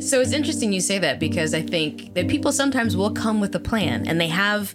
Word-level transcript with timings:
So 0.00 0.20
it's 0.20 0.32
interesting 0.32 0.72
you 0.72 0.80
say 0.80 0.98
that 0.98 1.20
because 1.20 1.52
I 1.54 1.62
think 1.62 2.14
that 2.14 2.26
people 2.28 2.52
sometimes 2.52 2.96
will 2.96 3.12
come 3.12 3.38
with 3.40 3.54
a 3.54 3.60
plan 3.60 4.08
and 4.08 4.20
they 4.20 4.28
have 4.28 4.74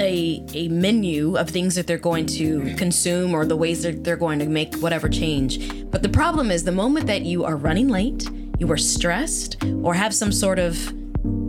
a 0.00 0.44
a 0.54 0.68
menu 0.68 1.36
of 1.36 1.50
things 1.50 1.74
that 1.74 1.88
they're 1.88 1.98
going 1.98 2.24
to 2.26 2.74
consume 2.76 3.34
or 3.34 3.44
the 3.44 3.56
ways 3.56 3.82
that 3.82 4.04
they're 4.04 4.16
going 4.16 4.38
to 4.38 4.46
make 4.46 4.74
whatever 4.76 5.08
change. 5.08 5.90
But 5.90 6.02
the 6.02 6.08
problem 6.08 6.50
is 6.52 6.62
the 6.64 6.72
moment 6.72 7.06
that 7.08 7.22
you 7.22 7.44
are 7.44 7.56
running 7.56 7.88
late, 7.88 8.28
you 8.60 8.70
are 8.70 8.76
stressed, 8.76 9.62
or 9.82 9.94
have 9.94 10.14
some 10.14 10.30
sort 10.30 10.60
of 10.60 10.76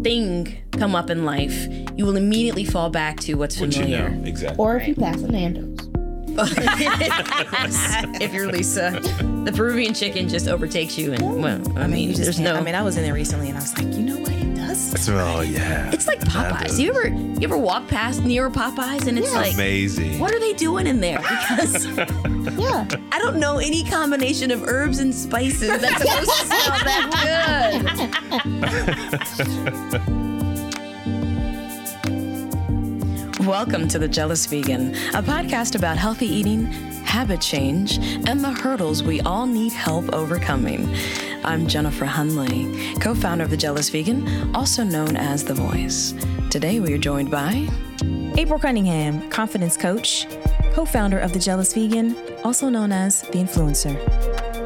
thing 0.04 0.58
come 0.72 0.96
up 0.96 1.10
in 1.10 1.26
life, 1.26 1.68
you 1.96 2.06
will 2.06 2.16
immediately 2.16 2.66
fall 2.66 2.90
back 2.90 3.20
to 3.20 3.36
what's 3.36 3.60
What 3.60 3.76
you 3.76 3.84
familiar. 3.84 4.10
know, 4.10 4.26
exactly. 4.26 4.58
Or 4.58 4.78
if 4.78 4.88
you 4.88 4.96
pass 4.96 5.22
a 5.22 5.28
Nando's. 6.46 7.76
if 8.22 8.34
you're 8.34 8.48
Lisa, 8.52 9.00
the 9.46 9.52
Peruvian 9.56 9.94
chicken 9.94 10.28
just 10.30 10.48
overtakes 10.48 10.98
you, 10.98 11.14
and 11.14 11.22
well, 11.42 11.46
I, 11.78 11.82
I 11.82 11.88
mean, 11.88 11.92
mean, 11.92 12.10
you 12.10 12.16
there's 12.16 12.38
can't- 12.38 12.46
no. 12.54 12.56
I 12.56 12.62
mean, 12.62 12.76
I 12.76 12.82
was 12.82 12.98
in 12.98 13.04
there 13.04 13.14
recently, 13.14 13.50
and 13.50 13.58
I 13.58 13.62
was 13.62 13.78
like, 13.78 13.88
you 13.96 14.04
know 14.04 14.18
what? 14.18 14.32
It 14.32 14.56
does. 14.56 15.10
Oh 15.10 15.42
yeah. 15.42 15.92
it's 15.92 16.08
like 16.08 16.20
Popeyes. 16.22 16.78
You 16.80 16.90
ever 16.92 17.08
you 17.08 17.40
ever 17.44 17.58
walk 17.58 17.88
past 17.88 18.24
near 18.24 18.50
Popeyes 18.50 19.08
and 19.08 19.18
it's 19.18 19.34
like, 19.34 19.54
amazing. 19.54 20.20
what 20.20 20.34
are 20.34 20.40
they 20.40 20.54
doing 20.54 20.86
in 20.88 21.00
there? 21.00 21.18
Because 21.20 21.86
Yeah. 22.58 22.86
I 23.12 23.20
don't 23.20 23.38
know 23.40 23.58
any 23.58 23.84
combination 23.84 24.52
of 24.52 24.64
herbs 24.68 25.00
and 25.00 25.14
spices 25.16 25.80
that's 25.82 26.02
supposed 26.02 26.30
to 26.30 26.46
smell 26.46 26.80
that 26.86 28.10
good. 30.02 30.20
Welcome 33.50 33.88
to 33.88 33.98
The 33.98 34.08
Jealous 34.08 34.46
Vegan, 34.46 34.94
a 35.16 35.24
podcast 35.24 35.74
about 35.74 35.98
healthy 35.98 36.28
eating, 36.28 36.66
habit 37.02 37.42
change, 37.42 37.98
and 38.28 38.42
the 38.42 38.52
hurdles 38.52 39.02
we 39.02 39.22
all 39.22 39.48
need 39.48 39.74
help 39.74 40.08
overcoming. 40.14 40.88
I'm 41.44 41.66
Jennifer 41.66 42.06
Hunley, 42.06 43.02
co 43.02 43.16
founder 43.16 43.46
of 43.46 43.50
The 43.50 43.58
Jealous 43.58 43.90
Vegan, 43.90 44.56
also 44.56 44.84
known 44.84 45.18
as 45.18 45.44
The 45.44 45.56
Voice. 45.56 46.14
Today 46.52 46.80
we 46.80 46.94
are 46.94 47.00
joined 47.00 47.32
by 47.32 47.68
April 48.38 48.60
Cunningham, 48.60 49.28
confidence 49.32 49.76
coach, 49.76 50.28
co 50.74 50.86
founder 50.86 51.18
of 51.18 51.34
The 51.34 51.40
Jealous 51.40 51.74
Vegan, 51.74 52.16
also 52.44 52.70
known 52.70 52.92
as 52.92 53.24
The 53.24 53.40
Influencer. 53.40 53.98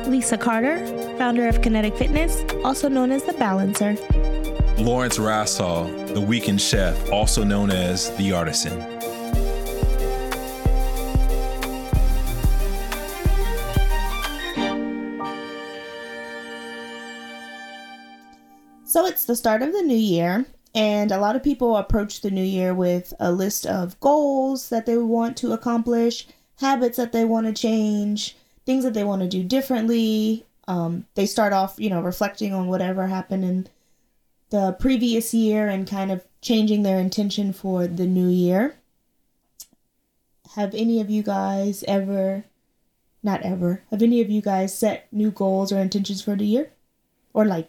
Lisa 0.10 0.38
Carter, 0.38 0.86
founder 1.18 1.48
of 1.48 1.62
Kinetic 1.62 1.96
Fitness, 1.96 2.44
also 2.66 2.90
known 2.90 3.14
as 3.14 3.24
the 3.24 3.34
Balancer. 3.34 3.96
Lawrence 4.78 5.20
Rassall, 5.20 6.14
the 6.14 6.20
weekend 6.20 6.60
chef, 6.60 7.12
also 7.12 7.44
known 7.44 7.70
as 7.70 8.10
the 8.18 8.34
artisan. 8.34 8.82
So 18.84 19.06
it's 19.06 19.26
the 19.26 19.36
start 19.36 19.62
of 19.62 19.72
the 19.74 19.84
new 19.84 19.96
year, 19.96 20.46
and 20.74 21.12
a 21.12 21.20
lot 21.20 21.36
of 21.36 21.44
people 21.44 21.78
approach 21.78 22.22
the 22.22 22.32
new 22.32 22.44
year 22.44 22.74
with 22.74 23.14
a 23.20 23.32
list 23.32 23.68
of 23.68 24.00
goals 24.00 24.70
that 24.70 24.88
they 24.88 24.98
want 24.98 25.38
to 25.38 25.54
accomplish, 25.54 26.28
habits 26.60 26.98
that 26.98 27.12
they 27.12 27.26
want 27.26 27.46
to 27.46 27.54
change, 27.54 28.36
things 28.66 28.84
that 28.84 28.96
they 28.96 29.04
want 29.04 29.22
to 29.22 29.28
do 29.28 29.44
differently. 29.44 30.46
Um, 30.68 31.06
they 31.14 31.28
start 31.28 31.54
off, 31.54 31.76
you 31.78 31.90
know, 31.92 32.02
reflecting 32.02 32.54
on 32.54 32.68
whatever 32.68 33.06
happened 33.08 33.46
in 33.46 33.68
the 34.54 34.72
previous 34.74 35.34
year 35.34 35.68
and 35.68 35.90
kind 35.90 36.12
of 36.12 36.24
changing 36.40 36.84
their 36.84 37.00
intention 37.00 37.52
for 37.52 37.88
the 37.88 38.06
new 38.06 38.30
year. 38.30 38.76
Have 40.54 40.76
any 40.76 41.02
of 41.02 41.10
you 41.10 41.24
guys 41.24 41.84
ever, 41.88 42.46
not 43.24 43.42
ever, 43.42 43.82
have 43.90 44.04
any 44.04 44.22
of 44.22 44.30
you 44.30 44.44
guys 44.44 44.78
set 44.78 45.12
new 45.12 45.32
goals 45.32 45.72
or 45.72 45.80
intentions 45.80 46.22
for 46.22 46.36
the 46.36 46.46
year? 46.46 46.70
Or 47.34 47.46
like 47.46 47.68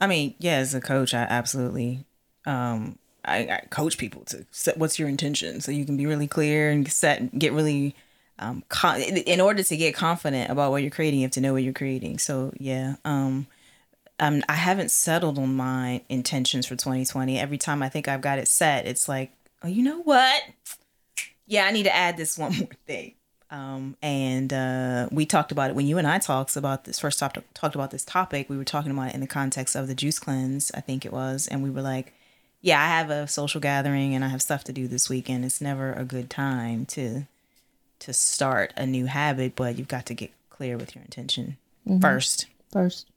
I 0.00 0.06
mean, 0.06 0.36
yeah, 0.38 0.58
as 0.58 0.76
a 0.76 0.80
coach, 0.80 1.12
I 1.12 1.22
absolutely 1.22 2.04
um 2.46 2.96
I, 3.24 3.38
I 3.38 3.66
coach 3.70 3.98
people 3.98 4.24
to 4.26 4.46
set 4.52 4.78
what's 4.78 4.96
your 4.96 5.08
intention 5.08 5.60
so 5.60 5.72
you 5.72 5.84
can 5.84 5.96
be 5.96 6.06
really 6.06 6.28
clear 6.28 6.70
and 6.70 6.90
set 6.90 7.36
get 7.36 7.52
really 7.52 7.96
um 8.38 8.62
con- 8.68 9.00
in 9.02 9.40
order 9.40 9.64
to 9.64 9.76
get 9.76 9.94
confident 9.94 10.50
about 10.50 10.70
what 10.70 10.82
you're 10.82 10.90
creating 10.90 11.20
you 11.20 11.24
have 11.24 11.32
to 11.32 11.40
know 11.42 11.52
what 11.52 11.62
you're 11.62 11.74
creating 11.74 12.18
so 12.18 12.50
yeah 12.58 12.94
um 13.04 13.46
um 14.20 14.42
I 14.48 14.54
haven't 14.54 14.90
settled 14.90 15.38
on 15.38 15.56
my 15.56 16.02
intentions 16.08 16.66
for 16.66 16.76
2020 16.76 17.38
every 17.38 17.58
time 17.58 17.82
I 17.82 17.88
think 17.88 18.06
I've 18.06 18.20
got 18.20 18.38
it 18.38 18.46
set 18.46 18.86
it's 18.86 19.08
like 19.08 19.32
oh 19.62 19.68
you 19.68 19.82
know 19.82 20.02
what 20.02 20.42
yeah 21.46 21.64
I 21.64 21.72
need 21.72 21.84
to 21.84 21.94
add 21.94 22.16
this 22.16 22.38
one 22.38 22.56
more 22.56 22.68
thing 22.86 23.14
um, 23.50 23.96
and 24.00 24.52
uh, 24.52 25.08
we 25.10 25.26
talked 25.26 25.50
about 25.50 25.70
it 25.70 25.76
when 25.76 25.86
you 25.86 25.98
and 25.98 26.06
I 26.06 26.18
talked 26.18 26.54
about 26.54 26.84
this 26.84 27.00
first 27.00 27.18
talked 27.18 27.38
talked 27.52 27.74
about 27.74 27.90
this 27.90 28.04
topic. 28.04 28.48
We 28.48 28.56
were 28.56 28.64
talking 28.64 28.92
about 28.92 29.08
it 29.08 29.14
in 29.14 29.20
the 29.20 29.26
context 29.26 29.74
of 29.74 29.88
the 29.88 29.94
juice 29.94 30.20
cleanse, 30.20 30.70
I 30.72 30.80
think 30.80 31.04
it 31.04 31.12
was, 31.12 31.48
and 31.48 31.60
we 31.62 31.70
were 31.70 31.82
like, 31.82 32.12
"Yeah, 32.60 32.80
I 32.80 32.86
have 32.86 33.10
a 33.10 33.26
social 33.26 33.60
gathering 33.60 34.14
and 34.14 34.24
I 34.24 34.28
have 34.28 34.40
stuff 34.40 34.62
to 34.64 34.72
do 34.72 34.86
this 34.86 35.08
weekend. 35.08 35.44
It's 35.44 35.60
never 35.60 35.92
a 35.92 36.04
good 36.04 36.30
time 36.30 36.86
to 36.86 37.26
to 38.00 38.12
start 38.12 38.72
a 38.76 38.86
new 38.86 39.06
habit, 39.06 39.56
but 39.56 39.76
you've 39.76 39.88
got 39.88 40.06
to 40.06 40.14
get 40.14 40.30
clear 40.48 40.76
with 40.76 40.94
your 40.94 41.02
intention 41.02 41.56
first. 42.00 42.46
first. 42.72 43.09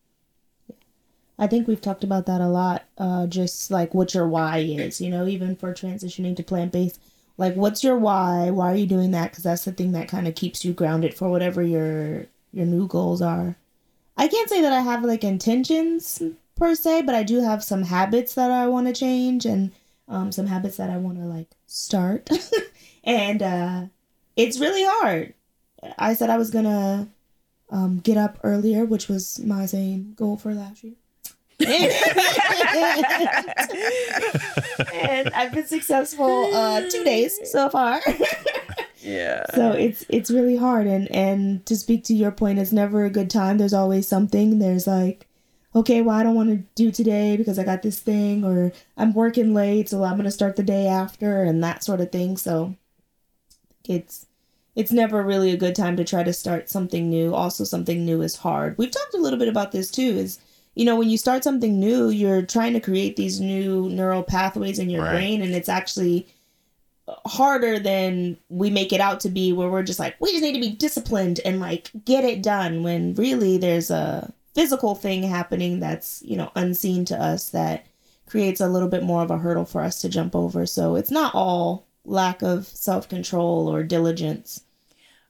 I 1.39 1.47
think 1.47 1.67
we've 1.67 1.81
talked 1.81 2.03
about 2.03 2.25
that 2.27 2.41
a 2.41 2.47
lot. 2.47 2.83
Uh, 2.97 3.27
just 3.27 3.71
like 3.71 3.93
what 3.93 4.13
your 4.13 4.27
why 4.27 4.59
is, 4.59 5.01
you 5.01 5.09
know, 5.09 5.27
even 5.27 5.55
for 5.55 5.73
transitioning 5.73 6.35
to 6.35 6.43
plant 6.43 6.71
based. 6.71 6.99
Like, 7.37 7.55
what's 7.55 7.83
your 7.83 7.97
why? 7.97 8.51
Why 8.51 8.71
are 8.71 8.75
you 8.75 8.85
doing 8.85 9.11
that? 9.11 9.31
Because 9.31 9.43
that's 9.43 9.65
the 9.65 9.71
thing 9.71 9.91
that 9.93 10.07
kind 10.07 10.27
of 10.27 10.35
keeps 10.35 10.63
you 10.63 10.73
grounded 10.73 11.13
for 11.15 11.29
whatever 11.29 11.63
your 11.63 12.27
your 12.51 12.65
new 12.65 12.87
goals 12.87 13.21
are. 13.21 13.55
I 14.15 14.27
can't 14.27 14.49
say 14.49 14.61
that 14.61 14.73
I 14.73 14.81
have 14.81 15.03
like 15.03 15.23
intentions 15.23 16.21
per 16.55 16.75
se, 16.75 17.01
but 17.01 17.15
I 17.15 17.23
do 17.23 17.41
have 17.41 17.63
some 17.63 17.83
habits 17.83 18.35
that 18.35 18.51
I 18.51 18.67
want 18.67 18.87
to 18.87 18.93
change 18.93 19.45
and 19.45 19.71
um, 20.07 20.31
some 20.31 20.45
habits 20.45 20.77
that 20.77 20.91
I 20.91 20.97
want 20.97 21.17
to 21.17 21.25
like 21.25 21.49
start. 21.65 22.29
and 23.03 23.41
uh, 23.41 23.81
it's 24.35 24.59
really 24.59 24.83
hard. 24.85 25.33
I 25.97 26.13
said 26.13 26.29
I 26.29 26.37
was 26.37 26.51
gonna 26.51 27.07
um, 27.71 27.99
get 27.99 28.17
up 28.17 28.39
earlier, 28.43 28.85
which 28.85 29.07
was 29.07 29.39
my 29.39 29.65
same 29.65 30.13
goal 30.15 30.37
for 30.37 30.53
last 30.53 30.83
year. 30.83 30.93
And 34.93 35.29
I've 35.33 35.53
been 35.53 35.67
successful 35.67 36.53
uh, 36.53 36.81
two 36.89 37.03
days 37.03 37.39
so 37.51 37.69
far. 37.69 38.01
Yeah. 39.05 39.43
so 39.53 39.71
it's 39.71 40.05
it's 40.07 40.31
really 40.31 40.55
hard, 40.55 40.87
and 40.87 41.11
and 41.11 41.65
to 41.65 41.75
speak 41.75 42.05
to 42.05 42.13
your 42.13 42.31
point, 42.31 42.57
it's 42.57 42.71
never 42.71 43.03
a 43.03 43.09
good 43.09 43.29
time. 43.29 43.57
There's 43.57 43.73
always 43.73 44.07
something. 44.07 44.59
There's 44.59 44.87
like, 44.87 45.27
okay, 45.75 46.01
well, 46.01 46.15
I 46.15 46.23
don't 46.23 46.35
want 46.35 46.51
to 46.51 46.63
do 46.75 46.89
today 46.89 47.35
because 47.35 47.59
I 47.59 47.65
got 47.65 47.81
this 47.81 47.99
thing, 47.99 48.45
or 48.45 48.71
I'm 48.95 49.13
working 49.13 49.53
late, 49.53 49.89
so 49.89 50.05
I'm 50.05 50.15
gonna 50.15 50.31
start 50.31 50.55
the 50.55 50.63
day 50.63 50.87
after, 50.87 51.43
and 51.43 51.61
that 51.61 51.83
sort 51.83 51.99
of 51.99 52.13
thing. 52.13 52.37
So 52.37 52.75
it's 53.83 54.25
it's 54.75 54.91
never 54.91 55.21
really 55.21 55.51
a 55.51 55.57
good 55.57 55.75
time 55.75 55.97
to 55.97 56.03
try 56.05 56.23
to 56.23 56.31
start 56.33 56.69
something 56.69 57.09
new. 57.09 57.33
Also, 57.35 57.63
something 57.65 58.05
new 58.05 58.21
is 58.21 58.37
hard. 58.37 58.77
We've 58.77 58.89
talked 58.89 59.13
a 59.13 59.21
little 59.21 59.37
bit 59.37 59.49
about 59.49 59.71
this 59.73 59.91
too. 59.91 60.01
Is 60.01 60.39
you 60.75 60.85
know 60.85 60.95
when 60.95 61.09
you 61.09 61.17
start 61.17 61.43
something 61.43 61.79
new, 61.79 62.09
you're 62.09 62.41
trying 62.41 62.73
to 62.73 62.79
create 62.79 63.15
these 63.15 63.39
new 63.39 63.89
neural 63.89 64.23
pathways 64.23 64.79
in 64.79 64.89
your 64.89 65.03
Right. 65.03 65.11
brain, 65.11 65.41
and 65.41 65.53
it's 65.53 65.69
actually 65.69 66.27
harder 67.25 67.79
than 67.79 68.37
we 68.49 68.69
make 68.69 68.93
it 68.93 69.01
out 69.01 69.19
to 69.21 69.29
be. 69.29 69.51
Where 69.53 69.69
we're 69.69 69.83
just 69.83 69.99
like, 69.99 70.15
we 70.19 70.31
just 70.31 70.43
need 70.43 70.53
to 70.53 70.59
be 70.59 70.71
disciplined 70.71 71.39
and 71.45 71.59
like 71.59 71.91
get 72.05 72.23
it 72.23 72.41
done. 72.41 72.83
When 72.83 73.13
really 73.15 73.57
there's 73.57 73.91
a 73.91 74.33
physical 74.55 74.95
thing 74.95 75.23
happening 75.23 75.79
that's 75.79 76.21
you 76.23 76.37
know 76.37 76.51
unseen 76.55 77.05
to 77.05 77.17
us 77.21 77.49
that 77.49 77.85
creates 78.25 78.61
a 78.61 78.69
little 78.69 78.87
bit 78.89 79.03
more 79.03 79.21
of 79.21 79.31
a 79.31 79.37
hurdle 79.37 79.65
for 79.65 79.81
us 79.81 80.01
to 80.01 80.09
jump 80.09 80.35
over. 80.35 80.65
So 80.65 80.95
it's 80.95 81.11
not 81.11 81.35
all 81.35 81.85
lack 82.05 82.41
of 82.41 82.65
self 82.67 83.07
control 83.09 83.67
or 83.73 83.83
diligence. 83.83 84.61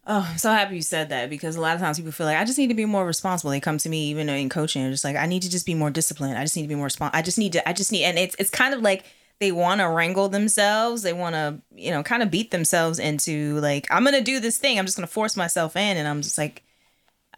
Oh, 0.05 0.27
I'm 0.29 0.37
so 0.37 0.51
happy 0.51 0.75
you 0.75 0.81
said 0.81 1.09
that 1.09 1.29
because 1.29 1.55
a 1.55 1.61
lot 1.61 1.75
of 1.75 1.81
times 1.81 1.97
people 1.97 2.11
feel 2.11 2.25
like 2.25 2.37
I 2.37 2.43
just 2.43 2.57
need 2.57 2.67
to 2.67 2.73
be 2.73 2.85
more 2.85 3.05
responsible. 3.05 3.51
They 3.51 3.61
come 3.61 3.77
to 3.77 3.89
me 3.89 4.09
even 4.09 4.27
in 4.27 4.49
coaching, 4.49 4.81
they're 4.81 4.91
just 4.91 5.05
like 5.05 5.15
I 5.15 5.25
need 5.27 5.43
to 5.43 5.49
just 5.49 5.65
be 5.65 5.75
more 5.75 5.89
disciplined. 5.89 6.37
I 6.37 6.43
just 6.43 6.57
need 6.57 6.63
to 6.63 6.67
be 6.67 6.75
more 6.75 6.87
respons. 6.87 7.11
I 7.13 7.21
just 7.21 7.37
need 7.37 7.53
to. 7.53 7.67
I 7.67 7.71
just 7.71 7.91
need, 7.91 8.03
and 8.03 8.19
it's 8.19 8.35
it's 8.37 8.49
kind 8.49 8.73
of 8.73 8.81
like 8.81 9.05
they 9.39 9.53
want 9.53 9.79
to 9.79 9.87
wrangle 9.87 10.27
themselves. 10.27 11.03
They 11.03 11.13
want 11.13 11.35
to 11.35 11.61
you 11.73 11.91
know 11.91 12.03
kind 12.03 12.21
of 12.21 12.29
beat 12.29 12.51
themselves 12.51 12.99
into 12.99 13.59
like 13.61 13.87
I'm 13.89 14.03
gonna 14.03 14.21
do 14.21 14.41
this 14.41 14.57
thing. 14.57 14.77
I'm 14.77 14.85
just 14.85 14.97
gonna 14.97 15.07
force 15.07 15.37
myself 15.37 15.77
in, 15.77 15.95
and 15.95 16.05
I'm 16.05 16.21
just 16.21 16.37
like 16.37 16.63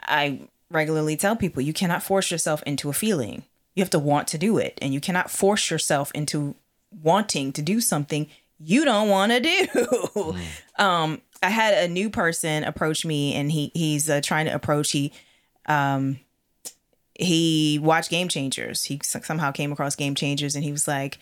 I 0.02 0.40
regularly 0.72 1.18
tell 1.18 1.36
people 1.36 1.62
you 1.62 1.74
cannot 1.74 2.02
force 2.02 2.32
yourself 2.32 2.64
into 2.64 2.90
a 2.90 2.94
feeling. 2.94 3.44
You 3.76 3.84
have 3.84 3.92
to 3.92 4.00
want 4.00 4.28
to 4.30 4.40
do 4.40 4.58
it, 4.58 4.80
and 4.82 4.92
you 4.92 5.00
cannot 5.00 5.30
force 5.30 5.70
yourself 5.70 6.12
into 6.16 6.56
wanting 6.90 7.54
to 7.54 7.62
do 7.62 7.80
something 7.80 8.28
you 8.60 8.86
don't 8.86 9.10
want 9.10 9.32
to 9.32 9.40
do. 9.40 10.36
um, 10.84 11.22
I 11.44 11.50
had 11.50 11.74
a 11.74 11.88
new 11.88 12.10
person 12.10 12.64
approach 12.64 13.06
me, 13.06 13.34
and 13.34 13.52
he 13.52 13.72
he's 13.74 14.10
uh, 14.10 14.22
trying 14.22 14.46
to 14.46 14.54
approach. 14.54 14.92
He 14.92 15.14
um, 15.68 16.20
he 17.14 17.80
watched 17.82 18.10
Game 18.10 18.28
Changers. 18.28 18.84
He 18.84 19.00
somehow 19.04 19.52
came 19.52 19.72
across 19.72 19.96
Game 19.96 20.16
Changers, 20.16 20.56
and 20.56 20.64
he 20.64 20.72
was 20.72 20.88
like, 20.88 21.18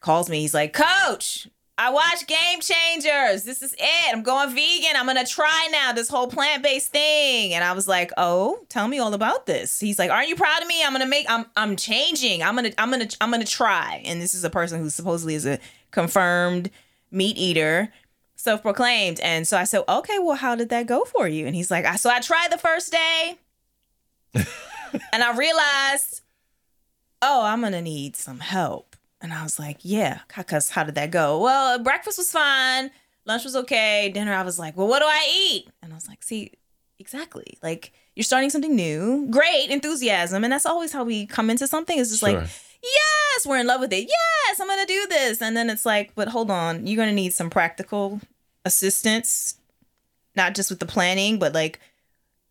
calls 0.00 0.28
me. 0.28 0.40
He's 0.40 0.54
like, 0.54 0.72
Coach, 0.72 1.48
I 1.78 1.90
watch 1.90 2.26
Game 2.26 2.60
Changers. 2.60 3.44
This 3.44 3.62
is 3.62 3.72
it. 3.78 4.12
I'm 4.12 4.24
going 4.24 4.50
vegan. 4.50 4.96
I'm 4.96 5.06
gonna 5.06 5.24
try 5.24 5.68
now 5.70 5.92
this 5.92 6.08
whole 6.08 6.26
plant 6.26 6.64
based 6.64 6.90
thing. 6.90 7.54
And 7.54 7.62
I 7.62 7.72
was 7.72 7.86
like, 7.86 8.10
oh, 8.16 8.66
tell 8.68 8.88
me 8.88 8.98
all 8.98 9.14
about 9.14 9.46
this. 9.46 9.78
He's 9.78 9.96
like, 9.96 10.10
aren't 10.10 10.28
you 10.28 10.34
proud 10.34 10.60
of 10.60 10.66
me? 10.66 10.82
I'm 10.84 10.92
gonna 10.92 11.06
make. 11.06 11.26
I'm 11.28 11.46
I'm 11.56 11.76
changing. 11.76 12.42
I'm 12.42 12.56
gonna 12.56 12.72
I'm 12.78 12.90
gonna 12.90 13.08
I'm 13.20 13.30
gonna 13.30 13.44
try. 13.44 14.02
And 14.04 14.20
this 14.20 14.34
is 14.34 14.42
a 14.42 14.50
person 14.50 14.80
who 14.80 14.90
supposedly 14.90 15.36
is 15.36 15.46
a 15.46 15.60
confirmed 15.92 16.70
meat 17.12 17.38
eater, 17.38 17.92
self 18.38 18.62
proclaimed. 18.62 19.20
And 19.20 19.46
so 19.46 19.58
I 19.58 19.64
said, 19.64 19.82
okay, 19.86 20.18
well, 20.18 20.36
how 20.36 20.54
did 20.54 20.70
that 20.70 20.86
go 20.86 21.04
for 21.04 21.28
you? 21.28 21.46
And 21.46 21.54
he's 21.54 21.70
like, 21.70 21.84
I 21.84 21.96
so 21.96 22.08
I 22.08 22.20
tried 22.20 22.50
the 22.50 22.56
first 22.58 22.90
day, 22.92 23.38
and 25.12 25.22
I 25.22 25.36
realized, 25.36 26.22
oh, 27.20 27.42
I'm 27.44 27.60
gonna 27.60 27.82
need 27.82 28.16
some 28.16 28.40
help. 28.40 28.96
And 29.20 29.32
I 29.32 29.42
was 29.42 29.58
like, 29.58 29.78
yeah, 29.82 30.20
because 30.36 30.70
how 30.70 30.84
did 30.84 30.94
that 30.94 31.10
go? 31.10 31.40
Well, 31.40 31.74
uh, 31.74 31.82
breakfast 31.82 32.18
was 32.18 32.30
fine. 32.30 32.90
Lunch 33.26 33.44
was 33.44 33.56
okay. 33.56 34.10
Dinner, 34.14 34.32
I 34.32 34.42
was 34.42 34.58
like, 34.58 34.76
well, 34.76 34.86
what 34.86 35.00
do 35.00 35.06
I 35.06 35.26
eat? 35.50 35.68
And 35.82 35.92
I 35.92 35.96
was 35.96 36.06
like, 36.08 36.22
see, 36.22 36.52
exactly. 37.00 37.58
Like, 37.62 37.92
you're 38.14 38.22
starting 38.24 38.48
something 38.48 38.74
new. 38.74 39.26
Great 39.30 39.70
enthusiasm. 39.70 40.44
And 40.44 40.52
that's 40.52 40.64
always 40.64 40.92
how 40.92 41.02
we 41.04 41.26
come 41.26 41.50
into 41.50 41.66
something. 41.66 41.98
It's 41.98 42.10
just 42.10 42.20
Sure. 42.24 42.40
like, 42.40 42.48
yes, 42.82 43.46
we're 43.46 43.58
in 43.58 43.66
love 43.66 43.80
with 43.80 43.92
it. 43.92 44.08
Yes, 44.08 44.60
I'm 44.60 44.66
going 44.66 44.80
to 44.80 44.86
do 44.86 45.06
this. 45.08 45.42
And 45.42 45.56
then 45.56 45.70
it's 45.70 45.86
like, 45.86 46.14
but 46.14 46.28
hold 46.28 46.50
on, 46.50 46.86
you're 46.86 46.96
going 46.96 47.08
to 47.08 47.14
need 47.14 47.32
some 47.32 47.50
practical 47.50 48.20
assistance, 48.64 49.56
not 50.36 50.54
just 50.54 50.70
with 50.70 50.80
the 50.80 50.86
planning, 50.86 51.38
but 51.38 51.54
like, 51.54 51.80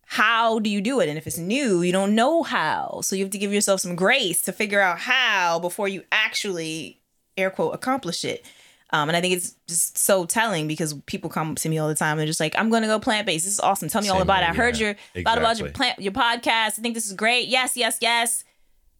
how 0.06 0.58
do 0.58 0.70
you 0.70 0.80
do 0.80 1.00
it? 1.00 1.08
And 1.08 1.18
if 1.18 1.26
it's 1.26 1.36
new, 1.36 1.82
you 1.82 1.92
don't 1.92 2.14
know 2.14 2.42
how. 2.42 3.00
So 3.02 3.14
you 3.14 3.24
have 3.24 3.32
to 3.32 3.38
give 3.38 3.52
yourself 3.52 3.80
some 3.80 3.94
grace 3.94 4.40
to 4.42 4.52
figure 4.52 4.80
out 4.80 5.00
how 5.00 5.58
before 5.58 5.86
you 5.86 6.02
actually, 6.10 6.98
air 7.36 7.50
quote, 7.50 7.74
accomplish 7.74 8.24
it. 8.24 8.44
Um, 8.90 9.10
and 9.10 9.16
I 9.16 9.20
think 9.20 9.34
it's 9.34 9.54
just 9.66 9.98
so 9.98 10.24
telling 10.24 10.66
because 10.66 10.94
people 11.04 11.28
come 11.28 11.54
to 11.56 11.68
me 11.68 11.76
all 11.76 11.88
the 11.88 11.94
time 11.94 12.12
and 12.12 12.20
they're 12.20 12.26
just 12.26 12.40
like, 12.40 12.58
I'm 12.58 12.70
gonna 12.70 12.86
go 12.86 12.98
plant 12.98 13.26
based. 13.26 13.44
This 13.44 13.52
is 13.52 13.60
awesome. 13.60 13.90
Tell 13.90 14.00
me 14.00 14.08
all 14.08 14.16
Same 14.16 14.22
about 14.22 14.42
it. 14.42 14.46
way, 14.46 14.48
I 14.48 14.54
heard 14.54 14.78
yeah. 14.78 14.94
your 15.14 15.24
thought 15.24 15.36
about 15.36 15.58
your 15.58 15.68
plant 15.68 15.98
your 15.98 16.12
podcast. 16.12 16.78
I 16.78 16.82
think 16.82 16.94
this 16.94 17.06
is 17.06 17.12
great. 17.12 17.48
Yes, 17.48 17.76
yes, 17.76 17.98
yes. 18.00 18.44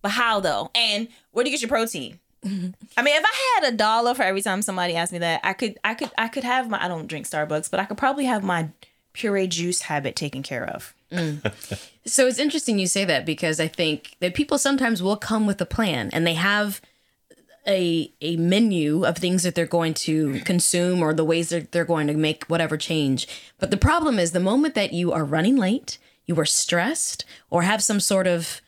But 0.03 0.13
how 0.13 0.41
though? 0.41 0.71
And 0.75 1.09
where 1.33 1.45
do 1.45 1.51
you 1.51 1.57
get 1.57 1.63
your 1.63 1.69
protein? 1.69 2.19
I 2.45 2.49
mean, 2.49 2.75
if 2.97 3.25
I 3.25 3.61
had 3.61 3.73
a 3.73 3.77
dollar 3.77 4.15
for 4.15 4.23
every 4.23 4.43
time 4.43 4.63
somebody 4.63 4.95
asked 4.95 5.13
me 5.13 5.19
that, 5.19 5.41
I 5.43 5.53
could, 5.53 5.79
I 5.83 5.95
could, 5.95 6.11
I 6.17 6.29
could 6.29 6.45
have 6.45 6.71
my. 6.71 6.83
I 6.83 6.89
don't 6.89 7.09
drink 7.09 7.27
Starbucks, 7.27 7.71
but 7.71 7.81
I 7.81 7.85
could 7.85 7.99
probably 7.99 8.27
have 8.27 8.45
my 8.45 8.69
puree 9.13 9.49
juice 9.49 9.83
habit 9.83 10.15
taken 10.15 10.43
care 10.43 10.65
of. 10.65 10.95
Mm. 11.11 11.81
So 12.05 12.27
it's 12.27 12.39
interesting 12.39 12.79
you 12.79 12.87
say 12.87 13.05
that 13.05 13.27
because 13.27 13.59
I 13.61 13.67
think 13.67 14.17
that 14.21 14.35
people 14.35 14.59
sometimes 14.59 15.03
will 15.03 15.17
come 15.17 15.47
with 15.47 15.61
a 15.61 15.67
plan 15.67 16.11
and 16.13 16.27
they 16.27 16.35
have 16.35 16.81
a 17.67 18.13
a 18.21 18.37
menu 18.37 19.05
of 19.05 19.17
things 19.17 19.43
that 19.43 19.55
they're 19.55 19.67
going 19.67 19.95
to 19.95 20.41
consume 20.41 21.03
or 21.03 21.13
the 21.13 21.25
ways 21.25 21.49
that 21.49 21.73
they're 21.73 21.85
going 21.85 22.07
to 22.07 22.15
make 22.15 22.45
whatever 22.45 22.77
change. 22.77 23.27
But 23.59 23.71
the 23.71 23.77
problem 23.77 24.19
is 24.19 24.33
the 24.33 24.41
moment 24.41 24.75
that 24.75 24.93
you 24.93 25.13
are 25.13 25.25
running 25.25 25.57
late, 25.57 25.99
you 26.27 26.39
are 26.39 26.47
stressed 26.47 27.25
or 27.51 27.63
have 27.63 27.83
some 27.83 28.01
sort 28.01 28.27
of 28.27 28.61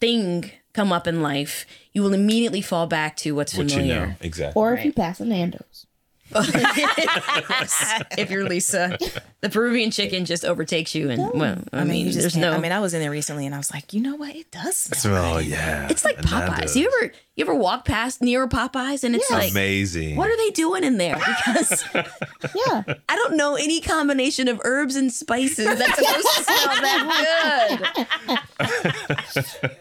thing 0.00 0.52
come 0.78 0.92
up 0.92 1.08
in 1.08 1.22
life, 1.22 1.66
you 1.92 2.02
will 2.02 2.14
immediately 2.14 2.60
fall 2.60 2.86
back 2.86 3.16
to 3.16 3.32
what's 3.32 3.52
What 3.56 3.64
you 3.64 3.70
familiar. 3.70 4.06
know. 4.06 4.14
Exactly. 4.20 4.60
Or 4.60 4.74
if 4.74 4.84
you 4.84 4.92
pass 4.92 5.18
a 5.18 5.24
Nando's. 5.24 5.86
if 6.34 8.30
you're 8.30 8.46
Lisa, 8.46 8.98
the 9.40 9.48
Peruvian 9.48 9.90
chicken 9.90 10.26
just 10.26 10.44
overtakes 10.44 10.94
you 10.94 11.08
and 11.08 11.32
well, 11.32 11.64
I, 11.72 11.84
mean, 11.84 12.04
you 12.04 12.12
just 12.12 12.20
there's 12.20 12.36
no 12.36 12.52
I 12.52 12.58
mean, 12.58 12.70
I 12.70 12.80
was 12.80 12.92
in 12.92 13.00
there 13.00 13.10
recently, 13.10 13.46
and 13.46 13.54
I 13.54 13.58
was 13.58 13.72
like, 13.72 13.94
you 13.94 14.02
know 14.02 14.14
what? 14.14 14.36
It 14.36 14.50
does 14.50 14.76
smell. 14.76 15.36
Oh 15.36 15.38
yeah. 15.38 15.88
It's 15.90 16.04
like 16.04 16.18
Popeyes. 16.18 16.76
You 16.76 16.92
ever 17.00 17.12
you 17.34 17.44
ever 17.44 17.54
walk 17.54 17.86
past 17.86 18.20
near 18.20 18.46
Popeyes 18.46 19.04
and 19.04 19.14
it's 19.16 19.30
like 19.30 19.52
amazing. 19.52 20.16
what 20.16 20.28
are 20.28 20.36
they 20.36 20.50
doing 20.50 20.84
in 20.84 20.98
there? 20.98 21.16
Because 21.16 21.82
Yeah. 21.94 22.82
I 23.08 23.16
don't 23.16 23.36
know 23.38 23.54
any 23.54 23.80
combination 23.80 24.48
of 24.48 24.60
herbs 24.64 24.96
and 24.96 25.10
spices 25.10 25.78
that's 25.78 25.96
supposed 25.96 26.26
to 26.36 26.42
smell 26.44 26.76
that 26.82 27.88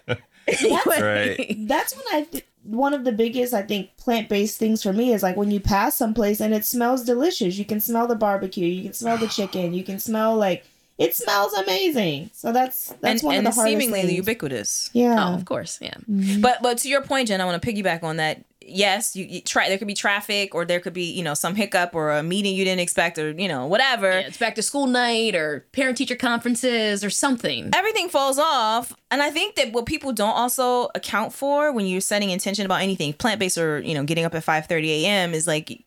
good. 0.08 0.18
Anyway. 0.68 1.36
Right. 1.38 1.68
That's 1.68 1.96
when 1.96 2.06
I 2.12 2.22
th- 2.24 2.46
one 2.64 2.94
of 2.94 3.06
the 3.06 3.12
biggest 3.12 3.54
I 3.54 3.62
think 3.62 3.96
plant 3.98 4.28
based 4.30 4.58
things 4.58 4.84
for 4.84 4.92
me 4.92 5.14
is 5.14 5.24
like 5.24 5.38
when 5.38 5.52
you 5.52 5.60
pass 5.60 5.96
someplace 5.96 6.42
and 6.42 6.54
it 6.54 6.66
smells 6.66 7.04
delicious. 7.06 7.58
You 7.58 7.66
can 7.66 7.80
smell 7.80 8.08
the 8.08 8.16
barbecue, 8.16 8.68
you 8.68 8.84
can 8.84 8.94
smell 8.94 9.18
the 9.18 9.28
chicken, 9.28 9.74
you 9.74 9.84
can 9.84 10.00
smell 10.00 10.36
like 10.36 10.66
it 10.98 11.16
smells 11.16 11.54
amazing. 11.54 12.32
So 12.34 12.52
that's 12.52 12.88
that's 13.02 13.22
and 13.22 13.28
one 13.28 13.36
and 13.36 13.48
of 13.48 13.54
the 13.54 13.60
hardest 13.62 13.80
seemingly 13.80 14.02
things. 14.02 14.14
ubiquitous. 14.14 14.90
yeah. 14.94 15.30
Oh, 15.30 15.34
of 15.36 15.46
course, 15.46 15.78
yeah. 15.82 15.94
Mm-hmm. 16.10 16.42
But 16.42 16.62
but 16.62 16.78
to 16.80 16.90
your 16.90 17.02
point, 17.02 17.28
Jen, 17.28 17.40
I 17.42 17.46
want 17.46 17.62
to 17.62 17.68
piggyback 17.74 18.04
on 18.04 18.18
that. 18.18 18.44
Yes, 18.70 19.16
you, 19.16 19.24
you 19.24 19.40
try. 19.40 19.70
There 19.70 19.78
could 19.78 19.88
be 19.88 19.94
traffic, 19.94 20.54
or 20.54 20.66
there 20.66 20.82
could 20.82 20.92
be 20.92 21.10
you 21.14 21.24
know 21.24 21.34
some 21.36 21.56
hiccup, 21.56 21.96
or 21.96 22.12
a 22.12 22.22
meeting 22.22 22.54
you 22.54 22.66
didn't 22.66 22.82
expect, 22.82 23.18
or 23.18 23.32
you 23.32 23.48
know 23.48 23.66
whatever. 23.66 24.10
Yeah, 24.10 24.28
It's 24.28 24.38
back 24.38 24.56
to 24.56 24.62
school 24.62 24.88
night 24.88 25.36
or 25.36 25.66
parent 25.72 25.98
teacher 25.98 26.18
conferences 26.18 27.02
or 27.02 27.10
something. 27.10 27.70
everything 27.74 28.10
falls 28.10 28.38
off. 28.38 28.94
And 29.10 29.22
I 29.22 29.30
think 29.30 29.56
that 29.56 29.72
what 29.72 29.86
people 29.86 30.12
don't 30.12 30.36
also 30.36 30.90
account 30.96 31.32
for 31.32 31.72
when 31.72 31.86
you're 31.86 32.02
setting 32.02 32.30
intention 32.30 32.66
about 32.66 32.82
anything 32.82 33.14
plant 33.14 33.40
based 33.40 33.58
or 33.58 33.80
you 33.80 33.94
know 33.94 34.04
getting 34.04 34.26
up 34.26 34.36
at 34.36 34.44
5:30 34.44 35.04
a.m. 35.04 35.34
is 35.34 35.48
like 35.48 35.86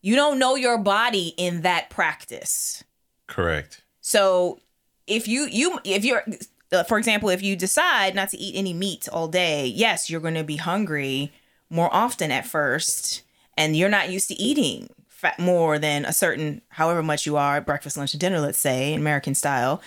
you 0.00 0.16
don't 0.16 0.40
know 0.40 0.56
your 0.56 0.78
body 0.78 1.32
in 1.36 1.62
that 1.62 1.90
practice. 1.90 2.82
Correct. 3.28 3.82
So 4.06 4.60
if 5.08 5.26
you 5.26 5.48
you 5.50 5.80
if 5.82 6.04
you're 6.04 6.22
uh, 6.70 6.84
for 6.84 6.96
example, 6.96 7.28
if 7.28 7.42
you 7.42 7.56
decide 7.56 8.14
not 8.14 8.28
to 8.28 8.38
eat 8.38 8.54
any 8.54 8.72
meat 8.72 9.08
all 9.12 9.26
day, 9.26 9.66
yes, 9.66 10.08
you're 10.08 10.20
going 10.20 10.34
to 10.34 10.44
be 10.44 10.56
hungry 10.56 11.32
more 11.70 11.92
often 11.92 12.30
at 12.30 12.46
first, 12.46 13.22
and 13.56 13.76
you're 13.76 13.88
not 13.88 14.08
used 14.08 14.28
to 14.28 14.34
eating 14.36 14.90
fat 15.08 15.40
more 15.40 15.80
than 15.80 16.04
a 16.04 16.12
certain 16.12 16.62
however 16.68 17.02
much 17.02 17.26
you 17.26 17.36
are 17.36 17.60
breakfast, 17.60 17.96
lunch, 17.96 18.14
and 18.14 18.20
dinner, 18.20 18.38
let's 18.38 18.60
say, 18.60 18.94
American 18.94 19.34
style. 19.34 19.82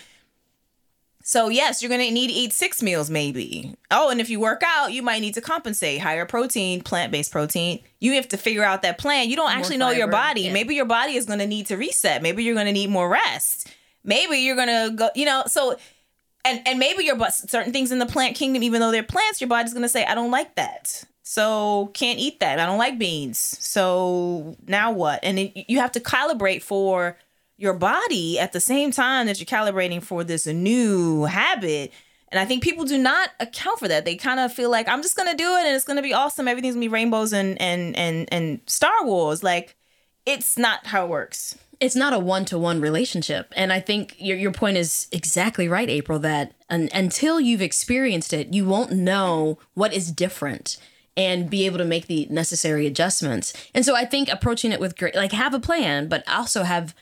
So 1.24 1.48
yes, 1.48 1.82
you're 1.82 1.90
gonna 1.90 2.12
need 2.12 2.28
to 2.28 2.34
eat 2.34 2.52
six 2.52 2.84
meals 2.84 3.10
maybe. 3.10 3.74
Oh, 3.90 4.10
and 4.10 4.20
if 4.20 4.30
you 4.30 4.42
work 4.42 4.64
out, 4.66 4.92
you 4.92 5.02
might 5.02 5.22
need 5.22 5.36
to 5.36 5.42
compensate 5.42 6.02
higher 6.02 6.26
protein, 6.26 6.82
plant-based 6.82 7.32
protein. 7.32 7.80
You 8.02 8.16
have 8.16 8.28
to 8.30 8.38
figure 8.38 8.64
out 8.66 8.82
that 8.82 8.98
plan. 8.98 9.30
You 9.30 9.38
don't 9.38 9.52
actually 9.52 9.78
know 9.78 9.92
your 9.92 10.08
body. 10.10 10.42
yeah. 10.42 10.54
Maybe 10.54 10.76
your 10.76 10.86
body 10.86 11.16
is 11.16 11.26
gonna 11.26 11.48
need 11.48 11.68
to 11.68 11.78
reset. 11.78 12.22
Maybe 12.22 12.44
you're 12.44 12.56
gonna 12.56 12.74
need 12.74 12.90
more 12.90 13.08
rest. 13.08 13.70
Maybe 14.04 14.38
you're 14.38 14.56
gonna 14.56 14.92
go. 14.96 15.10
You 15.16 15.26
know, 15.26 15.44
so 15.48 15.78
and 16.46 16.62
and 16.66 16.80
maybe 16.80 17.04
your 17.04 17.16
but 17.16 17.34
certain 17.34 17.74
things 17.74 17.92
in 17.92 18.00
the 18.00 18.06
plant 18.06 18.36
kingdom, 18.36 18.64
even 18.64 18.80
though 18.80 18.92
they're 18.92 19.04
plants, 19.04 19.42
your 19.42 19.48
body's 19.48 19.74
gonna 19.74 19.90
say, 19.90 20.06
I 20.06 20.16
don't 20.16 20.32
like 20.32 20.56
that. 20.56 21.04
So 21.24 21.92
can't 21.94 22.18
eat 22.18 22.40
that. 22.40 22.60
I 22.60 22.66
don't 22.66 22.80
like 22.80 22.98
beans. 22.98 23.38
So 23.38 24.58
now 24.68 24.92
what? 24.92 25.20
And 25.22 25.38
it, 25.38 25.66
you 25.70 25.80
have 25.80 25.92
to 25.92 26.00
calibrate 26.00 26.64
for 26.64 27.18
your 27.56 27.74
body 27.74 28.40
at 28.40 28.52
the 28.52 28.60
same 28.60 28.90
time 28.90 29.28
that 29.28 29.40
you're 29.40 29.46
calibrating 29.46 30.02
for 30.02 30.24
this 30.24 30.48
new 30.48 31.26
habit. 31.26 31.92
And 32.30 32.40
I 32.40 32.46
think 32.46 32.64
people 32.64 32.86
do 32.86 32.98
not 32.98 33.30
account 33.40 33.80
for 33.80 33.88
that. 33.88 34.06
They 34.06 34.16
kind 34.16 34.40
of 34.40 34.54
feel 34.54 34.72
like 34.72 34.88
I'm 34.88 35.02
just 35.02 35.16
gonna 35.16 35.36
do 35.36 35.56
it 35.56 35.66
and 35.66 35.76
it's 35.76 35.86
gonna 35.86 36.02
be 36.02 36.14
awesome. 36.14 36.48
Everything's 36.48 36.76
gonna 36.76 36.86
be 36.86 36.88
rainbows 36.88 37.34
and 37.34 37.62
and 37.62 37.96
and 37.96 38.28
and 38.32 38.62
Star 38.66 39.06
Wars. 39.06 39.44
Like 39.44 39.76
it's 40.26 40.58
not 40.58 40.88
how 40.88 41.06
it 41.06 41.10
works. 41.10 41.58
It's 41.80 41.96
not 41.96 42.14
a 42.14 42.20
one-to-one 42.20 42.82
relationship. 42.82 43.54
And 43.56 43.72
i 43.72 43.80
think 43.80 44.16
your, 44.20 44.38
your 44.38 44.52
point 44.52 44.78
is 44.78 45.08
exactly 45.12 45.68
right 45.68 45.90
april 45.90 46.20
that 46.20 46.54
un, 46.70 46.90
until 46.94 47.40
you've 47.40 47.62
experienced 47.62 48.34
it 48.34 48.54
you 48.54 48.66
won't 48.66 48.92
know 48.92 49.58
what 49.74 49.94
is 49.94 50.12
different 50.12 50.78
and 51.18 51.50
be 51.50 51.66
able 51.66 51.78
to 51.80 51.86
make 51.86 52.08
the 52.08 52.28
necessary 52.30 52.88
adjustments. 52.88 53.54
And 53.74 53.86
so 53.86 53.96
i 53.96 54.06
think 54.06 54.30
approaching 54.30 54.72
it 54.72 54.80
with 54.80 54.98
great 54.98 55.16
like 55.16 55.32
have 55.32 55.54
a 55.54 55.60
plan 55.60 56.08
but 56.08 56.28
also 56.28 56.64
have 56.64 56.96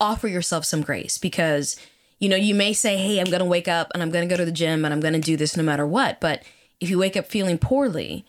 offer 0.00 0.28
yourself 0.28 0.64
some 0.64 0.82
grace 0.82 1.18
because 1.18 1.76
you 2.18 2.28
know 2.28 2.36
you 2.36 2.54
may 2.54 2.72
say 2.72 2.96
hey 2.96 3.20
i'm 3.20 3.26
going 3.26 3.38
to 3.38 3.44
wake 3.44 3.68
up 3.68 3.90
and 3.94 4.02
i'm 4.02 4.10
going 4.10 4.28
to 4.28 4.32
go 4.32 4.36
to 4.36 4.44
the 4.44 4.52
gym 4.52 4.84
and 4.84 4.92
i'm 4.92 5.00
going 5.00 5.14
to 5.14 5.20
do 5.20 5.36
this 5.36 5.56
no 5.56 5.62
matter 5.62 5.86
what. 5.86 6.20
But 6.20 6.42
if 6.80 6.90
you 6.90 6.98
wake 6.98 7.16
up 7.16 7.26
feeling 7.26 7.58
poorly 7.58 8.24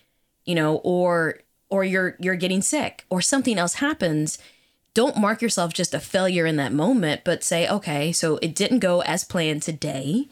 you 0.45 0.55
know 0.55 0.75
or 0.77 1.39
or 1.69 1.83
you're 1.83 2.15
you're 2.19 2.35
getting 2.35 2.61
sick 2.61 3.05
or 3.09 3.21
something 3.21 3.57
else 3.57 3.75
happens 3.75 4.37
don't 4.93 5.17
mark 5.17 5.41
yourself 5.41 5.73
just 5.73 5.93
a 5.93 5.99
failure 5.99 6.45
in 6.45 6.55
that 6.57 6.71
moment, 6.71 7.21
but 7.23 7.43
say, 7.43 7.67
okay, 7.67 8.11
so 8.11 8.37
it 8.37 8.55
didn't 8.55 8.79
go 8.79 9.01
as 9.01 9.23
planned 9.23 9.63
today. 9.63 10.27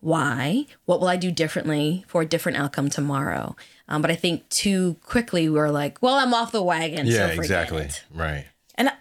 Why? 0.00 0.66
What 0.84 1.00
will 1.00 1.08
I 1.08 1.16
do 1.16 1.30
differently 1.30 2.04
for 2.06 2.22
a 2.22 2.26
different 2.26 2.58
outcome 2.58 2.90
tomorrow? 2.90 3.56
Um, 3.88 4.02
but 4.02 4.10
I 4.10 4.14
think 4.14 4.48
too 4.48 4.96
quickly 5.04 5.48
we're 5.48 5.70
like, 5.70 6.00
well, 6.02 6.14
I'm 6.14 6.32
off 6.34 6.52
the 6.52 6.62
wagon. 6.62 7.06
Yeah, 7.06 7.28
forget 7.28 7.38
exactly. 7.38 7.82
it. 7.82 8.04
Right. 8.12 8.46
And 8.76 8.88
I, 8.88 8.92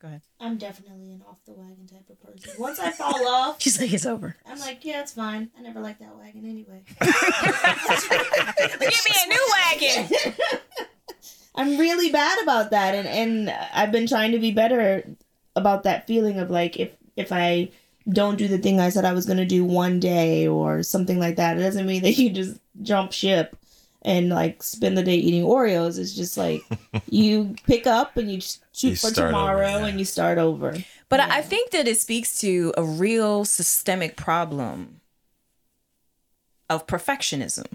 go 0.00 0.08
ahead. 0.08 0.22
I'm 0.40 0.56
definitely 0.56 1.12
an 1.12 1.22
off 1.28 1.38
the 1.46 1.52
wagon 1.52 1.86
type 1.86 2.08
of 2.08 2.20
person. 2.22 2.52
Once 2.58 2.78
I 2.78 2.90
fall 2.90 3.26
off, 3.28 3.56
She's 3.62 3.80
like, 3.80 3.92
it's 3.92 4.06
over. 4.06 4.36
I'm 4.46 4.58
like, 4.60 4.84
yeah, 4.84 5.02
it's 5.02 5.12
fine. 5.12 5.50
I 5.58 5.62
never 5.62 5.80
liked 5.80 6.00
that 6.00 6.16
wagon 6.16 6.44
anyway. 6.44 6.82
Give 7.00 8.80
me 8.80 9.14
a 9.24 9.28
new 9.28 9.48
wagon. 9.52 10.34
I'm 11.54 11.76
really 11.78 12.10
bad 12.10 12.42
about 12.42 12.70
that, 12.70 12.94
and 12.94 13.08
and 13.08 13.50
I've 13.74 13.92
been 13.92 14.06
trying 14.06 14.32
to 14.32 14.38
be 14.38 14.52
better 14.52 15.04
about 15.56 15.82
that 15.82 16.06
feeling 16.06 16.38
of 16.38 16.50
like 16.50 16.78
if 16.78 16.90
if 17.16 17.32
I 17.32 17.70
don't 18.08 18.36
do 18.38 18.48
the 18.48 18.58
thing 18.58 18.80
I 18.80 18.88
said 18.90 19.04
I 19.04 19.12
was 19.12 19.26
gonna 19.26 19.44
do 19.44 19.64
one 19.64 20.00
day 20.00 20.46
or 20.46 20.82
something 20.82 21.18
like 21.18 21.36
that, 21.36 21.56
it 21.58 21.60
doesn't 21.60 21.86
mean 21.86 22.02
that 22.02 22.18
you 22.18 22.30
just 22.30 22.58
jump 22.82 23.12
ship. 23.12 23.56
and 24.02 24.30
like 24.30 24.62
spend 24.62 24.96
the 24.96 25.02
day 25.02 25.16
eating 25.16 25.42
Oreos. 25.44 25.98
It's 25.98 26.14
just 26.14 26.36
like 26.38 26.62
you 27.10 27.54
pick 27.66 27.86
up 27.86 28.16
and 28.16 28.32
you 28.32 28.40
shoot 28.72 28.90
You 28.90 28.96
for 28.96 29.08
start 29.12 29.18
over, 29.18 29.26
tomorrow 29.28 29.78
yeah. 29.80 29.86
and 29.86 29.98
you 29.98 30.06
start 30.06 30.38
over. 30.38 30.74
But 31.10 31.20
I 31.20 31.38
I 31.38 31.42
think 31.42 31.70
that 31.72 31.86
it 31.86 32.00
speaks 32.00 32.38
to 32.40 32.72
a 32.78 32.82
real 32.84 33.44
systemic 33.44 34.16
problem 34.16 35.00
of 36.70 36.86
perfectionism. 36.86 37.66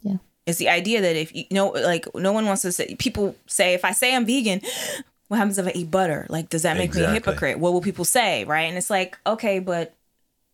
Yeah. 0.00 0.16
It's 0.46 0.58
the 0.58 0.68
idea 0.68 1.00
that 1.00 1.16
if 1.16 1.34
you 1.34 1.44
know, 1.50 1.68
like, 1.68 2.06
no 2.14 2.32
one 2.32 2.46
wants 2.46 2.62
to 2.62 2.72
say, 2.72 2.94
people 2.96 3.34
say, 3.46 3.74
if 3.74 3.84
I 3.84 3.92
say 3.92 4.14
I'm 4.14 4.26
vegan, 4.26 4.60
what 5.28 5.38
happens 5.38 5.58
if 5.58 5.66
I 5.66 5.72
eat 5.74 5.90
butter? 5.90 6.26
Like, 6.28 6.50
does 6.50 6.62
that 6.62 6.76
make 6.76 6.94
me 6.94 7.02
a 7.02 7.10
hypocrite? 7.10 7.58
What 7.58 7.72
will 7.72 7.80
people 7.80 8.04
say? 8.04 8.44
Right. 8.44 8.64
And 8.64 8.76
it's 8.76 8.90
like, 8.90 9.18
okay, 9.26 9.58
but 9.58 9.94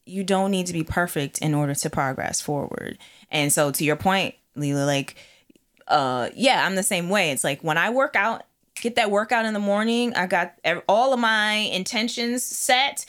you 0.06 0.24
don't 0.24 0.50
need 0.50 0.66
to 0.66 0.72
be 0.72 0.84
perfect 0.84 1.38
in 1.38 1.54
order 1.54 1.74
to 1.74 1.90
progress 1.90 2.40
forward. 2.40 2.98
And 3.30 3.52
so, 3.52 3.70
to 3.72 3.84
your 3.84 3.96
point, 3.96 4.34
Leela, 4.56 4.86
like, 4.86 5.16
uh, 5.88 6.30
yeah, 6.34 6.64
I'm 6.64 6.76
the 6.76 6.82
same 6.82 7.08
way. 7.08 7.32
It's 7.32 7.44
like 7.44 7.62
when 7.62 7.78
I 7.78 7.90
work 7.90 8.14
out, 8.14 8.44
get 8.76 8.94
that 8.94 9.10
workout 9.10 9.44
in 9.44 9.54
the 9.54 9.60
morning, 9.60 10.14
I 10.14 10.26
got 10.26 10.54
all 10.88 11.12
of 11.12 11.18
my 11.18 11.52
intentions 11.52 12.44
set 12.44 13.06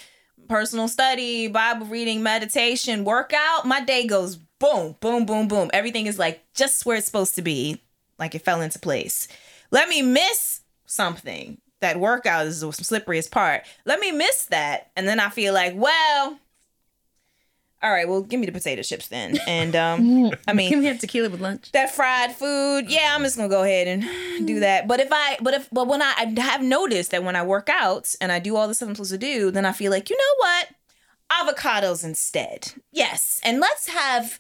personal 0.52 0.90
study, 0.90 1.48
Bible 1.48 1.86
reading, 1.86 2.22
meditation, 2.22 3.06
workout, 3.06 3.66
my 3.66 3.80
day 3.82 4.06
goes 4.06 4.38
boom, 4.62 4.96
boom, 5.02 5.26
boom, 5.26 5.48
boom. 5.50 5.70
Everything 5.74 6.06
is 6.06 6.18
like 6.18 6.42
just 6.54 6.86
where 6.86 6.96
it's 6.96 7.06
supposed 7.08 7.36
to 7.36 7.42
be, 7.42 7.82
like 8.18 8.34
it 8.36 8.44
fell 8.44 8.62
into 8.62 8.80
place. 8.80 9.28
Let 9.72 9.90
me 9.90 10.02
miss 10.02 10.62
something. 10.86 11.58
That 11.82 12.00
workout 12.00 12.46
is 12.46 12.62
the 12.62 12.68
slipperiest 12.68 13.32
part. 13.32 13.64
Let 13.86 14.00
me 14.00 14.12
miss 14.12 14.46
that. 14.46 14.92
And 14.96 15.08
then 15.08 15.20
I 15.20 15.30
feel 15.30 15.52
like, 15.54 15.74
well, 15.76 16.38
all 17.84 17.90
right, 17.92 18.08
well, 18.08 18.22
give 18.22 18.40
me 18.40 18.46
the 18.46 18.52
potato 18.52 18.84
chips 18.84 19.08
then. 19.08 19.40
And 19.48 19.76
um, 19.76 20.32
I 20.48 20.54
mean, 20.54 20.70
Can 20.70 20.80
we 20.80 20.86
have 20.86 21.00
tequila 21.00 21.32
with 21.32 21.42
lunch? 21.42 21.72
that 21.72 21.90
fried 21.96 22.32
food 22.36 22.86
yeah 22.92 23.16
i'm 23.16 23.24
just 23.24 23.36
gonna 23.38 23.50
go 23.50 23.64
ahead 23.64 23.88
and 23.88 24.48
do 24.48 24.60
that 24.60 24.88
but 24.88 25.00
if 25.00 25.08
i 25.12 25.38
but 25.42 25.54
if 25.56 25.68
but 25.72 25.88
when 25.88 26.02
i, 26.04 26.14
I 26.18 26.40
have 26.42 26.62
noticed 26.62 27.10
that 27.12 27.24
when 27.24 27.36
i 27.36 27.44
work 27.44 27.70
out 27.72 28.14
and 28.22 28.32
i 28.32 28.38
do 28.40 28.56
all 28.56 28.68
the 28.68 28.74
stuff 28.76 28.90
i'm 28.90 28.96
supposed 28.96 29.12
to 29.12 29.18
do 29.18 29.50
then 29.52 29.66
i 29.66 29.72
feel 29.72 29.90
like 29.92 30.10
you 30.10 30.18
know 30.18 30.36
what 30.38 30.68
avocados 31.32 32.04
instead 32.04 32.74
yes 32.92 33.40
and 33.44 33.60
let's 33.60 33.88
have 33.90 34.40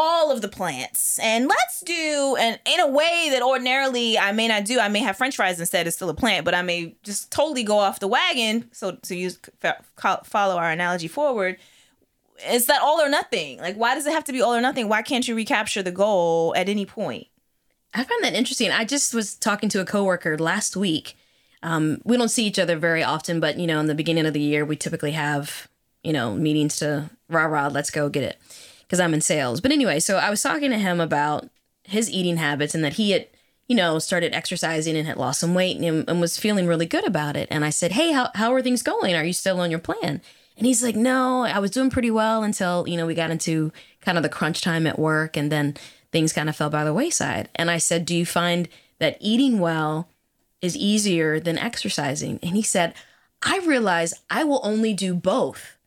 all 0.00 0.30
of 0.30 0.40
the 0.42 0.48
plants 0.48 1.18
and 1.18 1.48
let's 1.48 1.80
do 1.80 2.36
and 2.38 2.60
in 2.64 2.78
a 2.78 2.86
way 2.86 3.28
that 3.32 3.42
ordinarily 3.42 4.16
i 4.16 4.30
may 4.30 4.46
not 4.46 4.64
do 4.64 4.78
i 4.78 4.86
may 4.86 5.00
have 5.00 5.16
french 5.16 5.34
fries 5.34 5.58
instead 5.58 5.88
it's 5.88 5.96
still 5.96 6.08
a 6.08 6.14
plant 6.14 6.44
but 6.44 6.54
i 6.54 6.62
may 6.62 6.94
just 7.02 7.32
totally 7.32 7.64
go 7.64 7.78
off 7.78 7.98
the 7.98 8.06
wagon 8.06 8.68
so 8.72 8.92
to 8.92 9.16
use 9.16 9.40
follow 10.24 10.56
our 10.56 10.70
analogy 10.70 11.08
forward 11.08 11.56
it's 12.46 12.66
that 12.66 12.82
all 12.82 13.00
or 13.00 13.08
nothing. 13.08 13.58
Like, 13.58 13.76
why 13.76 13.94
does 13.94 14.06
it 14.06 14.12
have 14.12 14.24
to 14.24 14.32
be 14.32 14.40
all 14.40 14.54
or 14.54 14.60
nothing? 14.60 14.88
Why 14.88 15.02
can't 15.02 15.26
you 15.26 15.34
recapture 15.34 15.82
the 15.82 15.90
goal 15.90 16.54
at 16.56 16.68
any 16.68 16.86
point? 16.86 17.26
I 17.94 18.04
find 18.04 18.22
that 18.22 18.34
interesting. 18.34 18.70
I 18.70 18.84
just 18.84 19.14
was 19.14 19.34
talking 19.34 19.68
to 19.70 19.80
a 19.80 19.84
coworker 19.84 20.38
last 20.38 20.76
week. 20.76 21.16
Um, 21.62 22.00
we 22.04 22.16
don't 22.16 22.28
see 22.28 22.46
each 22.46 22.58
other 22.58 22.76
very 22.76 23.02
often, 23.02 23.40
but 23.40 23.58
you 23.58 23.66
know, 23.66 23.80
in 23.80 23.86
the 23.86 23.94
beginning 23.94 24.26
of 24.26 24.34
the 24.34 24.40
year, 24.40 24.64
we 24.64 24.76
typically 24.76 25.12
have 25.12 25.68
you 26.04 26.12
know 26.12 26.34
meetings 26.34 26.76
to 26.76 27.10
rah 27.28 27.46
rah, 27.46 27.68
let's 27.68 27.90
go 27.90 28.08
get 28.08 28.22
it, 28.22 28.38
because 28.88 29.00
I'm 29.00 29.14
in 29.14 29.20
sales. 29.20 29.60
But 29.60 29.70
anyway, 29.70 30.00
so 30.00 30.16
I 30.16 30.30
was 30.30 30.42
talking 30.42 30.70
to 30.70 30.78
him 30.78 31.00
about 31.00 31.48
his 31.84 32.10
eating 32.10 32.38
habits 32.38 32.74
and 32.74 32.82
that 32.82 32.94
he 32.94 33.10
had 33.12 33.28
you 33.68 33.76
know 33.76 33.98
started 33.98 34.34
exercising 34.34 34.96
and 34.96 35.06
had 35.06 35.18
lost 35.18 35.40
some 35.40 35.54
weight 35.54 35.76
and, 35.76 36.08
and 36.08 36.20
was 36.20 36.38
feeling 36.38 36.66
really 36.66 36.86
good 36.86 37.06
about 37.06 37.36
it. 37.36 37.48
And 37.50 37.64
I 37.64 37.70
said, 37.70 37.92
hey, 37.92 38.12
how 38.12 38.30
how 38.34 38.52
are 38.52 38.62
things 38.62 38.82
going? 38.82 39.14
Are 39.14 39.24
you 39.24 39.32
still 39.32 39.60
on 39.60 39.70
your 39.70 39.80
plan? 39.80 40.22
And 40.58 40.66
he's 40.66 40.82
like, 40.82 40.96
no, 40.96 41.44
I 41.44 41.60
was 41.60 41.70
doing 41.70 41.88
pretty 41.88 42.10
well 42.10 42.42
until, 42.42 42.86
you 42.88 42.96
know, 42.96 43.06
we 43.06 43.14
got 43.14 43.30
into 43.30 43.72
kind 44.00 44.18
of 44.18 44.24
the 44.24 44.28
crunch 44.28 44.60
time 44.60 44.88
at 44.88 44.98
work 44.98 45.36
and 45.36 45.52
then 45.52 45.76
things 46.10 46.32
kind 46.32 46.48
of 46.48 46.56
fell 46.56 46.68
by 46.68 46.82
the 46.82 46.92
wayside. 46.92 47.48
And 47.54 47.70
I 47.70 47.78
said, 47.78 48.04
do 48.04 48.16
you 48.16 48.26
find 48.26 48.68
that 48.98 49.16
eating 49.20 49.60
well 49.60 50.08
is 50.60 50.76
easier 50.76 51.38
than 51.38 51.58
exercising? 51.58 52.40
And 52.42 52.56
he 52.56 52.62
said, 52.62 52.94
I 53.40 53.58
realize 53.58 54.14
I 54.28 54.42
will 54.42 54.60
only 54.64 54.92
do 54.94 55.14
both. 55.14 55.77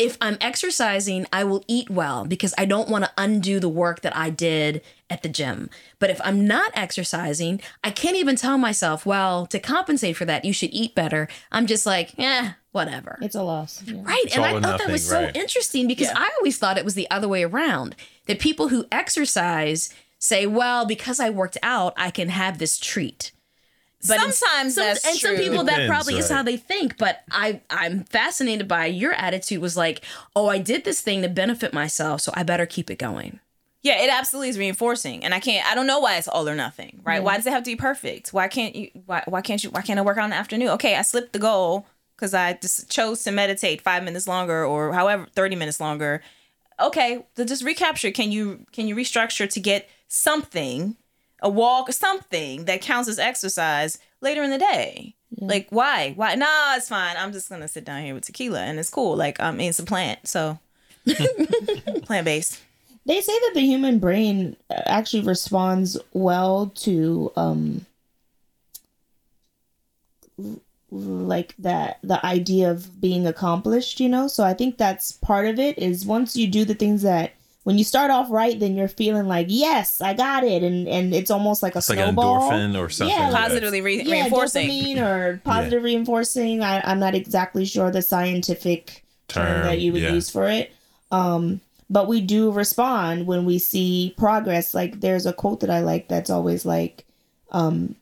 If 0.00 0.16
I'm 0.22 0.38
exercising, 0.40 1.26
I 1.30 1.44
will 1.44 1.62
eat 1.68 1.90
well 1.90 2.24
because 2.24 2.54
I 2.56 2.64
don't 2.64 2.88
want 2.88 3.04
to 3.04 3.12
undo 3.18 3.60
the 3.60 3.68
work 3.68 4.00
that 4.00 4.16
I 4.16 4.30
did 4.30 4.80
at 5.10 5.22
the 5.22 5.28
gym. 5.28 5.68
But 5.98 6.08
if 6.08 6.18
I'm 6.24 6.46
not 6.46 6.72
exercising, 6.72 7.60
I 7.84 7.90
can't 7.90 8.16
even 8.16 8.34
tell 8.34 8.56
myself, 8.56 9.04
well, 9.04 9.44
to 9.48 9.58
compensate 9.58 10.16
for 10.16 10.24
that, 10.24 10.46
you 10.46 10.54
should 10.54 10.70
eat 10.72 10.94
better. 10.94 11.28
I'm 11.52 11.66
just 11.66 11.84
like, 11.84 12.18
eh, 12.18 12.52
whatever. 12.72 13.18
It's 13.20 13.34
a 13.34 13.42
loss. 13.42 13.82
Yeah. 13.84 14.00
Right. 14.02 14.24
and 14.34 14.42
I 14.42 14.54
or 14.54 14.62
thought 14.62 14.78
that 14.78 14.90
was 14.90 15.06
so 15.06 15.24
right. 15.24 15.36
interesting 15.36 15.86
because 15.86 16.08
I 16.08 16.30
always 16.38 16.56
thought 16.56 16.78
it 16.78 16.84
was 16.86 16.94
the 16.94 17.10
other 17.10 17.28
way 17.28 17.44
around. 17.44 17.94
That 18.24 18.38
people 18.38 18.68
who 18.68 18.86
exercise 18.90 19.92
say, 20.18 20.46
well, 20.46 20.86
because 20.86 21.20
I 21.20 21.28
worked 21.28 21.58
out, 21.62 21.92
I 21.98 22.10
can 22.10 22.30
have 22.30 22.56
this 22.56 22.78
treat. 22.78 23.32
But 24.08 24.16
in- 24.24 24.32
Sometimes 24.32 24.74
some, 24.74 24.84
that's 24.84 25.06
and 25.06 25.16
some 25.16 25.36
true. 25.36 25.44
people 25.44 25.64
that 25.64 25.72
Depends, 25.72 25.90
probably 25.90 26.16
is 26.16 26.30
how 26.30 26.42
they 26.42 26.56
think. 26.56 26.96
But 26.96 27.22
I 27.30 27.60
I'm 27.68 28.04
fascinated 28.04 28.66
by 28.66 28.86
your 28.86 29.12
attitude 29.12 29.60
was 29.60 29.76
like, 29.76 30.02
oh, 30.34 30.48
I 30.48 30.58
did 30.58 30.84
this 30.84 31.00
thing 31.00 31.22
to 31.22 31.28
benefit 31.28 31.72
myself, 31.74 32.22
so 32.22 32.32
I 32.34 32.42
better 32.42 32.66
keep 32.66 32.90
it 32.90 32.98
going. 32.98 33.40
Yeah, 33.82 34.02
it 34.02 34.10
absolutely 34.10 34.50
is 34.50 34.58
reinforcing, 34.58 35.24
and 35.24 35.32
I 35.34 35.40
can't. 35.40 35.66
I 35.70 35.74
don't 35.74 35.86
know 35.86 36.00
why 36.00 36.16
it's 36.18 36.28
all 36.28 36.48
or 36.48 36.54
nothing, 36.54 37.00
right? 37.04 37.16
Mm-hmm. 37.16 37.24
Why 37.24 37.36
does 37.36 37.46
it 37.46 37.52
have 37.52 37.62
to 37.62 37.70
be 37.70 37.76
perfect? 37.76 38.32
Why 38.32 38.48
can't 38.48 38.74
you? 38.74 38.90
Why 39.06 39.22
why 39.26 39.40
can't 39.40 39.62
you? 39.64 39.70
Why 39.70 39.82
can't 39.82 39.98
I 39.98 40.02
work 40.02 40.18
out 40.18 40.24
in 40.24 40.30
the 40.30 40.36
afternoon? 40.36 40.68
Okay, 40.68 40.96
I 40.96 41.02
slipped 41.02 41.32
the 41.32 41.38
goal 41.38 41.86
because 42.16 42.34
I 42.34 42.54
just 42.54 42.90
chose 42.90 43.22
to 43.24 43.30
meditate 43.30 43.80
five 43.80 44.02
minutes 44.04 44.26
longer 44.28 44.64
or 44.64 44.92
however 44.92 45.26
thirty 45.34 45.56
minutes 45.56 45.80
longer. 45.80 46.22
Okay, 46.78 47.24
then 47.36 47.46
just 47.46 47.62
recapture. 47.64 48.10
Can 48.10 48.32
you 48.32 48.66
can 48.72 48.86
you 48.86 48.94
restructure 48.94 49.48
to 49.50 49.60
get 49.60 49.88
something, 50.08 50.96
a 51.42 51.48
walk, 51.48 51.92
something 51.92 52.64
that 52.64 52.80
counts 52.80 53.08
as 53.08 53.18
exercise 53.18 53.98
later 54.20 54.42
in 54.42 54.50
the 54.50 54.58
day? 54.58 55.14
Like 55.38 55.68
why? 55.70 56.12
Why? 56.16 56.34
Nah, 56.34 56.76
it's 56.76 56.88
fine. 56.88 57.16
I'm 57.16 57.32
just 57.32 57.48
gonna 57.48 57.68
sit 57.68 57.84
down 57.84 58.02
here 58.02 58.14
with 58.14 58.24
tequila 58.24 58.60
and 58.60 58.78
it's 58.78 58.90
cool. 58.90 59.16
Like 59.16 59.40
I 59.40 59.50
mean, 59.52 59.70
it's 59.70 59.78
a 59.78 59.84
plant, 59.84 60.26
so 60.26 60.58
plant 62.02 62.24
based. 62.24 62.60
They 63.06 63.20
say 63.20 63.32
that 63.32 63.52
the 63.54 63.60
human 63.60 63.98
brain 63.98 64.56
uh, 64.70 64.82
actually 64.86 65.22
responds 65.22 65.96
well 66.12 66.72
to 66.76 67.32
um 67.36 67.86
like 70.90 71.54
that 71.58 71.98
the 72.02 72.24
idea 72.26 72.70
of 72.70 73.00
being 73.00 73.26
accomplished, 73.26 74.00
you 74.00 74.08
know? 74.08 74.26
So 74.26 74.44
I 74.44 74.54
think 74.54 74.76
that's 74.76 75.12
part 75.12 75.46
of 75.46 75.58
it 75.58 75.78
is 75.78 76.04
once 76.04 76.36
you 76.36 76.48
do 76.48 76.64
the 76.64 76.74
things 76.74 77.02
that 77.02 77.32
when 77.64 77.76
you 77.76 77.84
start 77.84 78.10
off 78.10 78.28
right, 78.30 78.58
then 78.58 78.74
you're 78.74 78.88
feeling 78.88 79.28
like, 79.28 79.46
yes, 79.50 80.00
I 80.00 80.14
got 80.14 80.44
it. 80.44 80.62
And 80.62 80.88
and 80.88 81.14
it's 81.14 81.30
almost 81.30 81.62
like 81.62 81.74
a 81.74 81.78
It's 81.78 81.90
like 81.90 81.98
an 81.98 82.16
endorphin 82.16 82.78
or 82.78 82.88
something. 82.88 83.14
Yeah, 83.16 83.28
like. 83.28 83.42
Positively 83.42 83.80
re- 83.80 84.02
yeah, 84.02 84.12
reinforcing. 84.22 84.68
dopamine 84.68 85.02
or 85.02 85.40
positive 85.44 85.82
reinforcing. 85.82 86.62
I, 86.62 86.80
I'm 86.80 86.98
not 86.98 87.14
exactly 87.14 87.64
sure 87.64 87.90
the 87.90 88.02
scientific 88.02 89.04
term, 89.28 89.46
Term, 89.46 89.62
that 89.64 89.80
you 89.80 89.92
would 89.92 90.02
yeah. 90.02 90.12
use 90.12 90.30
for 90.30 90.48
it. 90.48 90.72
Um, 91.10 91.60
but 91.88 92.08
we 92.08 92.20
do 92.20 92.50
respond 92.50 93.26
when 93.26 93.44
we 93.44 93.58
see 93.58 94.14
progress. 94.16 94.74
Like 94.74 95.00
there's 95.00 95.26
a 95.26 95.32
quote 95.32 95.60
that 95.60 95.70
I 95.70 95.80
like 95.80 96.08
that's 96.08 96.30
always 96.30 96.64
like, 96.64 97.04
um, 97.50 97.96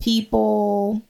people 0.00 1.02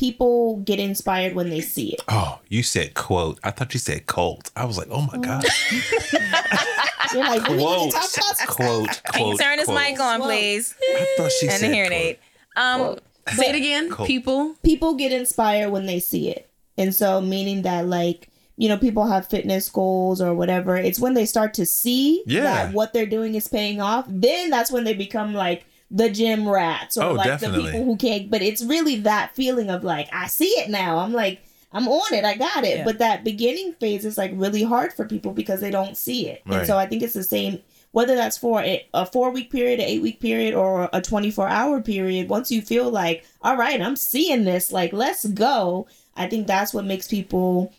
people 0.00 0.56
get 0.64 0.80
inspired 0.80 1.34
when 1.34 1.50
they 1.50 1.60
see 1.60 1.92
it. 1.92 2.00
Oh, 2.08 2.40
you 2.48 2.62
said 2.62 2.94
quote. 2.94 3.38
I 3.44 3.50
thought 3.50 3.74
you 3.74 3.78
said 3.80 4.06
cult. 4.06 4.50
I 4.56 4.64
was 4.64 4.78
like, 4.78 4.88
oh 4.90 5.02
my 5.12 5.18
god. 5.18 5.44
You're 7.12 7.24
like, 7.24 7.44
"Do 7.44 7.58
quote, 7.58 7.92
talk 7.92 8.08
about 8.16 8.38
this?" 8.38 8.46
quote, 8.46 9.02
Can 9.12 9.26
you 9.26 9.32
quote. 9.34 9.40
turn 9.40 9.58
his 9.58 9.68
mic 9.68 9.98
on, 10.00 10.22
please? 10.22 10.74
I 10.80 11.14
thought 11.16 11.32
she 11.32 11.46
And 11.48 11.54
the 11.54 11.58
said 11.58 11.74
hearing 11.74 11.90
quote. 11.90 12.00
aid. 12.02 12.18
Um, 12.56 12.98
Say 13.36 13.50
it 13.50 13.54
again, 13.56 13.90
Cool. 13.90 14.06
people. 14.06 14.54
people 14.64 14.94
get 14.94 15.12
inspired 15.12 15.70
when 15.70 15.86
they 15.86 16.00
see 16.00 16.28
it. 16.30 16.48
And 16.78 16.94
so 16.94 17.20
meaning 17.20 17.62
that 17.62 17.86
like, 17.86 18.28
you 18.56 18.68
know, 18.68 18.78
people 18.78 19.06
have 19.06 19.26
fitness 19.26 19.68
goals 19.68 20.20
or 20.20 20.34
whatever. 20.34 20.76
It's 20.76 20.98
when 21.00 21.14
they 21.14 21.26
start 21.26 21.52
to 21.54 21.66
see 21.66 22.22
Yeah. 22.26 22.42
that 22.42 22.72
what 22.74 22.92
they're 22.92 23.06
doing 23.06 23.34
is 23.34 23.46
paying 23.48 23.80
off, 23.80 24.04
then 24.08 24.50
that's 24.50 24.70
when 24.72 24.84
they 24.84 24.94
become 24.94 25.34
like 25.34 25.64
the 25.90 26.08
gym 26.10 26.48
rats 26.48 26.96
or 26.96 27.04
Oh, 27.04 27.12
like 27.14 27.26
definitely. 27.26 27.62
the 27.66 27.70
people 27.72 27.84
who 27.84 27.96
can't 27.96 28.30
but 28.30 28.42
it's 28.42 28.62
really 28.64 28.96
that 29.00 29.34
feeling 29.34 29.70
of 29.70 29.82
like, 29.84 30.08
I 30.12 30.26
see 30.28 30.46
it 30.50 30.70
now. 30.70 30.98
I'm 30.98 31.12
like 31.12 31.40
I'm 31.72 31.86
on 31.86 32.12
it. 32.14 32.24
I 32.24 32.36
got 32.36 32.64
it. 32.64 32.78
Yeah. 32.78 32.84
But 32.84 32.98
that 32.98 33.22
beginning 33.22 33.74
phase 33.74 34.04
is 34.04 34.18
like 34.18 34.32
really 34.34 34.64
hard 34.64 34.92
for 34.92 35.04
people 35.06 35.32
because 35.32 35.60
they 35.60 35.70
don't 35.70 35.96
see 35.96 36.26
it. 36.28 36.42
And 36.46 36.66
so 36.66 36.76
I 36.76 36.86
think 36.86 37.02
it's 37.02 37.14
the 37.14 37.22
same 37.22 37.60
whether 37.92 38.14
that's 38.14 38.38
for 38.38 38.60
a, 38.62 38.86
a 38.94 39.04
four 39.06 39.30
week 39.30 39.50
period, 39.50 39.80
an 39.80 39.86
eight 39.86 40.02
week 40.02 40.20
period, 40.20 40.54
or 40.54 40.88
a 40.92 41.00
24 41.00 41.48
hour 41.48 41.80
period. 41.80 42.28
Once 42.28 42.50
you 42.50 42.62
feel 42.62 42.88
like, 42.90 43.24
all 43.42 43.56
right, 43.56 43.80
I'm 43.80 43.96
seeing 43.96 44.44
this, 44.44 44.70
like, 44.72 44.92
let's 44.92 45.26
go. 45.26 45.88
I 46.16 46.28
think 46.28 46.46
that's 46.46 46.72
what 46.74 46.84
makes 46.84 47.08
people, 47.08 47.72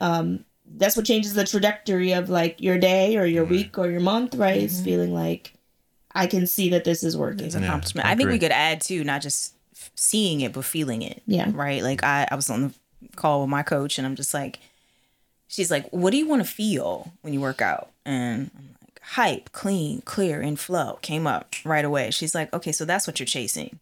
um, 0.00 0.44
that's 0.76 0.96
what 0.96 1.06
changes 1.06 1.34
the 1.34 1.44
trajectory 1.44 2.12
of 2.12 2.28
like 2.28 2.60
your 2.60 2.78
day 2.78 3.16
or 3.16 3.26
your 3.26 3.44
week 3.44 3.76
or 3.78 3.88
your 3.90 4.00
month, 4.00 4.34
right? 4.36 4.60
It's 4.60 4.80
feeling 4.80 5.12
like 5.14 5.52
I 6.16 6.26
can 6.26 6.46
see 6.46 6.70
that 6.70 6.84
this 6.84 7.02
is 7.04 7.16
working. 7.16 7.46
it's 7.46 7.54
an 7.54 7.62
Yeah, 7.62 7.68
accomplishment. 7.68 8.06
I 8.06 8.12
I 8.12 8.14
think 8.14 8.30
we 8.30 8.38
could 8.38 8.52
add 8.52 8.80
too, 8.80 9.04
not 9.04 9.22
just 9.22 9.54
f- 9.74 9.90
seeing 9.94 10.40
it, 10.40 10.52
but 10.52 10.64
feeling 10.64 11.02
it. 11.02 11.22
Yeah. 11.26 11.50
Right. 11.52 11.82
Like 11.82 12.02
I, 12.02 12.26
I 12.30 12.34
was 12.34 12.50
on 12.50 12.62
the 12.62 12.72
call 13.16 13.42
with 13.42 13.50
my 13.50 13.62
coach, 13.62 13.98
and 13.98 14.06
I'm 14.06 14.16
just 14.16 14.32
like, 14.34 14.58
she's 15.48 15.70
like, 15.70 15.88
"What 15.90 16.10
do 16.10 16.16
you 16.16 16.26
want 16.28 16.42
to 16.42 16.48
feel 16.48 17.12
when 17.22 17.32
you 17.32 17.40
work 17.40 17.60
out?" 17.62 17.90
And 18.04 18.50
I'm 18.56 18.68
like, 18.82 19.00
hype, 19.02 19.52
clean, 19.52 20.00
clear, 20.02 20.40
and 20.40 20.58
flow 20.58 20.98
came 21.02 21.26
up 21.26 21.54
right 21.64 21.84
away. 21.84 22.10
She's 22.10 22.34
like, 22.34 22.52
okay, 22.52 22.72
so 22.72 22.84
that's 22.84 23.06
what 23.06 23.18
you're 23.20 23.26
chasing. 23.26 23.78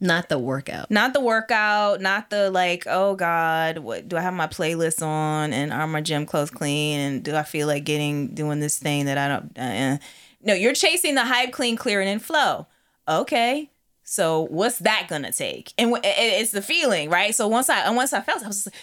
Not 0.00 0.28
the 0.28 0.38
workout. 0.38 0.90
Not 0.90 1.12
the 1.12 1.20
workout, 1.20 2.00
not 2.00 2.28
the 2.30 2.50
like, 2.50 2.84
oh 2.88 3.14
God, 3.14 3.78
what 3.78 4.08
do 4.08 4.16
I 4.16 4.20
have 4.20 4.34
my 4.34 4.48
playlist 4.48 5.00
on 5.00 5.52
and 5.52 5.72
are 5.72 5.86
my 5.86 6.00
gym 6.00 6.26
clothes 6.26 6.50
clean 6.50 6.98
and 6.98 7.22
do 7.22 7.36
I 7.36 7.44
feel 7.44 7.68
like 7.68 7.84
getting 7.84 8.34
doing 8.34 8.58
this 8.58 8.76
thing 8.78 9.04
that 9.06 9.16
I 9.16 9.28
don't 9.28 9.56
uh, 9.58 9.98
No, 10.42 10.54
you're 10.54 10.74
chasing 10.74 11.14
the 11.14 11.24
hype, 11.24 11.52
clean, 11.52 11.76
clear, 11.76 12.00
and 12.00 12.22
flow. 12.22 12.66
Okay. 13.08 13.70
So 14.04 14.42
what's 14.42 14.78
that 14.80 15.06
gonna 15.08 15.32
take? 15.32 15.72
And 15.78 15.96
it's 16.02 16.50
the 16.52 16.62
feeling, 16.62 17.08
right? 17.08 17.34
So 17.34 17.48
once 17.48 17.68
I 17.68 17.88
once 17.90 18.12
I 18.12 18.20
felt, 18.20 18.42
I 18.42 18.48
was 18.48 18.66
like, 18.66 18.74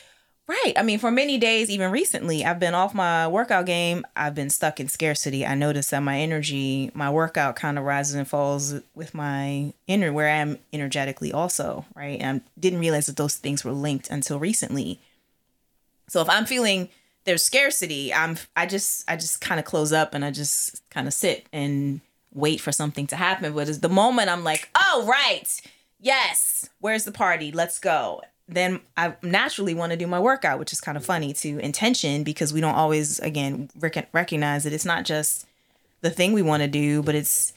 Right. 0.50 0.74
I 0.76 0.82
mean, 0.82 0.98
for 0.98 1.12
many 1.12 1.38
days, 1.38 1.70
even 1.70 1.92
recently, 1.92 2.44
I've 2.44 2.58
been 2.60 2.74
off 2.74 2.96
my 2.96 3.28
workout 3.28 3.68
game. 3.68 4.04
I've 4.16 4.34
been 4.34 4.50
stuck 4.50 4.80
in 4.80 4.88
scarcity. 4.88 5.46
I 5.46 5.54
noticed 5.54 5.92
that 5.92 6.02
my 6.02 6.18
energy, 6.18 6.90
my 6.96 7.12
workout 7.12 7.56
kind 7.56 7.78
of 7.78 7.84
rises 7.84 8.16
and 8.16 8.28
falls 8.28 8.74
with 8.96 9.14
my 9.14 9.76
inner, 9.86 10.12
where 10.12 10.28
I 10.28 10.38
am 10.38 10.58
energetically 10.74 11.32
also. 11.32 11.86
Right. 11.94 12.20
And 12.20 12.42
I 12.42 12.60
didn't 12.60 12.80
realize 12.80 13.06
that 13.06 13.16
those 13.16 13.36
things 13.36 13.64
were 13.64 13.74
linked 13.74 14.10
until 14.10 14.40
recently. 14.40 15.00
So 16.08 16.20
if 16.20 16.28
I'm 16.28 16.48
feeling 16.48 16.90
there's 17.26 17.44
scarcity, 17.44 18.14
I'm, 18.14 18.38
I 18.56 18.66
just, 18.66 19.10
I 19.10 19.16
just 19.16 19.42
kind 19.42 19.60
of 19.60 19.66
close 19.66 19.92
up 19.92 20.14
and 20.14 20.24
I 20.26 20.32
just 20.32 20.82
kind 20.90 21.08
of 21.08 21.14
sit 21.14 21.48
and 21.52 22.02
wait 22.34 22.62
for 22.62 22.72
something 22.72 23.08
to 23.08 23.16
happen. 23.16 23.54
But 23.54 23.82
the 23.82 23.90
moment 23.90 24.30
I'm 24.30 24.44
like, 24.44 24.70
oh, 24.76 25.06
right. 25.08 25.62
Yes. 26.00 26.70
Where's 26.80 27.04
the 27.04 27.12
party? 27.12 27.52
Let's 27.52 27.80
go 27.80 28.22
then 28.50 28.80
I 28.98 29.16
naturally 29.22 29.76
want 29.76 29.92
to 29.92 29.98
do 29.98 30.08
my 30.08 30.20
workout, 30.20 30.60
which 30.60 30.74
is 30.74 30.82
kind 30.82 30.98
of 30.98 31.06
funny 31.06 31.34
to 31.34 31.60
intention 31.60 32.24
because 32.24 32.52
we 32.52 32.62
don't 32.62 32.76
always, 32.76 33.20
again, 33.20 33.70
rec- 33.80 34.10
recognize 34.12 34.64
that 34.64 34.74
it's 34.74 34.86
not 34.86 35.06
just 35.06 35.46
the 36.02 36.10
thing 36.10 36.34
we 36.34 36.42
want 36.42 36.64
to 36.64 36.68
do, 36.68 37.04
but 37.04 37.16
it's 37.16 37.54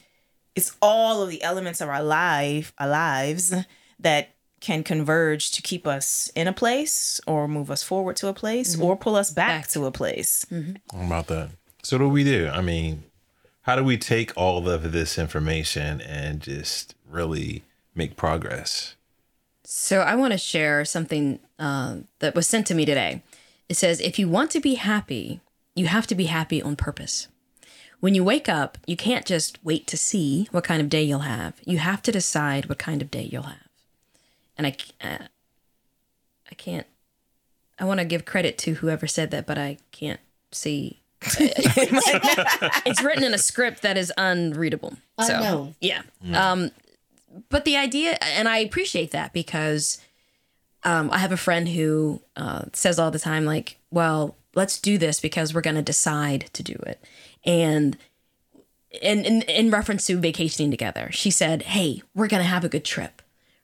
it's 0.55 0.75
all 0.83 1.23
of 1.23 1.31
the 1.31 1.41
elements 1.41 1.81
of 1.81 1.89
our 1.89 2.03
life, 2.03 2.73
our 2.77 2.87
lives 2.87 3.53
that 3.99 4.29
can 4.63 4.81
converge 4.81 5.51
to 5.51 5.61
keep 5.61 5.85
us 5.85 6.31
in 6.35 6.47
a 6.47 6.53
place 6.53 7.19
or 7.27 7.47
move 7.47 7.69
us 7.69 7.83
forward 7.83 8.15
to 8.15 8.27
a 8.27 8.33
place 8.33 8.75
mm-hmm. 8.75 8.83
or 8.83 8.95
pull 8.95 9.15
us 9.15 9.29
back, 9.29 9.63
back. 9.63 9.67
to 9.67 9.85
a 9.85 9.91
place. 9.91 10.45
Mm-hmm. 10.49 11.05
about 11.05 11.27
that? 11.27 11.49
So, 11.83 11.97
what 11.97 12.05
do 12.05 12.09
we 12.09 12.23
do? 12.23 12.49
I 12.51 12.61
mean, 12.61 13.03
how 13.63 13.75
do 13.75 13.83
we 13.83 13.97
take 13.97 14.31
all 14.37 14.69
of 14.69 14.91
this 14.93 15.19
information 15.19 15.99
and 16.01 16.39
just 16.39 16.95
really 17.09 17.63
make 17.93 18.15
progress? 18.15 18.95
So 19.65 19.99
I 20.01 20.15
want 20.15 20.33
to 20.33 20.37
share 20.37 20.83
something 20.85 21.39
uh, 21.59 21.97
that 22.19 22.35
was 22.35 22.47
sent 22.47 22.67
to 22.67 22.75
me 22.75 22.85
today. 22.85 23.21
It 23.69 23.75
says, 23.75 24.01
if 24.01 24.19
you 24.19 24.27
want 24.27 24.51
to 24.51 24.59
be 24.59 24.75
happy, 24.75 25.41
you 25.75 25.87
have 25.87 26.07
to 26.07 26.15
be 26.15 26.25
happy 26.25 26.61
on 26.61 26.75
purpose. 26.75 27.27
When 28.01 28.13
you 28.13 28.23
wake 28.23 28.49
up, 28.49 28.77
you 28.85 28.97
can't 28.97 29.25
just 29.25 29.63
wait 29.63 29.87
to 29.87 29.97
see 29.97 30.47
what 30.51 30.65
kind 30.65 30.81
of 30.81 30.89
day 30.89 31.03
you'll 31.03 31.19
have. 31.19 31.55
You 31.65 31.77
have 31.77 32.01
to 32.03 32.11
decide 32.11 32.67
what 32.67 32.77
kind 32.77 33.01
of 33.01 33.09
day 33.09 33.29
you'll 33.31 33.43
have. 33.43 33.62
And 34.57 34.67
I, 34.67 34.75
uh, 35.01 35.25
I 36.51 36.55
can't. 36.55 36.87
I 37.79 37.85
want 37.85 37.99
to 37.99 38.05
give 38.05 38.25
credit 38.25 38.57
to 38.59 38.75
whoever 38.75 39.07
said 39.07 39.31
that, 39.31 39.47
but 39.47 39.57
I 39.57 39.77
can't 39.91 40.19
see. 40.51 41.01
it's 41.39 43.01
written 43.01 43.23
in 43.23 43.33
a 43.33 43.37
script 43.37 43.81
that 43.81 43.97
is 43.97 44.11
unreadable. 44.17 44.95
So 45.25 45.35
Unknown. 45.35 45.75
yeah. 45.79 46.03
Mm. 46.23 46.35
Um, 46.35 46.71
but 47.49 47.65
the 47.65 47.77
idea, 47.77 48.17
and 48.21 48.47
I 48.47 48.57
appreciate 48.57 49.11
that 49.11 49.33
because 49.33 49.99
um, 50.83 51.09
I 51.11 51.17
have 51.19 51.31
a 51.31 51.37
friend 51.37 51.67
who 51.69 52.21
uh, 52.35 52.65
says 52.73 52.99
all 52.99 53.11
the 53.11 53.19
time, 53.19 53.45
like, 53.45 53.77
well, 53.89 54.35
let's 54.55 54.79
do 54.79 54.97
this 54.97 55.19
because 55.19 55.53
we're 55.53 55.61
going 55.61 55.75
to 55.75 55.81
decide 55.81 56.49
to 56.53 56.63
do 56.63 56.73
it. 56.85 57.03
And 57.45 57.97
in, 59.01 59.25
in, 59.25 59.41
in 59.43 59.71
reference 59.71 60.05
to 60.07 60.17
vacationing 60.17 60.71
together, 60.71 61.09
she 61.11 61.31
said, 61.31 61.63
hey, 61.63 62.01
we're 62.13 62.27
going 62.27 62.43
to 62.43 62.49
have 62.49 62.63
a 62.63 62.69
good 62.69 62.85
trip, 62.85 63.21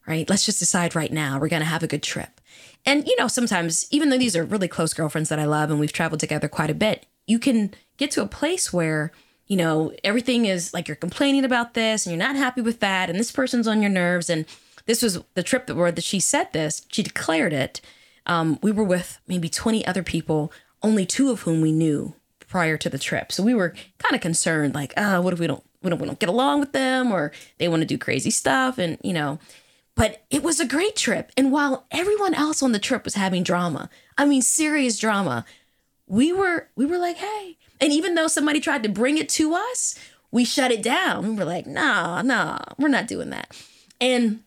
right? 0.09 0.29
Let's 0.29 0.45
just 0.45 0.59
decide 0.59 0.95
right 0.95 1.13
now. 1.13 1.39
We're 1.39 1.47
going 1.47 1.61
to 1.61 1.65
have 1.65 1.83
a 1.83 1.87
good 1.87 2.03
trip. 2.03 2.41
And, 2.85 3.07
you 3.07 3.15
know, 3.17 3.27
sometimes, 3.27 3.87
even 3.91 4.09
though 4.09 4.17
these 4.17 4.35
are 4.35 4.43
really 4.43 4.67
close 4.67 4.93
girlfriends 4.93 5.29
that 5.29 5.39
I 5.39 5.45
love 5.45 5.69
and 5.69 5.79
we've 5.79 5.93
traveled 5.93 6.19
together 6.19 6.47
quite 6.47 6.69
a 6.69 6.75
bit, 6.75 7.05
you 7.27 7.39
can 7.39 7.73
get 7.97 8.11
to 8.11 8.23
a 8.23 8.27
place 8.27 8.73
where 8.73 9.11
you 9.49 9.57
know, 9.57 9.91
everything 10.03 10.45
is 10.45 10.73
like 10.73 10.87
you're 10.87 10.95
complaining 10.95 11.43
about 11.43 11.73
this 11.73 12.05
and 12.05 12.13
you're 12.13 12.25
not 12.25 12.35
happy 12.37 12.61
with 12.61 12.79
that, 12.79 13.09
and 13.09 13.19
this 13.19 13.31
person's 13.31 13.67
on 13.67 13.81
your 13.81 13.89
nerves. 13.89 14.29
And 14.29 14.45
this 14.85 15.01
was 15.01 15.21
the 15.33 15.43
trip 15.43 15.65
that 15.65 15.75
where 15.75 15.91
that 15.91 16.03
she 16.03 16.19
said 16.19 16.53
this, 16.53 16.85
she 16.89 17.03
declared 17.03 17.51
it. 17.51 17.81
Um, 18.27 18.59
we 18.61 18.71
were 18.71 18.83
with 18.83 19.19
maybe 19.27 19.49
20 19.49 19.85
other 19.87 20.03
people, 20.03 20.53
only 20.83 21.05
two 21.05 21.31
of 21.31 21.41
whom 21.41 21.61
we 21.61 21.71
knew 21.71 22.13
prior 22.47 22.77
to 22.77 22.89
the 22.89 22.99
trip. 22.99 23.31
So 23.31 23.41
we 23.41 23.55
were 23.55 23.73
kind 23.97 24.13
of 24.13 24.21
concerned, 24.21 24.75
like, 24.75 24.93
oh, 24.95 25.19
what 25.21 25.33
if 25.33 25.39
we 25.39 25.47
don't 25.47 25.63
we 25.81 25.89
don't 25.89 25.99
we 25.99 26.05
don't 26.05 26.19
get 26.19 26.29
along 26.29 26.59
with 26.59 26.71
them 26.71 27.11
or 27.11 27.31
they 27.57 27.67
want 27.67 27.81
to 27.81 27.87
do 27.87 27.97
crazy 27.97 28.31
stuff 28.31 28.77
and 28.77 28.97
you 29.03 29.13
know. 29.13 29.39
But 29.99 30.23
it 30.29 30.43
was 30.43 30.61
a 30.61 30.65
great 30.65 30.95
trip. 30.95 31.31
And 31.35 31.51
while 31.51 31.85
everyone 31.91 32.33
else 32.33 32.63
on 32.63 32.71
the 32.71 32.79
trip 32.79 33.03
was 33.03 33.15
having 33.15 33.43
drama, 33.43 33.89
I 34.17 34.25
mean 34.25 34.41
serious 34.41 34.97
drama, 34.97 35.45
we 36.07 36.31
were 36.31 36.69
we 36.77 36.85
were 36.85 36.97
like, 36.97 37.17
hey, 37.17 37.57
and 37.81 37.91
even 37.91 38.15
though 38.15 38.27
somebody 38.27 38.61
tried 38.61 38.83
to 38.83 38.89
bring 38.89 39.17
it 39.17 39.27
to 39.29 39.53
us, 39.53 39.99
we 40.31 40.45
shut 40.45 40.71
it 40.71 40.81
down. 40.81 41.27
We 41.27 41.35
were 41.35 41.43
like, 41.43 41.67
nah, 41.67 42.21
nah, 42.21 42.59
we're 42.77 42.87
not 42.87 43.07
doing 43.07 43.29
that. 43.31 43.55
And 43.99 44.41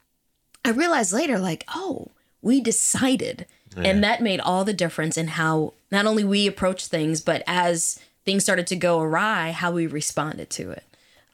I 0.64 0.70
realized 0.70 1.12
later, 1.12 1.38
like, 1.38 1.64
oh, 1.74 2.08
we 2.40 2.60
decided. 2.60 3.46
Yeah. 3.76 3.82
And 3.84 4.04
that 4.04 4.22
made 4.22 4.40
all 4.40 4.64
the 4.64 4.72
difference 4.72 5.18
in 5.18 5.28
how 5.28 5.74
not 5.90 6.06
only 6.06 6.24
we 6.24 6.46
approached 6.46 6.88
things, 6.88 7.20
but 7.20 7.42
as 7.46 8.00
things 8.24 8.42
started 8.42 8.66
to 8.68 8.76
go 8.76 9.00
awry, 9.00 9.50
how 9.50 9.70
we 9.72 9.86
responded 9.86 10.48
to 10.50 10.70
it. 10.70 10.84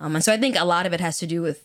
Um, 0.00 0.16
and 0.16 0.24
so 0.24 0.33
I 0.33 0.38
think 0.38 0.57
a 0.57 0.64
lot 0.64 0.87
of 0.87 0.92
it 0.92 1.00
has 1.00 1.18
to 1.18 1.26
do 1.26 1.42
with, 1.42 1.64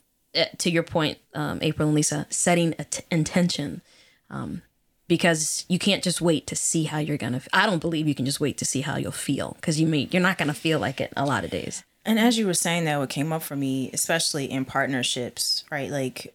to 0.58 0.70
your 0.70 0.84
point, 0.84 1.18
um, 1.34 1.60
April 1.62 1.88
and 1.88 1.96
Lisa, 1.96 2.26
setting 2.30 2.74
t- 2.90 3.04
intention. 3.12 3.82
Um, 4.30 4.62
because 5.08 5.66
you 5.68 5.78
can't 5.78 6.04
just 6.04 6.22
wait 6.22 6.48
to 6.48 6.56
see 6.56 6.86
how 6.86 6.98
you're 6.98 7.18
gonna. 7.18 7.42
I 7.52 7.66
don't 7.66 7.82
believe 7.82 8.08
you 8.08 8.16
can 8.16 8.26
just 8.26 8.40
wait 8.40 8.58
to 8.58 8.66
see 8.66 8.82
how 8.82 8.98
you'll 8.98 9.12
feel 9.12 9.56
because 9.60 9.80
you 9.80 9.86
may 9.86 10.08
you're 10.12 10.22
not 10.22 10.38
gonna 10.38 10.54
feel 10.54 10.80
like 10.80 11.00
it 11.02 11.14
a 11.16 11.26
lot 11.26 11.44
of 11.44 11.52
days. 11.52 11.84
And 12.06 12.20
as 12.20 12.38
you 12.38 12.48
were 12.48 12.54
saying 12.54 12.86
that, 12.86 13.00
what 13.00 13.10
came 13.10 13.32
up 13.32 13.44
for 13.44 13.56
me, 13.56 13.90
especially 13.94 14.50
in 14.50 14.66
partnerships, 14.66 15.64
right? 15.72 15.90
Like 15.90 16.34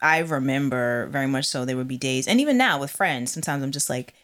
I 0.00 0.18
remember 0.18 1.06
very 1.08 1.26
much 1.26 1.46
so 1.46 1.64
there 1.64 1.76
would 1.76 1.88
be 1.88 1.98
days, 1.98 2.26
and 2.26 2.40
even 2.40 2.56
now 2.56 2.80
with 2.80 2.90
friends, 2.90 3.32
sometimes 3.32 3.62
I'm 3.62 3.72
just 3.72 3.90
like, 3.90 4.14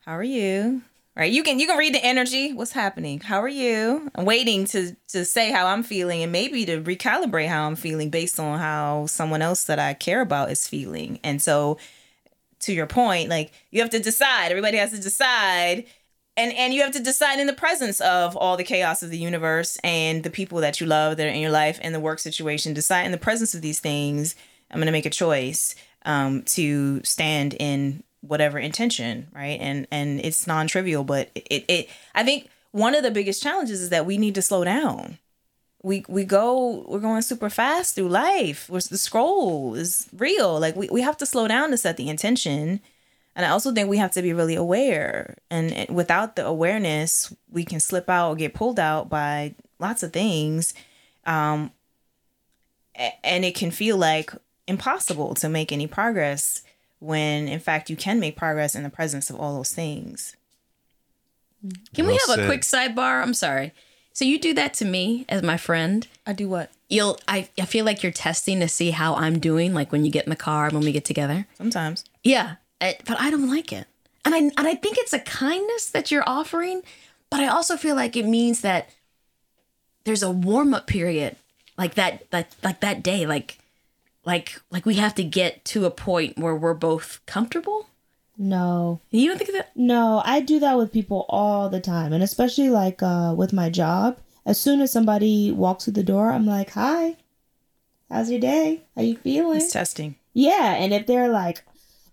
"How 0.00 0.12
are 0.12 0.22
you?" 0.22 0.82
Right? 1.16 1.32
You 1.32 1.44
can 1.44 1.60
you 1.60 1.68
can 1.68 1.78
read 1.78 1.94
the 1.94 2.04
energy. 2.04 2.52
What's 2.52 2.72
happening? 2.72 3.20
How 3.20 3.40
are 3.40 3.48
you? 3.48 4.10
I'm 4.16 4.24
waiting 4.24 4.64
to 4.66 4.96
to 5.08 5.24
say 5.24 5.52
how 5.52 5.66
I'm 5.68 5.84
feeling, 5.84 6.22
and 6.24 6.32
maybe 6.32 6.64
to 6.64 6.80
recalibrate 6.80 7.46
how 7.48 7.66
I'm 7.66 7.76
feeling 7.76 8.10
based 8.10 8.40
on 8.40 8.58
how 8.58 9.06
someone 9.06 9.40
else 9.40 9.64
that 9.64 9.78
I 9.78 9.94
care 9.94 10.20
about 10.20 10.50
is 10.50 10.66
feeling. 10.66 11.20
And 11.22 11.40
so 11.40 11.78
to 12.60 12.72
your 12.72 12.86
point, 12.86 13.28
like 13.28 13.52
you 13.70 13.80
have 13.80 13.90
to 13.90 14.00
decide. 14.00 14.50
Everybody 14.50 14.76
has 14.78 14.90
to 14.90 15.00
decide. 15.00 15.84
And 16.36 16.52
and 16.54 16.74
you 16.74 16.82
have 16.82 16.92
to 16.94 17.00
decide 17.00 17.38
in 17.38 17.46
the 17.46 17.52
presence 17.52 18.00
of 18.00 18.36
all 18.36 18.56
the 18.56 18.64
chaos 18.64 19.04
of 19.04 19.10
the 19.10 19.18
universe 19.18 19.78
and 19.84 20.24
the 20.24 20.30
people 20.30 20.58
that 20.62 20.80
you 20.80 20.86
love 20.86 21.16
that 21.16 21.26
are 21.26 21.30
in 21.30 21.40
your 21.40 21.52
life 21.52 21.78
and 21.80 21.94
the 21.94 22.00
work 22.00 22.18
situation. 22.18 22.74
Decide 22.74 23.04
in 23.04 23.12
the 23.12 23.18
presence 23.18 23.54
of 23.54 23.62
these 23.62 23.78
things. 23.78 24.34
I'm 24.68 24.80
gonna 24.80 24.90
make 24.90 25.06
a 25.06 25.10
choice 25.10 25.76
um, 26.04 26.42
to 26.42 27.04
stand 27.04 27.54
in 27.54 28.02
whatever 28.26 28.58
intention, 28.58 29.28
right? 29.34 29.58
And 29.60 29.86
and 29.90 30.20
it's 30.20 30.46
non-trivial, 30.46 31.04
but 31.04 31.30
it, 31.34 31.64
it 31.68 31.88
I 32.14 32.24
think 32.24 32.48
one 32.72 32.94
of 32.94 33.02
the 33.02 33.10
biggest 33.10 33.42
challenges 33.42 33.80
is 33.80 33.90
that 33.90 34.06
we 34.06 34.18
need 34.18 34.34
to 34.34 34.42
slow 34.42 34.64
down 34.64 35.18
we 35.84 36.02
we 36.08 36.24
go 36.24 36.82
we're 36.88 36.98
going 36.98 37.22
super 37.22 37.50
fast 37.50 37.94
through 37.94 38.08
life. 38.08 38.68
Where's 38.68 38.88
the 38.88 38.98
scroll 38.98 39.74
is 39.74 40.08
real. 40.16 40.58
Like 40.58 40.74
we, 40.74 40.88
we 40.88 41.02
have 41.02 41.18
to 41.18 41.26
slow 41.26 41.46
down 41.46 41.70
to 41.70 41.76
set 41.76 41.98
the 41.98 42.08
intention. 42.08 42.80
And 43.36 43.44
I 43.44 43.50
also 43.50 43.70
think 43.72 43.88
we 43.88 43.98
have 43.98 44.12
to 44.12 44.22
be 44.22 44.32
really 44.32 44.54
aware. 44.54 45.36
And 45.50 45.86
without 45.94 46.36
the 46.36 46.46
awareness, 46.46 47.34
we 47.50 47.64
can 47.64 47.80
slip 47.80 48.08
out 48.08 48.30
or 48.30 48.36
get 48.36 48.54
pulled 48.54 48.80
out 48.80 49.10
by 49.10 49.54
lots 49.78 50.02
of 50.02 50.12
things. 50.12 50.72
Um, 51.26 51.72
and 52.94 53.44
it 53.44 53.54
can 53.54 53.70
feel 53.70 53.96
like 53.96 54.32
impossible 54.66 55.34
to 55.34 55.48
make 55.48 55.70
any 55.70 55.86
progress 55.86 56.62
when, 57.04 57.48
in 57.48 57.60
fact, 57.60 57.90
you 57.90 57.96
can 57.96 58.18
make 58.18 58.36
progress 58.36 58.74
in 58.74 58.82
the 58.82 58.90
presence 58.90 59.30
of 59.30 59.36
all 59.36 59.56
those 59.56 59.72
things. 59.72 60.36
Can 61.94 62.06
well 62.06 62.08
we 62.08 62.12
have 62.14 62.22
said. 62.22 62.40
a 62.40 62.46
quick 62.46 62.62
sidebar? 62.62 63.22
I'm 63.22 63.34
sorry. 63.34 63.72
So 64.12 64.24
you 64.24 64.38
do 64.38 64.54
that 64.54 64.74
to 64.74 64.84
me 64.84 65.24
as 65.28 65.42
my 65.42 65.56
friend. 65.56 66.06
I 66.26 66.32
do 66.32 66.48
what? 66.48 66.70
You'll 66.88 67.18
I, 67.26 67.48
I 67.58 67.64
feel 67.64 67.84
like 67.84 68.02
you're 68.02 68.12
testing 68.12 68.60
to 68.60 68.68
see 68.68 68.90
how 68.90 69.14
I'm 69.14 69.38
doing, 69.38 69.74
like 69.74 69.90
when 69.90 70.04
you 70.04 70.10
get 70.10 70.24
in 70.24 70.30
the 70.30 70.36
car 70.36 70.70
when 70.70 70.82
we 70.82 70.92
get 70.92 71.04
together. 71.04 71.46
Sometimes. 71.58 72.04
Yeah. 72.22 72.56
It, 72.80 73.02
but 73.06 73.20
I 73.20 73.30
don't 73.30 73.48
like 73.48 73.72
it. 73.72 73.86
And 74.24 74.34
I 74.34 74.38
and 74.38 74.52
I 74.58 74.74
think 74.74 74.98
it's 74.98 75.12
a 75.12 75.18
kindness 75.18 75.90
that 75.90 76.10
you're 76.10 76.28
offering, 76.28 76.82
but 77.28 77.40
I 77.40 77.48
also 77.48 77.76
feel 77.76 77.96
like 77.96 78.16
it 78.16 78.26
means 78.26 78.60
that 78.60 78.88
there's 80.04 80.22
a 80.22 80.30
warm-up 80.30 80.86
period 80.86 81.36
like 81.76 81.94
that 81.94 82.30
that 82.30 82.54
like 82.62 82.80
that 82.80 83.02
day 83.02 83.26
like 83.26 83.58
like 84.24 84.60
like 84.70 84.86
we 84.86 84.94
have 84.94 85.14
to 85.16 85.24
get 85.24 85.64
to 85.66 85.84
a 85.84 85.90
point 85.90 86.38
where 86.38 86.54
we're 86.54 86.74
both 86.74 87.20
comfortable 87.26 87.86
no. 88.36 89.00
You 89.10 89.28
don't 89.28 89.38
think 89.38 89.52
that? 89.52 89.70
No, 89.76 90.22
I 90.24 90.40
do 90.40 90.58
that 90.60 90.76
with 90.76 90.92
people 90.92 91.24
all 91.28 91.68
the 91.68 91.80
time, 91.80 92.12
and 92.12 92.22
especially 92.22 92.70
like 92.70 93.02
uh, 93.02 93.34
with 93.36 93.52
my 93.52 93.70
job. 93.70 94.18
as 94.46 94.60
soon 94.60 94.80
as 94.82 94.92
somebody 94.92 95.50
walks 95.50 95.84
through 95.84 95.94
the 95.94 96.02
door, 96.02 96.30
I'm 96.30 96.46
like, 96.46 96.70
"Hi, 96.70 97.16
how's 98.10 98.30
your 98.30 98.40
day? 98.40 98.82
How 98.96 99.02
you 99.02 99.16
feeling?" 99.16 99.58
It's 99.58 99.72
testing. 99.72 100.16
Yeah, 100.32 100.74
and 100.74 100.92
if 100.92 101.06
they're 101.06 101.28
like, 101.28 101.64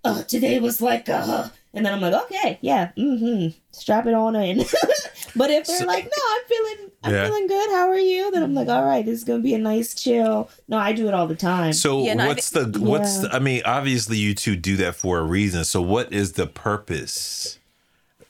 "Oh, 0.05 0.23
today 0.27 0.59
was 0.59 0.81
like 0.81 1.09
uh," 1.09 1.49
and 1.73 1.85
then 1.85 1.93
I'm 1.93 2.01
like, 2.01 2.13
"Okay, 2.25 2.59
yeah, 2.61 2.91
mm-hmm, 2.97 3.57
strap 3.71 4.05
it 4.05 4.13
on 4.13 4.35
in." 4.35 4.59
but 5.35 5.49
if 5.49 5.67
they're 5.67 5.77
So- 5.79 5.85
like, 5.85 6.05
"No, 6.05 6.23
I'm 6.31 6.41
feeling, 6.47 6.91
I'm 7.03 7.13
Yeah. 7.13 7.25
feeling 7.27 7.47
good. 7.47 7.69
How 7.71 7.89
are 7.89 7.97
you?" 7.99 8.31
Then 8.31 8.43
I'm 8.43 8.53
like, 8.53 8.67
"All 8.67 8.83
right, 8.85 9.05
this 9.05 9.17
is 9.19 9.23
gonna 9.23 9.39
be 9.39 9.53
a 9.53 9.57
nice 9.59 9.93
chill." 9.93 10.49
No, 10.67 10.77
I 10.77 10.91
do 10.93 11.07
it 11.07 11.13
all 11.13 11.27
the 11.27 11.35
time. 11.35 11.73
So 11.73 12.03
Yeah, 12.03 12.13
no, 12.15 12.25
I 12.25 12.27
what's 12.27 12.49
the 12.49 12.65
what's 12.79 13.15
Yeah. 13.17 13.21
the, 13.29 13.35
I 13.35 13.39
mean, 13.39 13.61
obviously 13.65 14.17
you 14.17 14.33
two 14.33 14.55
do 14.55 14.77
that 14.77 14.95
for 14.95 15.19
a 15.19 15.23
reason. 15.23 15.63
So 15.65 15.81
what 15.81 16.11
is 16.13 16.33
the 16.33 16.47
purpose? 16.47 17.57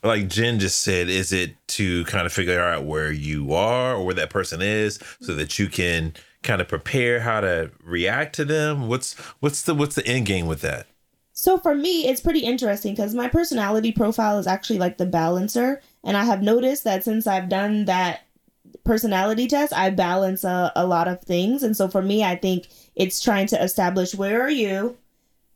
Like 0.04 0.28
Jen 0.28 0.60
just 0.60 0.82
said, 0.82 1.10
is 1.10 1.32
it 1.32 1.52
to 1.70 2.04
kind 2.06 2.26
of 2.26 2.34
figure 2.34 2.60
out 2.60 2.86
where 2.86 3.12
you 3.12 3.54
are 3.54 3.96
or 3.96 4.06
where 4.06 4.16
that 4.16 4.32
person 4.32 4.60
is 4.62 4.98
so 5.22 5.34
that 5.36 5.60
you 5.60 5.68
can 5.68 6.14
kind 6.42 6.60
of 6.60 6.68
prepare 6.68 7.20
how 7.20 7.40
to 7.42 7.70
react 7.84 8.34
to 8.38 8.46
them? 8.46 8.88
What's 8.88 9.14
what's 9.42 9.62
the 9.62 9.76
what's 9.76 9.94
the 9.96 10.06
end 10.08 10.26
game 10.26 10.48
with 10.48 10.62
that? 10.62 10.88
So 11.34 11.58
for 11.58 11.74
me, 11.76 12.08
it's 12.08 12.20
pretty 12.22 12.40
interesting 12.40 12.94
because 12.96 13.14
my 13.14 13.28
personality 13.28 13.92
profile 13.92 14.38
is 14.40 14.48
actually 14.48 14.80
like 14.80 14.98
the 14.98 15.06
balancer. 15.06 15.82
And 16.04 16.18
I 16.18 16.24
have 16.24 16.42
noticed 16.42 16.84
that 16.84 17.04
since 17.04 17.28
I've 17.28 17.50
done 17.50 17.86
that 17.86 18.22
personality 18.84 19.48
test, 19.48 19.74
I 19.74 19.90
balance 19.90 20.44
a, 20.44 20.72
a 20.76 20.86
lot 20.86 21.08
of 21.08 21.22
things. 21.22 21.64
And 21.64 21.76
so 21.76 21.88
for 21.88 22.02
me, 22.02 22.24
I 22.24 22.36
think 22.36 22.68
it's 22.96 23.20
trying 23.20 23.48
to 23.48 23.64
establish 23.64 24.16
where 24.16 24.42
are 24.42 24.50
you? 24.50 24.98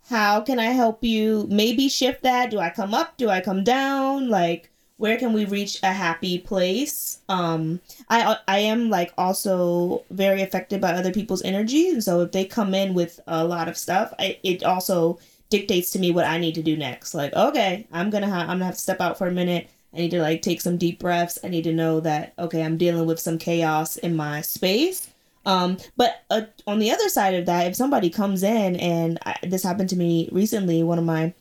How 0.09 0.41
can 0.41 0.59
I 0.59 0.65
help 0.65 1.03
you? 1.03 1.47
Maybe 1.49 1.89
shift 1.89 2.23
that. 2.23 2.51
Do 2.51 2.59
I 2.59 2.69
come 2.69 2.93
up? 2.93 3.17
Do 3.17 3.29
I 3.29 3.41
come 3.41 3.63
down? 3.63 4.29
Like, 4.29 4.69
where 4.97 5.17
can 5.17 5.33
we 5.33 5.45
reach 5.45 5.79
a 5.83 5.91
happy 5.91 6.37
place? 6.37 7.19
Um, 7.27 7.81
I 8.09 8.37
I 8.47 8.59
am 8.59 8.89
like 8.89 9.11
also 9.17 10.03
very 10.09 10.41
affected 10.41 10.79
by 10.79 10.91
other 10.93 11.11
people's 11.11 11.43
energy, 11.43 11.89
and 11.89 12.03
so 12.03 12.21
if 12.21 12.31
they 12.31 12.45
come 12.45 12.73
in 12.73 12.93
with 12.93 13.19
a 13.27 13.43
lot 13.43 13.67
of 13.67 13.77
stuff, 13.77 14.13
I, 14.19 14.39
it 14.43 14.63
also 14.63 15.19
dictates 15.49 15.91
to 15.91 15.99
me 15.99 16.11
what 16.11 16.25
I 16.25 16.37
need 16.37 16.55
to 16.55 16.63
do 16.63 16.77
next. 16.77 17.13
Like, 17.13 17.33
okay, 17.33 17.87
I'm 17.91 18.09
gonna 18.09 18.27
have 18.29 18.41
I'm 18.41 18.57
gonna 18.57 18.65
have 18.65 18.75
to 18.75 18.81
step 18.81 19.01
out 19.01 19.17
for 19.17 19.27
a 19.27 19.31
minute. 19.31 19.69
I 19.95 19.99
need 19.99 20.11
to 20.11 20.21
like 20.21 20.41
take 20.41 20.61
some 20.61 20.77
deep 20.77 20.99
breaths. 20.99 21.39
I 21.43 21.47
need 21.47 21.63
to 21.63 21.73
know 21.73 21.99
that 22.01 22.33
okay, 22.37 22.63
I'm 22.63 22.77
dealing 22.77 23.05
with 23.05 23.19
some 23.19 23.37
chaos 23.37 23.97
in 23.97 24.15
my 24.15 24.41
space. 24.41 25.09
Um, 25.45 25.77
but 25.95 26.23
uh, 26.29 26.41
on 26.65 26.79
the 26.79 26.91
other 26.91 27.07
side 27.07 27.35
of 27.35 27.45
that, 27.45 27.67
if 27.67 27.75
somebody 27.75 28.09
comes 28.09 28.41
in 28.43 28.75
and 28.77 29.19
I, 29.25 29.35
this 29.43 29.63
happened 29.63 29.89
to 29.89 29.95
me 29.95 30.27
recently, 30.31 30.81
one 30.83 30.97
of 30.97 31.05
my 31.05 31.33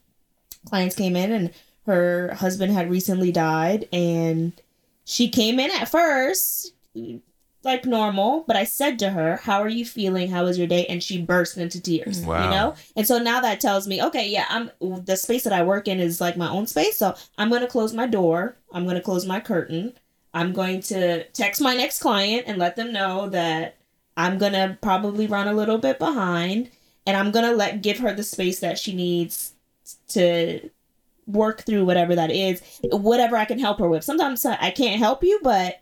clients 0.67 0.95
came 0.95 1.17
in 1.17 1.33
and 1.33 1.51
her 1.87 2.35
husband 2.35 2.73
had 2.73 2.91
recently 2.91 3.33
died 3.33 3.89
and 3.93 4.53
she 5.05 5.29
came 5.29 5.59
in 5.59 5.71
at 5.71 5.89
first 5.89 6.73
like 7.65 7.85
normal 7.85 8.45
but 8.47 8.57
i 8.57 8.65
said 8.65 8.99
to 8.99 9.11
her 9.11 9.37
how 9.37 9.61
are 9.61 9.69
you 9.69 9.85
feeling 9.85 10.29
how 10.31 10.45
was 10.45 10.59
your 10.59 10.67
day 10.67 10.85
and 10.87 11.03
she 11.03 11.21
burst 11.21 11.57
into 11.57 11.81
tears 11.81 12.21
Wow. 12.21 12.45
you 12.45 12.51
know 12.51 12.75
and 12.97 13.07
so 13.07 13.19
now 13.19 13.41
that 13.41 13.61
tells 13.61 13.87
me 13.87 14.03
okay 14.03 14.29
yeah 14.29 14.47
i'm 14.51 14.71
the 14.81 15.17
space 15.17 15.45
that 15.45 15.53
i 15.53 15.63
work 15.63 15.89
in 15.89 16.01
is 16.01 16.21
like 16.21 16.37
my 16.37 16.49
own 16.51 16.67
space 16.67 16.97
so 16.97 17.15
i'm 17.39 17.49
going 17.49 17.63
to 17.63 17.67
close 17.69 17.93
my 17.93 18.07
door 18.07 18.57
i'm 18.73 18.85
going 18.85 18.97
to 18.97 19.03
close 19.03 19.27
my 19.27 19.41
curtain 19.41 19.93
i'm 20.33 20.53
going 20.53 20.81
to 20.83 21.25
text 21.29 21.61
my 21.61 21.75
next 21.75 22.01
client 22.01 22.45
and 22.47 22.59
let 22.59 22.77
them 22.77 22.93
know 22.93 23.29
that 23.29 23.77
i'm 24.17 24.39
going 24.39 24.53
to 24.53 24.77
probably 24.83 25.27
run 25.27 25.49
a 25.49 25.55
little 25.55 25.79
bit 25.79 25.99
behind 25.99 26.71
and 27.07 27.17
i'm 27.17 27.31
going 27.31 27.45
to 27.45 27.57
let 27.57 27.83
give 27.83 27.99
her 27.99 28.13
the 28.15 28.23
space 28.23 28.61
that 28.61 28.79
she 28.79 28.95
needs 28.95 29.53
to 30.09 30.71
work 31.27 31.63
through 31.63 31.85
whatever 31.87 32.15
that 32.15 32.31
is, 32.31 32.63
whatever 32.83 33.35
I 33.37 33.47
can 33.47 33.59
help 33.59 33.79
her 33.79 33.89
with. 33.89 34.05
Sometimes 34.05 34.45
I 34.45 34.71
can't 34.71 34.99
help 34.99 35.23
you, 35.25 35.41
but 35.43 35.81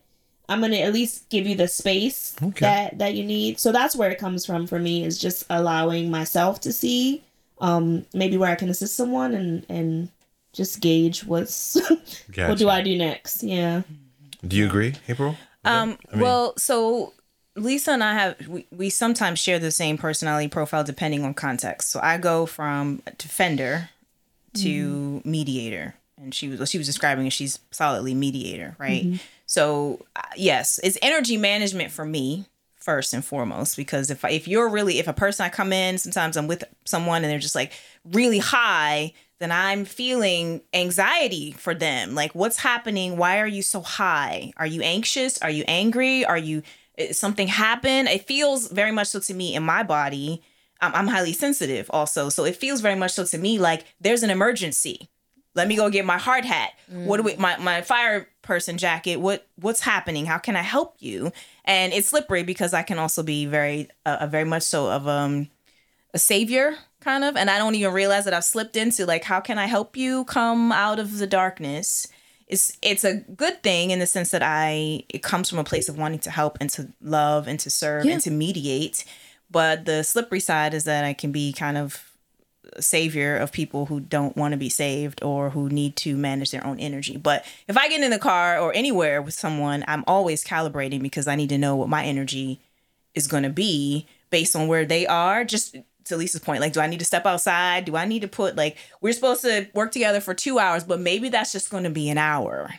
I'm 0.53 0.61
gonna 0.61 0.77
at 0.77 0.93
least 0.93 1.29
give 1.31 1.47
you 1.47 1.57
the 1.57 1.69
space 1.69 2.35
Okay. 2.43 2.61
that 2.67 2.99
that 2.99 3.15
you 3.15 3.25
need. 3.25 3.59
So 3.59 3.73
that's 3.73 3.97
where 3.97 4.11
it 4.11 4.19
comes 4.19 4.45
from 4.47 4.67
for 4.67 4.79
me 4.79 5.05
is 5.05 5.19
just 5.19 5.45
allowing 5.51 6.11
myself 6.11 6.61
to 6.61 6.73
see 6.73 7.23
um 7.61 8.05
maybe 8.13 8.37
where 8.37 8.51
I 8.51 8.55
can 8.57 8.69
assist 8.69 8.95
someone 8.97 9.35
and 9.35 9.65
and 9.69 10.09
just 10.53 10.81
gauge 10.81 11.25
what's 11.25 11.77
what 12.37 12.59
do 12.59 12.69
I 12.69 12.83
do 12.83 12.97
next. 12.97 13.43
Yeah. 13.43 13.83
Do 14.47 14.57
you 14.57 14.67
agree, 14.67 14.95
April? 15.09 15.37
Um, 15.65 15.97
I 16.11 16.15
mean- 16.17 16.23
well, 16.25 16.55
so 16.59 17.13
Lisa 17.55 17.93
and 17.93 18.03
I 18.03 18.15
have 18.15 18.49
we, 18.49 18.67
we 18.71 18.91
sometimes 18.91 19.39
share 19.39 19.59
the 19.59 19.71
same 19.71 19.97
personality 19.99 20.49
profile 20.49 20.85
depending 20.85 21.25
on 21.25 21.35
context. 21.35 21.91
So 21.91 22.01
I 22.03 22.19
go 22.19 22.47
from 22.47 23.03
defender 23.19 23.89
to 24.55 25.23
mediator, 25.25 25.95
and 26.19 26.35
she 26.35 26.49
was 26.49 26.59
what 26.61 26.69
she 26.69 26.79
was 26.79 26.87
describing 26.87 27.27
is 27.27 27.33
she's 27.33 27.59
solidly 27.71 28.15
mediator, 28.15 28.75
right? 28.79 29.21
So 29.53 30.07
uh, 30.17 30.23
yes, 30.35 30.81
it's 30.83 30.97
energy 31.03 31.37
management 31.37 31.91
for 31.91 32.07
me 32.07 32.47
first 32.77 33.13
and 33.13 33.23
foremost 33.23 33.77
because 33.77 34.11
if 34.11 34.25
if 34.25 34.49
you're 34.49 34.71
really 34.71 34.99
if 34.99 35.07
a 35.07 35.13
person 35.13 35.45
I 35.45 35.51
come 35.51 35.75
in 35.75 35.99
sometimes 35.99 36.37
I'm 36.39 36.49
with 36.49 36.65
someone 36.85 37.23
and 37.23 37.31
they're 37.31 37.39
just 37.39 37.55
like 37.55 37.73
really 38.03 38.39
high 38.39 39.13
then 39.41 39.53
I'm 39.53 39.85
feeling 39.85 40.63
anxiety 40.73 41.53
for 41.53 41.75
them. 41.75 42.15
Like 42.15 42.35
what's 42.35 42.57
happening? 42.57 43.19
Why 43.19 43.41
are 43.41 43.47
you 43.47 43.61
so 43.61 43.83
high? 43.83 44.55
Are 44.57 44.67
you 44.67 44.81
anxious? 44.81 45.37
Are 45.43 45.51
you 45.51 45.65
angry? 45.69 46.25
Are 46.25 46.39
you 46.39 46.63
something 47.11 47.47
happened? 47.47 48.09
It 48.09 48.27
feels 48.27 48.69
very 48.69 48.91
much 48.91 49.09
so 49.09 49.21
to 49.21 49.35
me 49.35 49.55
in 49.55 49.63
my 49.63 49.83
body 49.83 50.43
I'm, 50.81 50.95
I'm 50.95 51.09
highly 51.09 51.35
sensitive 51.35 51.91
also. 51.91 52.31
So 52.31 52.45
it 52.45 52.57
feels 52.57 52.81
very 52.81 52.97
much 52.97 53.13
so 53.13 53.25
to 53.27 53.37
me 53.37 53.59
like 53.59 53.85
there's 54.01 54.23
an 54.23 54.31
emergency. 54.31 55.11
Let 55.55 55.69
me 55.69 55.77
go 55.77 55.91
get 55.91 56.07
my 56.07 56.17
hard 56.17 56.47
hat. 56.47 56.71
What 56.89 57.19
do 57.19 57.23
we 57.25 57.37
my, 57.37 57.59
my 57.59 57.83
fire 57.83 58.29
person 58.43 58.77
jacket 58.79 59.17
what 59.17 59.47
what's 59.57 59.81
happening? 59.81 60.27
How 60.27 60.39
can 60.39 60.57
i 60.57 60.63
help 60.63 60.97
you? 60.99 61.33
And 61.65 61.93
it's 61.93 62.09
slippery 62.09 62.43
because 62.43 62.75
i 62.75 62.83
can 62.83 62.99
also 62.99 63.23
be 63.23 63.47
very 63.47 63.89
uh, 64.05 64.19
a 64.21 64.27
very 64.27 64.45
much 64.45 64.63
so 64.65 64.91
of 64.91 65.07
um 65.09 65.49
a 66.15 66.19
savior 66.19 66.77
kind 67.01 67.25
of. 67.25 67.37
And 67.37 67.49
i 67.51 67.59
don't 67.59 67.75
even 67.75 67.93
realize 67.93 68.25
that 68.25 68.35
i've 68.35 68.45
slipped 68.45 68.77
into 68.77 69.07
like 69.07 69.25
how 69.25 69.41
can 69.41 69.59
i 69.59 69.67
help 69.67 69.97
you 69.97 70.25
come 70.25 70.73
out 70.73 70.99
of 70.99 71.19
the 71.19 71.27
darkness? 71.27 72.07
It's 72.49 72.77
it's 72.83 73.05
a 73.05 73.15
good 73.15 73.63
thing 73.63 73.93
in 73.93 73.99
the 73.99 74.07
sense 74.07 74.31
that 74.31 74.43
i 74.43 75.05
it 75.09 75.23
comes 75.23 75.49
from 75.49 75.59
a 75.59 75.65
place 75.65 75.89
of 75.89 75.97
wanting 75.97 76.19
to 76.21 76.31
help 76.31 76.59
and 76.61 76.69
to 76.71 76.93
love 77.01 77.49
and 77.49 77.59
to 77.61 77.71
serve 77.71 78.05
Yeah. 78.05 78.13
and 78.15 78.23
to 78.23 78.31
mediate. 78.31 79.05
But 79.51 79.85
the 79.87 80.03
slippery 80.03 80.41
side 80.41 80.75
is 80.75 80.85
that 80.85 81.05
i 81.05 81.15
can 81.15 81.33
be 81.33 81.53
kind 81.53 81.79
of 81.79 82.12
savior 82.81 83.37
of 83.37 83.53
people 83.53 83.87
who 83.87 84.01
don't 84.01 84.37
want 84.37 84.53
to 84.53 84.59
be 84.59 84.69
saved 84.69 85.23
or 85.23 85.51
who 85.51 85.69
need 85.69 85.97
to 85.97 86.17
manage 86.17 86.51
their 86.51 86.67
own 86.67 86.79
energy. 86.79 87.17
But 87.17 87.45
if 87.69 87.77
I 87.77 87.89
get 87.89 88.03
in 88.03 88.11
the 88.11 88.19
car 88.19 88.59
or 88.59 88.73
anywhere 88.75 89.21
with 89.21 89.35
someone, 89.35 89.85
I'm 89.89 90.05
always 90.07 90.45
calibrating 90.45 91.03
because 91.03 91.27
I 91.27 91.35
need 91.35 91.51
to 91.51 91.59
know 91.59 91.77
what 91.77 91.89
my 91.89 92.05
energy 92.05 92.61
is 93.15 93.27
going 93.27 93.43
to 93.43 93.51
be 93.51 94.07
based 94.31 94.57
on 94.57 94.69
where 94.69 94.85
they 94.85 95.07
are. 95.07 95.45
Just 95.45 95.77
to 96.05 96.17
Lisa's 96.17 96.41
point, 96.41 96.61
like, 96.61 96.73
do 96.73 96.81
I 96.81 96.87
need 96.87 97.01
to 97.01 97.05
step 97.05 97.27
outside? 97.27 97.85
Do 97.85 97.97
I 97.97 98.07
need 98.07 98.23
to 98.23 98.29
put, 98.29 98.57
like, 98.57 98.77
we're 99.01 99.13
supposed 99.13 99.43
to 99.43 99.69
work 99.75 99.93
together 99.93 100.21
for 100.21 100.35
two 100.35 100.59
hours, 100.59 100.85
but 100.85 101.01
maybe 101.01 101.29
that's 101.29 101.53
just 101.53 101.71
going 101.71 101.85
to 101.85 101.91
be 101.91 102.09
an 102.09 102.19
hour. 102.19 102.71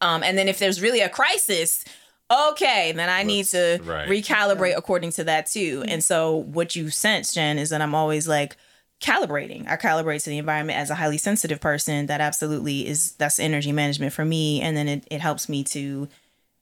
Um, 0.00 0.22
and 0.22 0.38
then 0.38 0.48
if 0.48 0.58
there's 0.58 0.80
really 0.80 1.00
a 1.00 1.08
crisis, 1.08 1.84
okay, 2.30 2.92
then 2.92 3.08
I 3.08 3.22
need 3.22 3.46
to 3.46 3.80
right. 3.82 4.08
recalibrate 4.08 4.76
according 4.76 5.12
to 5.12 5.24
that 5.24 5.46
too. 5.46 5.84
And 5.88 6.02
so 6.02 6.36
what 6.36 6.76
you 6.76 6.90
sense, 6.90 7.34
Jen, 7.34 7.58
is 7.58 7.70
that 7.70 7.82
I'm 7.82 7.94
always 7.94 8.28
like 8.28 8.56
calibrating. 9.00 9.68
I 9.68 9.76
calibrate 9.76 10.24
to 10.24 10.30
the 10.30 10.38
environment 10.38 10.78
as 10.78 10.90
a 10.90 10.94
highly 10.94 11.18
sensitive 11.18 11.60
person. 11.60 12.06
That 12.06 12.20
absolutely 12.20 12.86
is 12.86 13.12
that's 13.12 13.38
energy 13.38 13.72
management 13.72 14.12
for 14.12 14.24
me. 14.24 14.60
And 14.60 14.76
then 14.76 14.88
it, 14.88 15.04
it 15.10 15.20
helps 15.20 15.48
me 15.48 15.64
to 15.64 16.08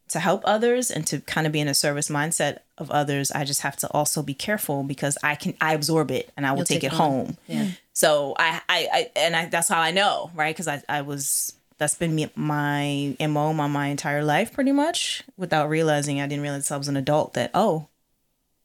to 0.08 0.20
help 0.20 0.42
others 0.44 0.90
and 0.90 1.06
to 1.06 1.20
kind 1.20 1.46
of 1.46 1.52
be 1.52 1.60
in 1.60 1.66
a 1.66 1.74
service 1.74 2.08
mindset 2.08 2.58
of 2.78 2.90
others. 2.90 3.32
I 3.32 3.44
just 3.44 3.62
have 3.62 3.76
to 3.78 3.90
also 3.90 4.22
be 4.22 4.34
careful 4.34 4.84
because 4.84 5.18
I 5.22 5.34
can 5.34 5.54
I 5.60 5.74
absorb 5.74 6.10
it 6.10 6.30
and 6.36 6.46
I 6.46 6.52
will 6.52 6.64
take, 6.64 6.82
take 6.82 6.92
it 6.92 6.96
home. 6.96 7.36
Yeah. 7.48 7.68
So 7.92 8.34
I, 8.38 8.60
I, 8.68 8.88
I 8.92 9.10
and 9.16 9.34
I, 9.34 9.46
that's 9.46 9.68
how 9.68 9.80
I 9.80 9.90
know, 9.90 10.30
right? 10.34 10.54
Because 10.54 10.68
I, 10.68 10.82
I 10.88 11.02
was 11.02 11.54
that's 11.78 11.94
been 11.94 12.14
me, 12.14 12.30
my 12.36 13.16
mo 13.20 13.52
my, 13.52 13.66
my 13.66 13.88
entire 13.88 14.24
life, 14.24 14.52
pretty 14.52 14.72
much. 14.72 15.22
Without 15.36 15.68
realizing, 15.68 16.20
I 16.20 16.26
didn't 16.26 16.42
realize 16.42 16.70
I 16.70 16.76
was 16.76 16.88
an 16.88 16.96
adult. 16.96 17.34
That 17.34 17.50
oh, 17.54 17.88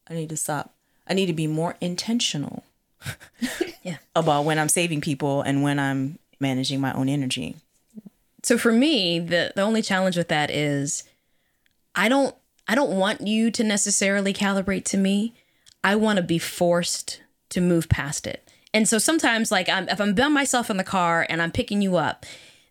I 0.09 0.13
need 0.13 0.29
to 0.29 0.37
stop. 0.37 0.73
I 1.07 1.13
need 1.13 1.25
to 1.27 1.33
be 1.33 1.47
more 1.47 1.75
intentional. 1.81 2.63
Yeah. 3.83 3.97
About 4.15 4.45
when 4.45 4.59
I'm 4.59 4.69
saving 4.69 5.01
people 5.01 5.41
and 5.41 5.63
when 5.63 5.79
I'm 5.79 6.19
managing 6.39 6.79
my 6.79 6.93
own 6.93 7.09
energy. 7.09 7.55
So 8.43 8.57
for 8.57 8.71
me, 8.71 9.17
the 9.19 9.53
the 9.55 9.63
only 9.63 9.81
challenge 9.81 10.17
with 10.17 10.27
that 10.27 10.51
is 10.51 11.03
I 11.95 12.07
don't 12.09 12.35
I 12.67 12.75
don't 12.75 12.91
want 12.91 13.21
you 13.21 13.49
to 13.51 13.63
necessarily 13.63 14.33
calibrate 14.33 14.85
to 14.85 14.97
me. 14.97 15.33
I 15.83 15.95
want 15.95 16.17
to 16.17 16.23
be 16.23 16.37
forced 16.37 17.21
to 17.49 17.61
move 17.61 17.89
past 17.89 18.27
it. 18.27 18.47
And 18.73 18.87
so 18.87 18.97
sometimes 18.97 19.51
like 19.51 19.67
I'm 19.67 19.89
if 19.89 19.99
I'm 19.99 20.13
by 20.13 20.27
myself 20.27 20.69
in 20.69 20.77
the 20.77 20.83
car 20.83 21.25
and 21.29 21.41
I'm 21.41 21.51
picking 21.51 21.81
you 21.81 21.97
up, 21.97 22.25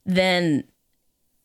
then 0.06 0.64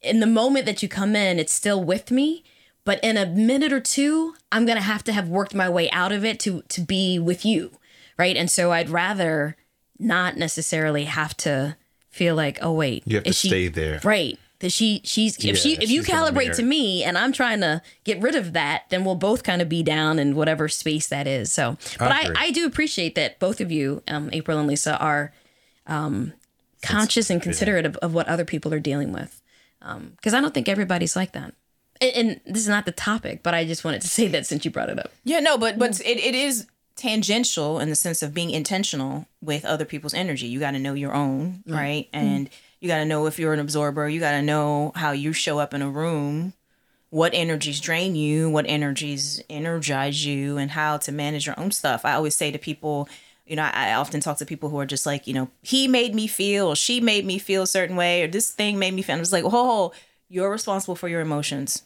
in 0.01 0.19
the 0.19 0.27
moment 0.27 0.65
that 0.65 0.83
you 0.83 0.89
come 0.89 1.15
in, 1.15 1.39
it's 1.39 1.53
still 1.53 1.83
with 1.83 2.11
me. 2.11 2.43
But 2.83 3.03
in 3.03 3.17
a 3.17 3.25
minute 3.25 3.73
or 3.73 3.79
two, 3.79 4.35
I'm 4.51 4.65
gonna 4.65 4.81
have 4.81 5.03
to 5.05 5.13
have 5.13 5.27
worked 5.27 5.55
my 5.55 5.69
way 5.69 5.89
out 5.89 6.11
of 6.11 6.23
it 6.23 6.39
to 6.41 6.61
to 6.69 6.81
be 6.81 7.19
with 7.19 7.45
you, 7.45 7.71
right? 8.17 8.35
And 8.35 8.49
so 8.49 8.71
I'd 8.71 8.89
rather 8.89 9.55
not 9.99 10.37
necessarily 10.37 11.05
have 11.05 11.35
to 11.37 11.77
feel 12.09 12.35
like, 12.35 12.59
oh 12.61 12.73
wait, 12.73 13.03
You 13.05 13.17
have 13.17 13.23
to 13.25 13.33
she- 13.33 13.47
stay 13.49 13.67
there. 13.67 13.99
right? 14.03 14.37
that 14.59 14.71
she 14.71 15.01
she's 15.03 15.43
if 15.43 15.57
she 15.57 15.73
if 15.73 15.89
you 15.89 16.01
calibrate 16.01 16.55
to 16.55 16.63
me 16.63 17.03
and 17.03 17.17
I'm 17.17 17.33
trying 17.33 17.59
to 17.59 17.81
get 18.05 18.21
rid 18.21 18.35
of 18.35 18.53
that, 18.53 18.83
then 18.89 19.03
we'll 19.03 19.15
both 19.15 19.43
kind 19.43 19.61
of 19.61 19.67
be 19.67 19.83
down 19.83 20.17
in 20.17 20.33
whatever 20.35 20.69
space 20.69 21.07
that 21.07 21.27
is. 21.27 21.51
So, 21.51 21.77
but 21.99 22.11
I 22.11 22.21
agree. 22.21 22.35
I, 22.39 22.51
do 22.51 22.65
appreciate 22.65 23.15
that 23.15 23.37
both 23.37 23.59
of 23.59 23.71
you, 23.71 24.01
um, 24.07 24.29
April 24.31 24.57
and 24.57 24.67
Lisa, 24.67 24.97
are 24.97 25.33
um, 25.87 26.33
conscious 26.81 27.29
and 27.29 27.41
considerate 27.41 27.85
of, 27.85 27.95
of 27.97 28.13
what 28.13 28.27
other 28.27 28.45
people 28.45 28.73
are 28.73 28.79
dealing 28.79 29.11
with. 29.11 29.41
Because 30.15 30.33
I 30.33 30.41
don't 30.41 30.53
think 30.53 30.69
everybody's 30.69 31.15
like 31.15 31.33
that. 31.33 31.53
And, 32.01 32.11
and 32.15 32.41
this 32.45 32.63
is 32.63 32.69
not 32.69 32.85
the 32.85 32.91
topic, 32.91 33.43
but 33.43 33.53
I 33.53 33.65
just 33.65 33.83
wanted 33.83 34.01
to 34.01 34.07
say 34.17 34.27
that 34.29 34.45
since 34.45 34.65
you 34.65 34.71
brought 34.71 34.89
it 34.89 34.97
up. 34.97 35.11
Yeah, 35.25 35.41
no, 35.41 35.57
but 35.57 35.77
but 35.77 35.99
it, 35.99 36.17
it 36.17 36.33
is 36.33 36.65
tangential 36.95 37.79
in 37.79 37.89
the 37.89 37.95
sense 37.95 38.23
of 38.23 38.33
being 38.33 38.49
intentional 38.49 39.27
with 39.41 39.65
other 39.65 39.85
people's 39.85 40.13
energy. 40.13 40.47
You 40.47 40.59
got 40.59 40.71
to 40.71 40.79
know 40.79 40.93
your 40.93 41.13
own, 41.13 41.63
right? 41.67 42.07
Mm-hmm. 42.13 42.25
And 42.25 42.49
you 42.79 42.87
got 42.87 42.97
to 42.97 43.05
know 43.05 43.25
if 43.25 43.37
you're 43.37 43.53
an 43.53 43.59
absorber. 43.59 44.07
You 44.07 44.19
got 44.19 44.31
to 44.31 44.41
know 44.41 44.91
how 44.95 45.11
you 45.11 45.33
show 45.33 45.59
up 45.59 45.73
in 45.73 45.81
a 45.81 45.89
room, 45.89 46.53
what 47.09 47.33
energies 47.33 47.79
drain 47.79 48.15
you, 48.15 48.49
what 48.49 48.65
energies 48.67 49.41
energize 49.49 50.25
you, 50.25 50.57
and 50.57 50.71
how 50.71 50.97
to 50.97 51.11
manage 51.11 51.45
your 51.45 51.59
own 51.59 51.71
stuff. 51.71 52.05
I 52.05 52.13
always 52.13 52.35
say 52.35 52.51
to 52.51 52.57
people, 52.57 53.09
you 53.45 53.55
know, 53.55 53.63
I, 53.63 53.93
often 53.93 54.21
talk 54.21 54.37
to 54.37 54.45
people 54.45 54.69
who 54.69 54.79
are 54.79 54.85
just 54.85 55.05
like, 55.05 55.27
you 55.27 55.33
know, 55.33 55.49
he 55.61 55.87
made 55.87 56.15
me 56.15 56.27
feel, 56.27 56.67
or 56.67 56.75
she 56.75 56.99
made 56.99 57.25
me 57.25 57.37
feel 57.37 57.63
a 57.63 57.67
certain 57.67 57.95
way, 57.95 58.23
or 58.23 58.27
this 58.27 58.51
thing 58.51 58.79
made 58.79 58.93
me 58.93 59.01
feel. 59.01 59.15
I'm 59.15 59.21
just 59.21 59.33
like, 59.33 59.43
whoa, 59.43 59.91
you're 60.29 60.49
responsible 60.49 60.95
for 60.95 61.07
your 61.07 61.21
emotions 61.21 61.83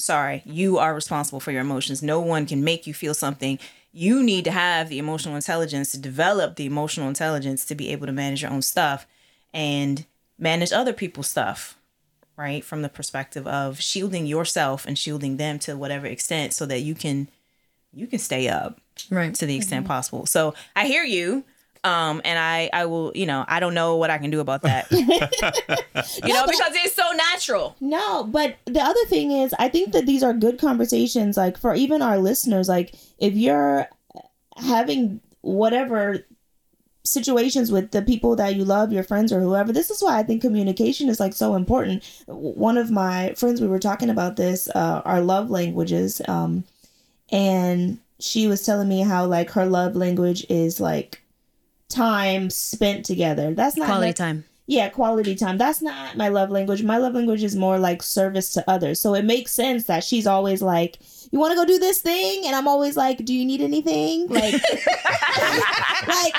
sorry, 0.00 0.42
you 0.44 0.78
are 0.78 0.94
responsible 0.94 1.40
for 1.40 1.52
your 1.52 1.60
emotions. 1.60 2.02
No 2.02 2.20
one 2.20 2.46
can 2.46 2.64
make 2.64 2.86
you 2.86 2.94
feel 2.94 3.14
something. 3.14 3.58
You 3.92 4.22
need 4.22 4.44
to 4.44 4.50
have 4.50 4.88
the 4.88 4.98
emotional 4.98 5.36
intelligence 5.36 5.92
to 5.92 5.98
develop 5.98 6.56
the 6.56 6.66
emotional 6.66 7.08
intelligence 7.08 7.64
to 7.66 7.74
be 7.74 7.90
able 7.90 8.06
to 8.06 8.12
manage 8.12 8.42
your 8.42 8.50
own 8.50 8.62
stuff 8.62 9.06
and 9.52 10.06
manage 10.38 10.72
other 10.72 10.92
people's 10.92 11.28
stuff, 11.28 11.76
right? 12.36 12.64
From 12.64 12.82
the 12.82 12.88
perspective 12.88 13.46
of 13.46 13.80
shielding 13.80 14.26
yourself 14.26 14.86
and 14.86 14.98
shielding 14.98 15.36
them 15.36 15.58
to 15.60 15.76
whatever 15.76 16.06
extent 16.06 16.52
so 16.54 16.66
that 16.66 16.80
you 16.80 16.94
can 16.94 17.28
you 17.92 18.06
can 18.06 18.20
stay 18.20 18.48
up 18.48 18.80
Right. 19.10 19.34
to 19.34 19.46
the 19.46 19.56
extent 19.56 19.84
mm-hmm. 19.84 19.92
possible. 19.92 20.26
So 20.26 20.54
I 20.76 20.86
hear 20.86 21.04
you. 21.04 21.44
Um, 21.82 22.20
and 22.24 22.38
I, 22.38 22.68
I 22.72 22.84
will, 22.86 23.10
you 23.14 23.24
know, 23.24 23.44
I 23.48 23.58
don't 23.58 23.72
know 23.72 23.96
what 23.96 24.10
I 24.10 24.18
can 24.18 24.30
do 24.30 24.40
about 24.40 24.62
that. 24.62 24.90
you 24.90 25.00
know, 26.34 26.46
because 26.46 26.72
it's 26.74 26.94
so 26.94 27.10
natural. 27.12 27.76
No, 27.80 28.24
but 28.24 28.56
the 28.66 28.80
other 28.80 29.04
thing 29.06 29.32
is, 29.32 29.54
I 29.58 29.68
think 29.68 29.92
that 29.92 30.04
these 30.04 30.22
are 30.22 30.34
good 30.34 30.58
conversations, 30.58 31.36
like 31.36 31.56
for 31.56 31.74
even 31.74 32.02
our 32.02 32.18
listeners. 32.18 32.68
Like, 32.68 32.94
if 33.18 33.34
you're 33.34 33.88
having 34.56 35.20
whatever 35.40 36.26
situations 37.02 37.72
with 37.72 37.92
the 37.92 38.02
people 38.02 38.36
that 38.36 38.56
you 38.56 38.64
love, 38.64 38.92
your 38.92 39.02
friends 39.02 39.32
or 39.32 39.40
whoever, 39.40 39.72
this 39.72 39.90
is 39.90 40.02
why 40.02 40.18
I 40.18 40.22
think 40.22 40.42
communication 40.42 41.08
is 41.08 41.18
like 41.18 41.32
so 41.32 41.54
important. 41.54 42.04
One 42.26 42.76
of 42.76 42.90
my 42.90 43.32
friends, 43.38 43.60
we 43.60 43.68
were 43.68 43.78
talking 43.78 44.10
about 44.10 44.36
this, 44.36 44.68
uh, 44.74 45.00
our 45.06 45.22
love 45.22 45.50
languages, 45.50 46.20
um, 46.28 46.64
and 47.32 47.98
she 48.18 48.46
was 48.48 48.66
telling 48.66 48.88
me 48.88 49.00
how 49.00 49.24
like 49.24 49.50
her 49.52 49.64
love 49.64 49.96
language 49.96 50.44
is 50.50 50.78
like 50.78 51.22
time 51.90 52.48
spent 52.50 53.04
together. 53.04 53.52
That's 53.54 53.76
not 53.76 53.86
Quality 53.86 54.06
nec- 54.08 54.16
time. 54.16 54.44
yeah, 54.66 54.88
quality 54.88 55.34
time. 55.34 55.58
That's 55.58 55.82
not 55.82 56.16
my 56.16 56.28
love 56.28 56.50
language. 56.50 56.82
My 56.82 56.96
love 56.96 57.14
language 57.14 57.42
is 57.42 57.54
more 57.56 57.78
like 57.78 58.02
service 58.02 58.52
to 58.54 58.64
others. 58.70 59.00
So 59.00 59.14
it 59.14 59.24
makes 59.24 59.52
sense 59.52 59.84
that 59.84 60.02
she's 60.04 60.26
always 60.26 60.62
like, 60.62 60.98
"You 61.32 61.38
want 61.38 61.52
to 61.52 61.56
go 61.56 61.64
do 61.64 61.78
this 61.78 62.00
thing?" 62.00 62.46
and 62.46 62.54
I'm 62.56 62.66
always 62.68 62.96
like, 62.96 63.24
"Do 63.24 63.34
you 63.34 63.44
need 63.44 63.60
anything?" 63.60 64.28
Like, 64.28 64.54
like, 66.06 66.34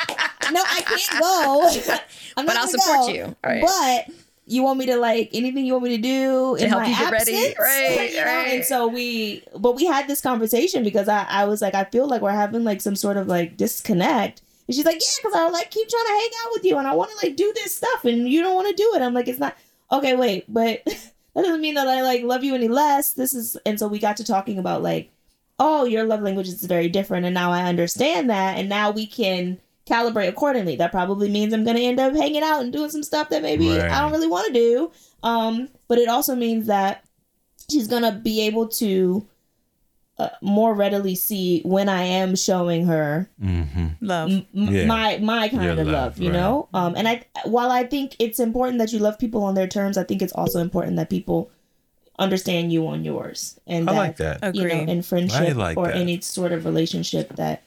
no, 0.52 0.62
I 0.66 0.82
can't 0.86 1.20
go. 1.22 1.96
I'm 2.38 2.46
But 2.46 2.58
I'll 2.58 2.68
support 2.68 3.08
go. 3.08 3.10
you. 3.10 3.36
Right. 3.44 3.62
But 3.62 4.16
you 4.48 4.64
want 4.64 4.80
me 4.80 4.86
to 4.88 4.98
like 4.98 5.30
anything 5.34 5.66
you 5.66 5.74
want 5.74 5.86
me 5.86 5.96
to 5.96 6.02
do 6.02 6.58
To 6.58 6.68
help 6.68 6.82
my 6.82 6.90
you 6.90 6.96
get 6.96 7.12
ready. 7.12 7.36
absence? 7.36 7.56
Right, 7.60 8.10
you 8.12 8.18
know? 8.18 8.26
right. 8.26 8.48
And 8.56 8.66
so 8.66 8.88
we, 8.88 9.44
but 9.58 9.76
we 9.76 9.86
had 9.86 10.08
this 10.08 10.20
conversation 10.20 10.84
because 10.84 11.08
I, 11.08 11.26
I 11.30 11.46
was 11.46 11.62
like, 11.62 11.74
I 11.74 11.86
feel 11.86 12.08
like 12.08 12.22
we're 12.22 12.32
having 12.32 12.64
like 12.66 12.82
some 12.82 12.96
sort 12.96 13.16
of 13.18 13.28
like 13.28 13.56
disconnect. 13.56 14.42
And 14.72 14.76
she's 14.78 14.86
like, 14.86 15.02
yeah, 15.02 15.22
because 15.22 15.38
I 15.38 15.50
like 15.50 15.70
keep 15.70 15.90
trying 15.90 16.06
to 16.06 16.12
hang 16.14 16.30
out 16.46 16.52
with 16.54 16.64
you 16.64 16.78
and 16.78 16.88
I 16.88 16.96
want 16.96 17.12
to 17.12 17.28
like 17.28 17.36
do 17.36 17.52
this 17.54 17.76
stuff 17.76 18.06
and 18.06 18.30
you 18.30 18.42
don't 18.42 18.56
want 18.56 18.70
to 18.70 18.74
do 18.74 18.94
it. 18.96 19.02
I'm 19.02 19.14
like, 19.14 19.28
it's 19.28 19.38
not 19.38 19.58
okay. 19.92 20.16
Wait, 20.16 20.46
but 20.48 20.82
that 20.86 21.04
doesn't 21.36 21.60
mean 21.60 21.74
that 21.74 21.90
I 21.90 22.02
like 22.04 22.24
love 22.24 22.46
you 22.46 22.56
any 22.56 22.70
less. 22.70 23.12
This 23.12 23.34
is, 23.34 23.58
and 23.66 23.78
so 23.78 23.90
we 23.90 24.00
got 24.00 24.16
to 24.16 24.24
talking 24.24 24.58
about 24.58 24.82
like, 24.82 25.12
oh, 25.60 25.84
your 25.84 26.06
love 26.06 26.22
language 26.22 26.48
is 26.48 26.64
very 26.64 26.88
different, 26.88 27.26
and 27.26 27.34
now 27.34 27.52
I 27.52 27.64
understand 27.64 28.30
that, 28.30 28.58
and 28.58 28.70
now 28.70 28.92
we 28.92 29.06
can 29.06 29.60
calibrate 29.86 30.30
accordingly. 30.30 30.78
That 30.78 30.92
probably 30.92 31.30
means 31.30 31.54
I'm 31.54 31.66
gonna 31.66 31.82
end 31.82 32.00
up 32.00 32.16
hanging 32.16 32.42
out 32.42 32.62
and 32.62 32.72
doing 32.72 32.92
some 32.92 33.04
stuff 33.04 33.28
that 33.28 33.42
maybe 33.42 33.78
Right. 33.78 33.92
I 33.92 34.00
don't 34.00 34.14
really 34.14 34.30
want 34.30 34.48
to 34.48 34.54
do. 34.54 34.92
Um, 35.22 35.68
but 35.90 35.98
it 35.98 36.08
also 36.08 36.34
means 36.34 36.68
that 36.68 37.04
she's 37.70 37.90
gonna 37.90 38.14
be 38.14 38.40
able 38.44 38.70
to 38.70 39.28
uh, 40.22 40.30
more 40.42 40.72
readily 40.84 41.16
see 41.16 41.62
when 41.64 41.88
I 41.90 42.04
am 42.22 42.36
showing 42.36 42.86
her 42.94 43.30
Mm-hmm. 43.42 43.88
Love. 44.02 44.30
m- 44.32 44.46
m- 44.56 44.74
Yeah. 44.76 44.86
my 44.86 45.08
my 45.34 45.44
kind 45.50 45.64
Your 45.64 45.72
of 45.74 45.78
love, 45.80 45.88
love, 45.88 46.14
you 46.24 46.30
right. 46.30 46.40
know. 46.40 46.54
Um, 46.80 46.92
and 46.98 47.08
I 47.08 47.16
while 47.56 47.72
I 47.72 47.84
think 47.94 48.16
it's 48.26 48.40
important 48.40 48.78
that 48.80 48.92
you 48.94 49.00
love 49.00 49.18
people 49.18 49.42
on 49.50 49.54
their 49.56 49.68
terms, 49.78 49.98
I 49.98 50.04
think 50.04 50.22
it's 50.22 50.34
also 50.42 50.60
important 50.60 50.96
that 50.98 51.10
people 51.10 51.50
understand 52.20 52.72
you 52.72 52.88
on 52.88 53.04
yours, 53.04 53.60
and 53.66 53.90
I 53.90 53.94
that, 53.94 54.00
like 54.00 54.18
that. 54.18 54.56
you 54.56 54.68
know, 54.68 54.76
in 54.94 55.02
friendship 55.02 55.56
like 55.56 55.78
or 55.78 55.88
that. 55.88 55.96
any 55.96 56.22
sort 56.22 56.52
of 56.52 56.66
relationship 56.66 57.36
that 57.36 57.64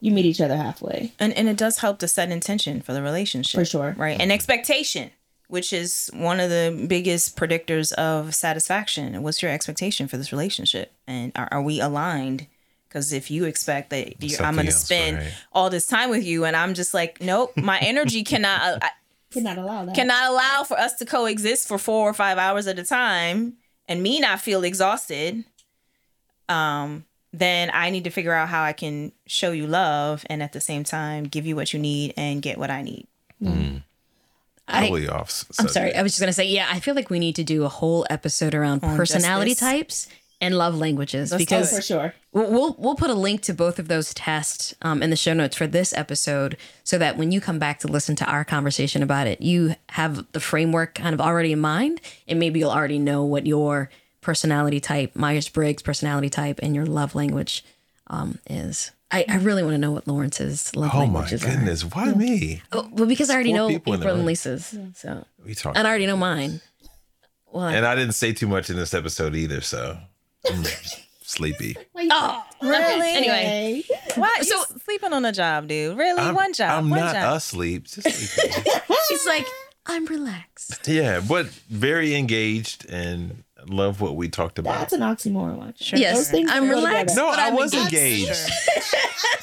you 0.00 0.10
meet 0.12 0.24
each 0.24 0.40
other 0.40 0.56
halfway. 0.56 1.12
and 1.18 1.32
and 1.34 1.48
it 1.48 1.56
does 1.56 1.78
help 1.78 1.98
to 1.98 2.08
set 2.08 2.30
intention 2.30 2.80
for 2.80 2.92
the 2.92 3.02
relationship 3.02 3.58
For 3.60 3.64
sure. 3.64 3.94
right 3.98 4.18
and 4.20 4.32
expectation 4.32 5.10
which 5.52 5.70
is 5.70 6.10
one 6.14 6.40
of 6.40 6.48
the 6.48 6.86
biggest 6.88 7.36
predictors 7.36 7.92
of 7.92 8.34
satisfaction. 8.34 9.22
What's 9.22 9.42
your 9.42 9.50
expectation 9.50 10.08
for 10.08 10.16
this 10.16 10.32
relationship? 10.32 10.94
And 11.06 11.30
are, 11.36 11.46
are 11.52 11.60
we 11.60 11.78
aligned? 11.78 12.46
Because 12.88 13.12
if 13.12 13.30
you 13.30 13.44
expect 13.44 13.90
that 13.90 14.22
you, 14.22 14.38
i'm 14.40 14.54
going 14.54 14.64
to 14.66 14.72
spend 14.72 15.18
right. 15.18 15.32
all 15.52 15.68
this 15.68 15.86
time 15.86 16.10
with 16.10 16.24
you 16.24 16.44
and 16.44 16.54
i'm 16.54 16.74
just 16.74 16.92
like 16.92 17.22
nope 17.22 17.56
my 17.56 17.78
energy 17.78 18.22
cannot 18.22 18.82
I, 18.82 18.90
Cannot 19.30 19.56
allow 19.56 19.84
that. 19.86 19.94
cannot 19.94 20.30
allow 20.30 20.62
for 20.64 20.78
us 20.78 20.94
to 20.96 21.06
coexist 21.06 21.66
for 21.68 21.78
four 21.78 22.08
or 22.10 22.12
five 22.12 22.36
hours 22.36 22.66
at 22.66 22.78
a 22.78 22.84
time 22.84 23.54
and 23.88 24.02
me 24.02 24.20
not 24.20 24.42
feel 24.42 24.62
exhausted 24.62 25.42
um 26.50 27.06
then 27.32 27.70
i 27.72 27.88
need 27.88 28.04
to 28.04 28.10
figure 28.10 28.34
out 28.34 28.50
how 28.50 28.62
i 28.62 28.74
can 28.74 29.10
show 29.26 29.52
you 29.52 29.66
love 29.66 30.26
and 30.28 30.42
at 30.42 30.52
the 30.52 30.60
same 30.60 30.84
time 30.84 31.24
give 31.24 31.46
you 31.46 31.56
what 31.56 31.72
you 31.72 31.78
need 31.78 32.12
and 32.18 32.42
get 32.42 32.58
what 32.58 32.70
i 32.70 32.82
need. 32.82 33.06
I- 33.42 33.82
Totally 34.80 35.08
off. 35.08 35.44
I'm 35.58 35.68
sorry. 35.68 35.94
I 35.94 36.02
was 36.02 36.12
just 36.12 36.20
gonna 36.20 36.32
say, 36.32 36.46
yeah, 36.46 36.68
I 36.70 36.80
feel 36.80 36.94
like 36.94 37.10
we 37.10 37.18
need 37.18 37.36
to 37.36 37.44
do 37.44 37.64
a 37.64 37.68
whole 37.68 38.06
episode 38.10 38.54
around 38.54 38.80
personality 38.80 39.52
this? 39.52 39.60
types 39.60 40.08
and 40.42 40.58
love 40.58 40.76
languages 40.76 41.30
Let's 41.30 41.40
oh, 41.40 41.44
because 41.44 41.76
for 41.76 41.82
sure. 41.82 42.14
We'll, 42.32 42.50
we'll 42.50 42.76
we'll 42.78 42.94
put 42.96 43.10
a 43.10 43.14
link 43.14 43.42
to 43.42 43.54
both 43.54 43.78
of 43.78 43.88
those 43.88 44.12
tests 44.12 44.74
um, 44.82 45.02
in 45.02 45.10
the 45.10 45.16
show 45.16 45.32
notes 45.32 45.56
for 45.56 45.66
this 45.66 45.92
episode, 45.94 46.56
so 46.82 46.98
that 46.98 47.16
when 47.16 47.30
you 47.30 47.40
come 47.40 47.58
back 47.58 47.78
to 47.80 47.88
listen 47.88 48.16
to 48.16 48.24
our 48.26 48.44
conversation 48.44 49.02
about 49.02 49.26
it, 49.26 49.40
you 49.40 49.76
have 49.90 50.30
the 50.32 50.40
framework 50.40 50.94
kind 50.94 51.14
of 51.14 51.20
already 51.20 51.52
in 51.52 51.60
mind, 51.60 52.00
and 52.26 52.40
maybe 52.40 52.58
you'll 52.58 52.70
already 52.70 52.98
know 52.98 53.24
what 53.24 53.46
your 53.46 53.88
personality 54.20 54.80
type, 54.80 55.14
Myers 55.14 55.48
Briggs 55.48 55.82
personality 55.82 56.28
type, 56.28 56.58
and 56.62 56.74
your 56.74 56.86
love 56.86 57.14
language 57.14 57.64
um, 58.08 58.38
is. 58.50 58.90
I, 59.12 59.24
I 59.28 59.36
really 59.36 59.62
want 59.62 59.74
to 59.74 59.78
know 59.78 59.90
what 59.92 60.06
Lawrence's 60.08 60.74
love 60.74 60.88
is. 60.88 60.94
Oh 60.94 61.06
my 61.06 61.20
languages 61.20 61.44
are. 61.44 61.50
goodness! 61.50 61.82
Why 61.84 62.12
me? 62.12 62.62
Oh, 62.72 62.88
well, 62.92 63.06
because 63.06 63.28
I 63.30 63.34
already 63.34 63.50
Four 63.50 63.58
know 63.58 63.68
people 63.68 63.92
in 63.94 64.00
the 64.00 64.06
April 64.06 64.16
and. 64.16 64.26
Lisa's, 64.26 64.74
so 64.94 65.26
We 65.44 65.54
talk. 65.54 65.76
and 65.76 65.86
I 65.86 65.90
already 65.90 66.06
know 66.06 66.16
mine. 66.16 66.60
Well, 67.52 67.64
And 67.66 67.84
I 67.84 67.94
didn't 67.94 68.14
say 68.14 68.32
too 68.32 68.46
much 68.48 68.70
in 68.70 68.76
this 68.76 68.94
episode 68.94 69.34
either, 69.36 69.60
so 69.60 69.98
I'm 70.50 70.64
sleepy. 71.20 71.76
oh, 72.10 72.44
Really? 72.62 73.10
Anyway, 73.14 73.82
why 74.14 74.34
So- 74.40 74.56
you 74.56 74.64
sleeping 74.84 75.12
on 75.12 75.24
a 75.26 75.32
job 75.32 75.68
dude 75.68 75.98
really 75.98 76.20
I'm, 76.22 76.34
one 76.34 76.54
job 76.54 76.78
I'm 76.78 76.88
one 76.88 77.00
not 77.00 77.14
job 77.14 77.36
asleep. 77.36 77.84
Just 77.88 78.08
she's 79.08 79.26
like, 79.26 79.46
I'm 79.84 80.06
relaxed. 80.06 80.88
yeah, 80.88 81.20
but 81.20 81.46
very 81.68 82.14
engaged 82.14 82.88
and 82.88 83.44
love 83.68 84.00
what 84.00 84.16
we 84.16 84.28
talked 84.28 84.58
about. 84.58 84.78
That's 84.78 84.92
an 84.92 85.00
oxymoron. 85.00 85.56
Watch. 85.56 85.92
Yes, 85.94 86.30
Those 86.30 86.44
I'm 86.48 86.68
relaxed. 86.68 87.16
no, 87.16 87.30
but 87.30 87.38
I 87.38 87.48
I'm 87.48 87.54
was 87.56 87.74
engaged. 87.74 88.28
engaged. 88.30 88.50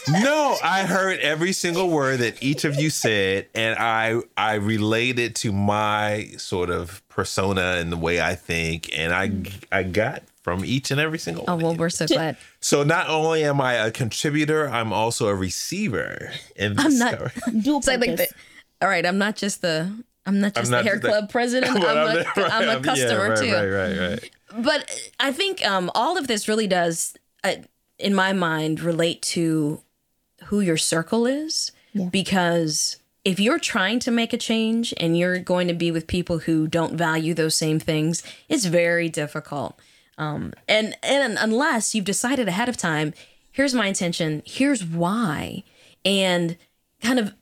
no, 0.24 0.58
I 0.64 0.84
heard 0.86 1.20
every 1.20 1.54
single 1.54 1.90
word 1.90 2.20
that 2.20 2.42
each 2.42 2.64
of 2.66 2.76
you 2.76 2.90
said, 2.90 3.48
and 3.56 3.78
I 3.80 4.22
I 4.38 4.56
related 4.56 5.36
to 5.38 5.52
my 5.52 6.32
sort 6.38 6.70
of 6.70 7.02
persona 7.10 7.76
and 7.78 7.92
the 7.92 7.98
way 7.98 8.22
I 8.22 8.36
think, 8.36 8.90
and 8.98 9.14
I 9.14 9.28
hmm. 9.30 9.44
I 9.72 9.84
got 9.84 10.24
from 10.42 10.64
each 10.66 10.90
and 10.90 11.00
every 11.00 11.20
single 11.20 11.44
Oh 11.48 11.56
well, 11.58 11.76
we're 11.76 11.90
so 11.90 12.08
glad. 12.08 12.38
So 12.62 12.84
not 12.84 13.10
only 13.10 13.44
am 13.44 13.62
I 13.62 13.74
a 13.74 13.92
contributor, 13.92 14.68
I'm 14.70 14.92
also 14.94 15.28
a 15.28 15.36
receiver. 15.36 16.32
In 16.56 16.76
this 16.76 16.86
I'm 16.86 16.98
not- 16.98 17.14
story. 17.14 17.32
Dual 17.62 17.78
It's 17.80 17.88
like, 17.88 18.00
like 18.00 18.10
purpose. 18.12 18.30
the, 18.30 18.86
all 18.86 18.90
right, 18.90 19.06
I'm 19.06 19.18
not 19.18 19.36
just 19.36 19.62
the 19.62 19.92
I'm 20.30 20.40
not 20.40 20.54
just 20.56 20.72
not 20.72 20.78
the 20.80 20.84
hair 20.84 20.94
just 20.94 21.04
the- 21.04 21.10
club 21.10 21.30
president. 21.30 21.72
I'm, 21.76 21.82
Well, 21.82 22.08
a, 22.08 22.14
the- 22.24 22.42
right, 22.42 22.52
I'm 22.54 22.64
a 22.64 22.74
yeah, 22.74 22.80
customer 22.82 23.30
right, 23.30 23.38
too. 23.38 23.54
Right, 23.54 23.68
right, 23.68 24.10
right. 24.10 24.32
But 24.64 25.12
I 25.20 25.32
think 25.32 25.66
um, 25.66 25.92
all 25.94 26.18
of 26.18 26.28
this 26.28 26.48
really 26.48 26.68
does, 26.68 27.16
uh, 27.44 27.56
in 27.98 28.16
my 28.16 28.34
mind, 28.34 28.80
relate 28.82 29.22
to 29.24 29.82
who 30.46 30.62
your 30.62 30.78
circle 30.78 31.26
is 31.26 31.72
Yeah. 31.94 32.06
because 32.10 32.98
if 33.26 33.40
you're 33.40 33.60
trying 33.60 34.00
to 34.00 34.12
make 34.12 34.32
a 34.34 34.38
change 34.38 34.94
and 34.98 35.18
you're 35.18 35.38
going 35.40 35.68
to 35.68 35.74
be 35.74 35.92
with 35.92 36.08
people 36.08 36.40
who 36.40 36.68
don't 36.68 36.96
value 36.96 37.34
those 37.34 37.56
same 37.56 37.80
things, 37.80 38.24
it's 38.48 38.66
very 38.66 39.10
difficult. 39.10 39.78
Um, 40.18 40.54
and 40.68 40.96
and 41.04 41.38
unless 41.40 41.94
you've 41.94 42.06
decided 42.06 42.48
ahead 42.48 42.70
of 42.70 42.76
time, 42.78 43.14
here's 43.52 43.74
my 43.74 43.88
intention, 43.88 44.42
here's 44.46 44.84
why, 44.84 45.64
and 46.04 46.58
kind 47.02 47.20
of 47.20 47.34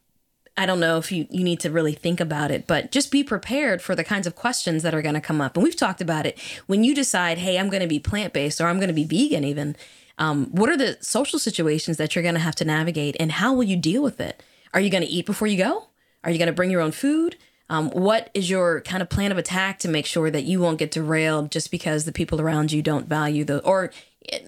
I 0.57 0.65
don't 0.65 0.79
know 0.79 0.97
if 0.97 1.11
you, 1.11 1.27
you 1.29 1.43
need 1.43 1.59
to 1.61 1.69
really 1.69 1.93
think 1.93 2.19
about 2.19 2.49
it, 2.49 2.65
but 2.65 2.91
just 2.91 3.11
be 3.11 3.23
prepared 3.23 3.81
for 3.81 3.95
the 3.95 4.03
kinds 4.03 4.25
of 4.25 4.35
questions 4.35 4.81
that 4.83 4.95
are 4.95 5.03
going 5.03 5.15
to 5.15 5.21
come 5.21 5.39
up. 5.39 5.55
And 5.55 5.63
we've 5.63 5.75
talked 5.75 6.01
about 6.01 6.25
it. 6.25 6.39
When 6.65 6.83
you 6.83 6.95
decide, 6.95 7.37
hey, 7.37 7.59
I'm 7.59 7.69
going 7.69 7.81
to 7.81 7.87
be 7.87 7.99
plant 7.99 8.33
based 8.33 8.59
or 8.59 8.65
I'm 8.65 8.77
going 8.77 8.87
to 8.87 8.93
be 8.93 9.03
vegan, 9.03 9.43
even, 9.43 9.75
um, 10.17 10.47
what 10.47 10.69
are 10.69 10.77
the 10.77 10.97
social 10.99 11.37
situations 11.37 11.97
that 11.97 12.15
you're 12.15 12.23
going 12.23 12.33
to 12.33 12.41
have 12.41 12.55
to 12.55 12.65
navigate 12.65 13.15
and 13.19 13.33
how 13.33 13.53
will 13.53 13.63
you 13.63 13.77
deal 13.77 14.01
with 14.01 14.19
it? 14.19 14.41
Are 14.73 14.79
you 14.79 14.89
going 14.89 15.03
to 15.03 15.09
eat 15.09 15.27
before 15.27 15.47
you 15.47 15.57
go? 15.57 15.87
Are 16.23 16.31
you 16.31 16.39
going 16.39 16.47
to 16.47 16.53
bring 16.53 16.71
your 16.71 16.81
own 16.81 16.91
food? 16.91 17.37
Um, 17.69 17.91
what 17.91 18.31
is 18.33 18.49
your 18.49 18.81
kind 18.81 19.03
of 19.03 19.09
plan 19.09 19.31
of 19.31 19.37
attack 19.37 19.79
to 19.79 19.87
make 19.87 20.05
sure 20.05 20.31
that 20.31 20.45
you 20.45 20.59
won't 20.59 20.79
get 20.79 20.91
derailed 20.91 21.51
just 21.51 21.69
because 21.69 22.05
the 22.05 22.11
people 22.11 22.41
around 22.41 22.71
you 22.71 22.81
don't 22.81 23.07
value 23.07 23.43
the, 23.43 23.59
or 23.59 23.91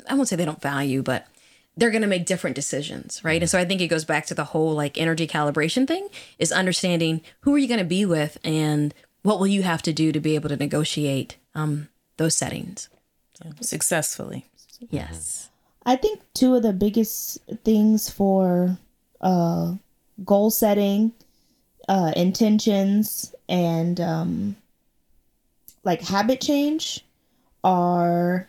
I 0.10 0.14
won't 0.16 0.28
say 0.28 0.36
they 0.36 0.46
don't 0.46 0.62
value, 0.62 1.04
but 1.04 1.28
they're 1.78 1.92
going 1.92 2.02
to 2.02 2.08
make 2.08 2.26
different 2.26 2.56
decisions, 2.56 3.24
right? 3.24 3.42
And 3.42 3.50
so 3.50 3.58
I 3.58 3.66
think 3.66 3.82
it 3.82 3.88
goes 3.88 4.06
back 4.06 4.26
to 4.28 4.34
the 4.34 4.44
whole 4.46 4.74
like 4.74 4.98
energy 4.98 5.28
calibration 5.28 5.88
thing 5.88 6.10
is 6.38 6.52
understanding 6.52 7.22
who 7.42 7.54
are 7.56 7.58
you 7.58 7.68
going 7.68 7.80
to 7.80 7.86
be 7.86 8.06
with 8.06 8.38
and 8.44 8.94
what 9.22 9.40
will 9.40 9.48
you 9.48 9.64
have 9.64 9.82
to 9.84 9.94
do 9.94 10.12
to 10.12 10.20
be 10.20 10.36
able 10.36 10.50
to 10.50 10.58
negotiate 10.58 11.38
um, 11.56 11.90
those 12.18 12.36
settings. 12.36 12.90
Successfully. 13.62 14.46
Yes. 14.90 15.50
I 15.86 15.96
think 15.96 16.22
two 16.34 16.56
of 16.56 16.64
the 16.64 16.74
biggest 16.74 17.40
things 17.64 18.10
for 18.10 18.78
uh, 19.22 19.74
goal 20.26 20.52
setting, 20.52 21.14
uh, 21.88 22.12
intentions, 22.16 23.34
and 23.48 24.00
um, 24.00 24.56
like 25.84 26.02
habit 26.02 26.42
change 26.42 27.06
are 27.64 28.48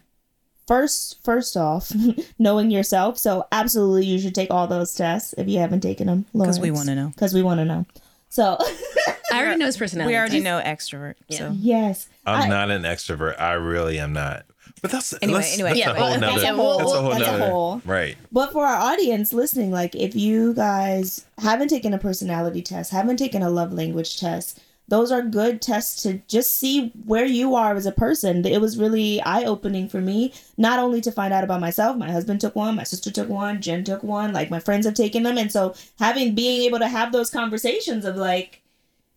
first 0.70 1.18
first 1.24 1.56
off 1.56 1.92
knowing 2.38 2.70
yourself 2.70 3.18
so 3.18 3.44
absolutely 3.50 4.06
you 4.06 4.18
should 4.20 4.35
take 4.35 4.50
all 4.52 4.66
those 4.68 4.94
tests 4.94 5.35
if 5.37 5.48
you 5.48 5.59
haven't 5.59 5.80
taken 5.80 6.06
them 6.06 6.24
Because 6.33 6.61
we 6.61 6.70
want 6.70 6.87
to 6.88 6.94
know. 6.94 7.09
because 7.09 7.35
we 7.35 7.42
want 7.42 7.59
to 7.59 7.64
know 7.64 7.87
so 8.28 8.56
I 9.33 9.40
already 9.42 9.59
know 9.59 9.66
his 9.66 9.76
personality. 9.76 10.12
We 10.14 10.18
already 10.18 10.37
type. 10.40 10.44
know 10.44 10.61
extrovert. 10.64 11.14
So 11.30 11.50
yes 11.56 12.09
I'm 12.26 12.42
I- 12.42 12.48
not 12.48 12.70
an 12.70 12.83
extrovert. 12.83 13.40
I 13.40 13.52
really 13.54 13.98
am 13.98 14.12
not. 14.12 14.44
But 14.83 14.92
that's 14.92 15.12
Anyway, 15.20 15.40
that's, 15.40 15.54
anyway. 15.54 15.68
that's 15.70 15.78
Yeah, 15.80 15.90
a 15.90 15.94
whole 15.94 16.11
nother. 16.18 16.20
that's 16.20 16.37
a 16.38 16.40
That's 16.46 16.56
whole- 16.56 16.80
a 16.80 17.00
whole 17.02 17.11
that's 17.11 17.26
a 17.28 17.46
whole- 17.50 17.83
Right. 17.85 18.16
But 18.33 18.52
for 18.52 18.64
our 18.66 18.76
audience 18.92 19.33
listening, 19.33 19.70
like 19.72 19.94
if 19.96 20.14
you 20.16 20.54
guys 20.54 21.26
haven't 21.38 21.68
taken 21.68 21.92
a 21.92 21.98
personality 21.98 22.62
test, 22.62 22.90
haven't 22.92 23.16
taken 23.18 23.42
a 23.42 23.50
love 23.50 23.72
language 23.72 24.18
test, 24.18 24.61
those 24.90 25.12
are 25.12 25.22
good 25.22 25.62
tests 25.62 26.03
to 26.03 26.20
just 26.26 26.55
see 26.57 26.92
where 27.07 27.24
you 27.24 27.55
are 27.55 27.74
as 27.76 27.87
a 27.87 27.92
person. 27.92 28.44
It 28.44 28.61
was 28.61 28.76
really 28.76 29.22
eye 29.22 29.44
opening 29.44 29.88
for 29.88 30.00
me, 30.00 30.35
not 30.59 30.81
only 30.81 31.00
to 31.03 31.12
find 31.12 31.33
out 31.33 31.44
about 31.44 31.61
myself, 31.61 31.96
my 31.96 32.11
husband 32.11 32.40
took 32.40 32.57
one, 32.57 32.74
my 32.74 32.83
sister 32.83 33.11
took 33.11 33.29
one, 33.29 33.62
Jen 33.62 33.85
took 33.85 34.03
one, 34.03 34.33
like 34.33 34.50
my 34.50 34.59
friends 34.59 34.85
have 34.87 34.94
taken 34.94 35.22
them. 35.22 35.38
And 35.38 35.50
so 35.50 35.74
having 36.00 36.35
being 36.35 36.62
able 36.62 36.81
to 36.81 36.88
have 36.88 37.12
those 37.12 37.31
conversations 37.31 38.05
of 38.05 38.16
like, 38.16 38.61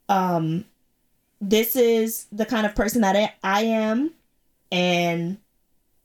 um, 0.09 0.65
this 1.41 1.75
is 1.75 2.27
the 2.31 2.45
kind 2.45 2.65
of 2.67 2.75
person 2.75 3.01
that 3.01 3.15
I- 3.15 3.33
I 3.43 3.63
am, 3.63 4.12
and 4.71 5.38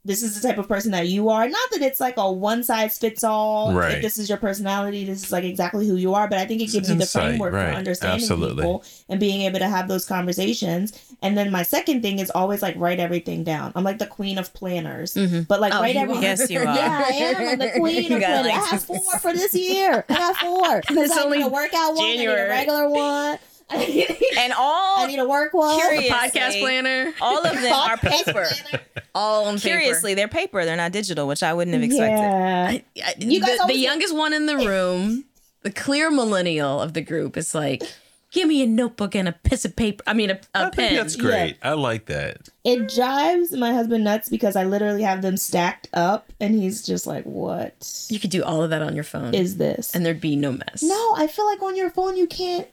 this 0.04 0.22
is 0.22 0.40
the 0.40 0.48
type 0.48 0.58
of 0.58 0.68
person 0.68 0.92
that 0.92 1.08
you 1.08 1.28
are. 1.28 1.48
Not 1.48 1.70
that 1.72 1.82
it's 1.82 2.00
like 2.00 2.16
a 2.16 2.32
one 2.32 2.62
size 2.62 2.98
fits 2.98 3.24
all. 3.24 3.74
Right. 3.74 3.96
If 3.96 4.02
this 4.02 4.18
is 4.18 4.28
your 4.28 4.38
personality, 4.38 5.04
this 5.04 5.24
is 5.24 5.32
like 5.32 5.44
exactly 5.44 5.86
who 5.86 5.96
you 5.96 6.14
are. 6.14 6.28
But 6.28 6.38
I 6.38 6.46
think 6.46 6.60
it 6.60 6.64
It's 6.64 6.72
gives 6.72 6.88
you 6.88 6.94
the 6.94 7.06
framework 7.06 7.52
right. 7.52 7.72
for 7.72 7.76
understanding 7.76 8.22
Absolutely. 8.22 8.62
people 8.62 8.84
and 9.08 9.20
being 9.20 9.42
able 9.42 9.58
to 9.58 9.68
have 9.68 9.88
those 9.88 10.06
conversations. 10.06 10.92
And 11.20 11.36
then 11.36 11.50
my 11.50 11.62
second 11.62 12.02
thing 12.02 12.20
is 12.20 12.30
always 12.30 12.62
like 12.62 12.74
write 12.78 13.00
everything 13.00 13.44
down. 13.44 13.72
I'm 13.74 13.84
like 13.84 13.98
the 13.98 14.06
queen 14.06 14.38
of 14.38 14.54
planners, 14.54 15.14
mm-hmm. 15.14 15.42
but 15.42 15.60
like 15.60 15.74
Oh, 15.74 15.82
write 15.82 15.96
everything. 15.96 16.24
are. 16.24 16.26
Yes, 16.26 16.48
you 16.48 16.58
are. 16.60 16.64
Yeah, 16.64 17.04
I 17.06 17.10
am. 17.10 17.48
I'm 17.48 17.58
the 17.58 17.72
queen 17.78 18.12
of 18.12 18.20
got, 18.20 18.42
planners. 18.44 18.52
I 18.52 18.66
have 18.66 18.82
four 18.84 19.18
for 19.18 19.32
this 19.32 19.54
year. 19.54 20.04
I 20.08 20.12
have 20.14 20.36
four. 20.36 20.82
Because 20.88 21.10
I 21.10 21.22
only 21.22 21.38
need 21.38 21.44
a 21.44 21.48
workout 21.48 21.94
one. 21.94 22.04
I 22.04 22.16
need 22.16 22.26
a 22.26 22.48
regular 22.48 22.88
one. 22.88 23.38
I 23.70 23.76
need, 23.86 24.16
and 24.38 24.52
all 24.52 25.00
I 25.00 25.06
need 25.06 25.18
a 25.18 25.28
work 25.28 25.52
one. 25.54 25.78
Curious. 25.78 26.10
Podcast 26.10 26.60
planner, 26.60 27.12
all 27.20 27.44
of 27.44 27.52
them 27.54 27.72
are 27.72 27.96
paper. 27.96 28.32
planner. 28.32 28.84
all 29.14 29.44
on 29.46 29.56
paper. 29.58 29.68
Curiously, 29.78 30.14
they're 30.14 30.28
paper. 30.28 30.64
They're 30.64 30.76
not 30.76 30.92
digital, 30.92 31.26
which 31.26 31.42
I 31.42 31.52
wouldn't 31.54 31.74
have 31.74 31.82
expected. 31.82 32.84
Yeah. 32.94 33.04
I- 33.06 33.14
You 33.18 33.40
guys 33.40 33.50
the, 33.50 33.56
the 33.56 33.62
always- 33.62 33.80
youngest 33.82 34.14
one 34.16 34.32
in 34.32 34.46
the 34.46 34.56
room, 34.58 35.24
the 35.62 35.70
clear 35.70 36.10
millennial 36.10 36.80
of 36.80 36.94
the 36.94 37.02
group, 37.02 37.36
is 37.36 37.54
like, 37.54 37.82
give 38.30 38.46
me 38.48 38.62
a 38.62 38.66
notebook 38.66 39.14
and 39.14 39.28
a 39.28 39.32
piece 39.32 39.64
of 39.64 39.74
paper. 39.76 40.02
I 40.06 40.12
mean, 40.14 40.30
a, 40.30 40.34
a 40.34 40.38
I 40.54 40.62
think 40.70 40.74
pen. 40.76 40.94
that's 40.96 41.16
great. 41.16 41.56
I 41.62 41.72
like 41.72 42.06
that. 42.06 42.48
It 42.64 42.88
drives 42.94 43.52
my 43.52 43.72
husband 43.72 44.04
nuts 44.04 44.28
because 44.28 44.54
I 44.56 44.64
literally 44.64 45.02
have 45.02 45.22
them 45.22 45.36
stacked 45.36 45.88
up 45.94 46.30
and 46.40 46.54
he's 46.54 46.82
just 46.86 47.06
like, 47.06 47.24
What 47.24 48.06
You 48.10 48.18
could 48.20 48.30
do 48.30 48.42
all 48.44 48.62
of 48.62 48.70
that 48.70 48.82
on 48.82 48.94
your 48.94 49.04
phone, 49.04 49.34
is 49.34 49.56
this? 49.56 49.94
and 49.94 50.04
there'd 50.06 50.20
be 50.20 50.36
no 50.36 50.52
mess. 50.52 50.82
no, 50.82 51.14
I 51.16 51.26
feel 51.26 51.46
like 51.46 51.62
on 51.62 51.76
your 51.76 51.90
phone 51.90 52.16
you 52.16 52.26
can't 52.26 52.68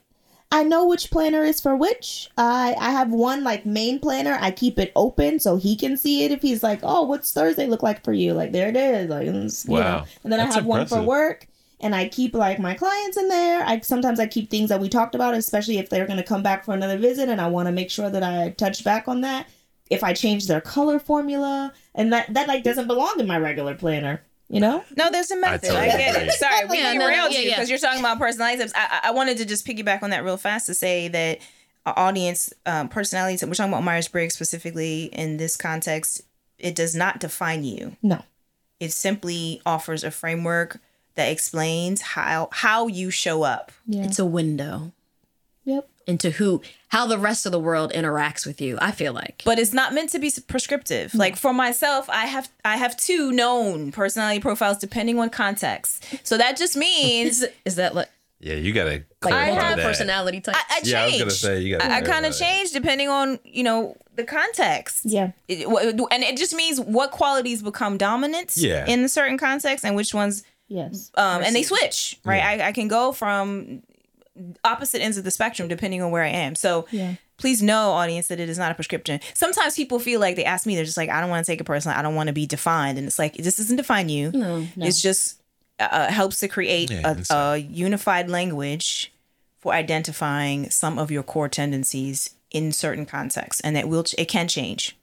I 0.50 0.62
know 0.62 0.86
which 0.86 1.10
planner 1.10 1.42
is 1.42 1.60
for 1.60 1.76
which. 1.76 2.30
I 2.38 2.74
I 2.78 2.90
have 2.90 3.10
one 3.12 3.42
like 3.44 3.66
main 3.66 3.98
planner. 3.98 4.38
I 4.40 4.50
keep 4.52 4.78
it 4.78 4.92
open 4.96 5.40
so 5.40 5.56
he 5.56 5.76
can 5.76 5.96
see 5.96 6.24
it 6.24 6.30
if 6.32 6.42
he's 6.42 6.62
like, 6.62 6.80
"Oh, 6.82 7.02
what's 7.02 7.32
Thursday 7.32 7.66
look 7.66 7.82
like 7.82 8.04
for 8.04 8.12
you?" 8.12 8.32
Like 8.32 8.52
there 8.52 8.68
it 8.68 8.76
is. 8.76 9.08
Like 9.10 9.26
mm, 9.28 9.68
you 9.68 9.72
Wow. 9.72 9.82
know. 9.82 10.04
And 10.24 10.32
then 10.32 10.38
That's 10.38 10.52
I 10.52 10.54
have 10.54 10.64
one 10.66 10.86
for 10.86 11.02
work 11.02 11.48
and 11.80 11.94
I 11.94 12.08
keep 12.08 12.34
like 12.34 12.58
my 12.60 12.74
clients 12.74 13.16
in 13.16 13.28
there. 13.28 13.64
I 13.66 13.80
sometimes 13.80 14.20
I 14.20 14.26
keep 14.28 14.48
things 14.50 14.68
that 14.70 14.80
we 14.80 14.88
talked 14.88 15.14
about, 15.14 15.34
especially 15.34 15.78
if 15.78 15.90
they're 15.90 16.06
going 16.06 16.16
to 16.18 16.22
come 16.22 16.42
back 16.42 16.64
for 16.64 16.74
another 16.74 16.98
visit 16.98 17.28
and 17.28 17.40
I 17.40 17.48
want 17.48 17.66
to 17.66 17.72
make 17.72 17.90
sure 17.90 18.08
that 18.10 18.22
I 18.22 18.50
touch 18.50 18.84
back 18.84 19.08
on 19.08 19.22
that. 19.22 19.48
If 19.90 20.02
I 20.04 20.12
change 20.14 20.46
their 20.46 20.60
color 20.60 20.98
formula 20.98 21.72
and 21.94 22.12
that 22.12 22.32
that 22.34 22.48
like 22.48 22.64
doesn't 22.64 22.86
belong 22.88 23.20
in 23.20 23.26
my 23.26 23.38
regular 23.38 23.74
planner, 23.74 24.22
you 24.48 24.60
know? 24.60 24.84
No, 24.96 25.10
there's 25.10 25.30
a 25.30 25.36
method. 25.36 25.70
I, 25.70 25.88
totally 25.88 25.98
get 25.98 26.16
agree. 26.16 26.28
it. 26.28 26.32
Sorry, 26.34 26.66
we 26.66 26.78
Yeah, 26.78 26.92
no, 26.92 27.00
derailed 27.06 27.32
yeah, 27.32 27.40
you 27.40 27.48
yeah. 27.48 27.54
because 27.56 27.68
you're 27.70 27.78
talking 27.78 28.00
about 28.00 28.18
personality 28.18 28.58
types. 28.58 28.72
I, 28.74 29.00
I 29.02 29.08
I 29.08 29.10
wanted 29.12 29.38
to 29.38 29.44
just 29.44 29.66
piggyback 29.66 30.02
on 30.02 30.10
that 30.10 30.24
real 30.24 30.36
fast 30.36 30.66
to 30.66 30.74
say 30.74 31.08
that 31.08 31.40
audience 31.84 32.52
um, 32.64 32.88
personality 32.88 33.36
type, 33.36 33.48
we're 33.48 33.54
talking 33.54 33.72
about 33.72 33.84
Myers 33.84 34.08
Briggs 34.08 34.34
specifically 34.34 35.04
in 35.04 35.36
this 35.36 35.56
context. 35.56 36.22
It 36.58 36.74
does 36.74 36.94
not 36.94 37.20
define 37.20 37.64
you. 37.64 37.96
No. 38.02 38.22
It 38.80 38.92
simply 38.92 39.62
offers 39.64 40.04
a 40.04 40.10
framework 40.10 40.78
that 41.14 41.26
explains 41.30 42.00
how 42.00 42.48
how 42.52 42.88
you 42.88 43.10
show 43.10 43.42
up. 43.42 43.72
Yeah. 43.86 44.04
It's 44.04 44.18
a 44.18 44.24
window 44.24 44.92
Yep. 45.66 45.86
into 46.06 46.30
who, 46.30 46.62
how 46.88 47.06
the 47.06 47.18
rest 47.18 47.44
of 47.44 47.52
the 47.52 47.58
world 47.60 47.92
interacts 47.92 48.46
with 48.46 48.60
you. 48.60 48.78
I 48.80 48.92
feel 48.92 49.12
like, 49.12 49.42
but 49.44 49.58
it's 49.58 49.72
not 49.74 49.92
meant 49.92 50.08
to 50.10 50.18
be 50.18 50.32
prescriptive. 50.46 51.14
Like 51.14 51.36
for 51.36 51.52
myself, 51.52 52.08
I 52.08 52.26
have 52.26 52.48
I 52.64 52.76
have 52.78 52.96
two 52.96 53.32
known 53.32 53.92
personality 53.92 54.40
profiles 54.40 54.78
depending 54.78 55.18
on 55.18 55.28
context. 55.30 56.04
So 56.24 56.38
that 56.38 56.56
just 56.56 56.76
means 56.76 57.42
is, 57.42 57.48
is 57.64 57.74
that 57.76 57.94
like 57.94 58.08
Yeah, 58.40 58.54
you 58.54 58.72
gotta 58.72 58.90
like 58.90 59.06
clarify 59.20 59.50
multiple 59.54 59.76
that. 59.76 59.82
personality 59.84 60.40
types? 60.40 60.58
I, 60.70 60.76
I 60.76 60.80
change. 60.80 60.88
Yeah, 60.88 61.00
I 61.02 61.06
was 61.06 61.18
gonna 61.18 61.30
say 61.32 61.60
you 61.60 61.76
gotta. 61.76 61.92
I, 61.92 61.96
I 61.96 62.00
kind 62.02 62.24
of 62.24 62.32
that. 62.32 62.38
change 62.38 62.70
depending 62.72 63.08
on 63.08 63.38
you 63.44 63.64
know 63.64 63.96
the 64.14 64.24
context. 64.24 65.00
Yeah. 65.04 65.32
It- 65.48 65.66
and 65.66 66.22
it 66.22 66.36
just 66.38 66.54
means 66.54 66.80
what 66.80 67.10
qualities 67.10 67.60
become 67.62 67.98
dominant 67.98 68.52
Yeah. 68.56 68.86
in 68.86 69.00
a 69.04 69.08
certain 69.08 69.36
context 69.36 69.84
and 69.84 69.96
which 69.96 70.14
ones 70.14 70.44
Yes. 70.68 71.12
um 71.16 71.42
and 71.44 71.54
they 71.54 71.62
switch 71.62 72.18
right 72.24 72.42
I, 72.42 72.68
I 72.68 72.72
can 72.72 72.88
go 72.88 73.12
from 73.12 73.82
opposite 74.64 75.00
ends 75.02 75.16
of 75.18 75.24
the 75.24 75.30
spectrum 75.30 75.68
depending 75.68 76.02
on 76.02 76.10
where 76.10 76.22
i 76.22 76.28
am. 76.28 76.54
So 76.54 76.86
Yeah. 76.90 77.14
please 77.38 77.62
know 77.62 77.90
audience 77.92 78.28
that 78.28 78.40
it 78.40 78.48
is 78.48 78.58
not 78.58 78.70
a 78.70 78.74
prescription. 78.74 79.20
Sometimes 79.34 79.74
people 79.76 79.98
feel 79.98 80.20
like 80.20 80.36
they 80.36 80.44
ask 80.44 80.66
me 80.66 80.74
they're 80.76 80.84
just 80.84 80.96
like 80.96 81.10
i 81.10 81.20
don't 81.20 81.30
want 81.30 81.44
to 81.44 81.50
take 81.52 81.60
it 81.60 81.64
personally. 81.64 81.96
I 81.96 82.02
don't 82.02 82.14
want 82.14 82.28
to 82.28 82.32
be 82.32 82.46
defined. 82.46 82.98
And 82.98 83.06
it's 83.06 83.18
like 83.18 83.34
this 83.34 83.56
doesn't 83.56 83.76
define 83.76 84.08
you. 84.08 84.30
No, 84.32 84.66
it's 84.76 85.00
just 85.02 85.40
uh, 85.78 86.10
helps 86.10 86.40
to 86.40 86.48
create 86.48 86.90
Yeah, 86.90 87.14
a, 87.30 87.34
a 87.34 87.56
unified 87.58 88.28
language 88.30 89.12
for 89.58 89.72
identifying 89.74 90.70
some 90.70 90.98
of 90.98 91.10
your 91.10 91.22
core 91.22 91.48
tendencies 91.48 92.30
in 92.50 92.72
certain 92.72 93.04
contexts, 93.04 93.60
and 93.62 93.76
it 93.76 93.88
will 93.88 94.04
ch- 94.04 94.14
it 94.16 94.26
can 94.26 94.48
change. 94.48 94.96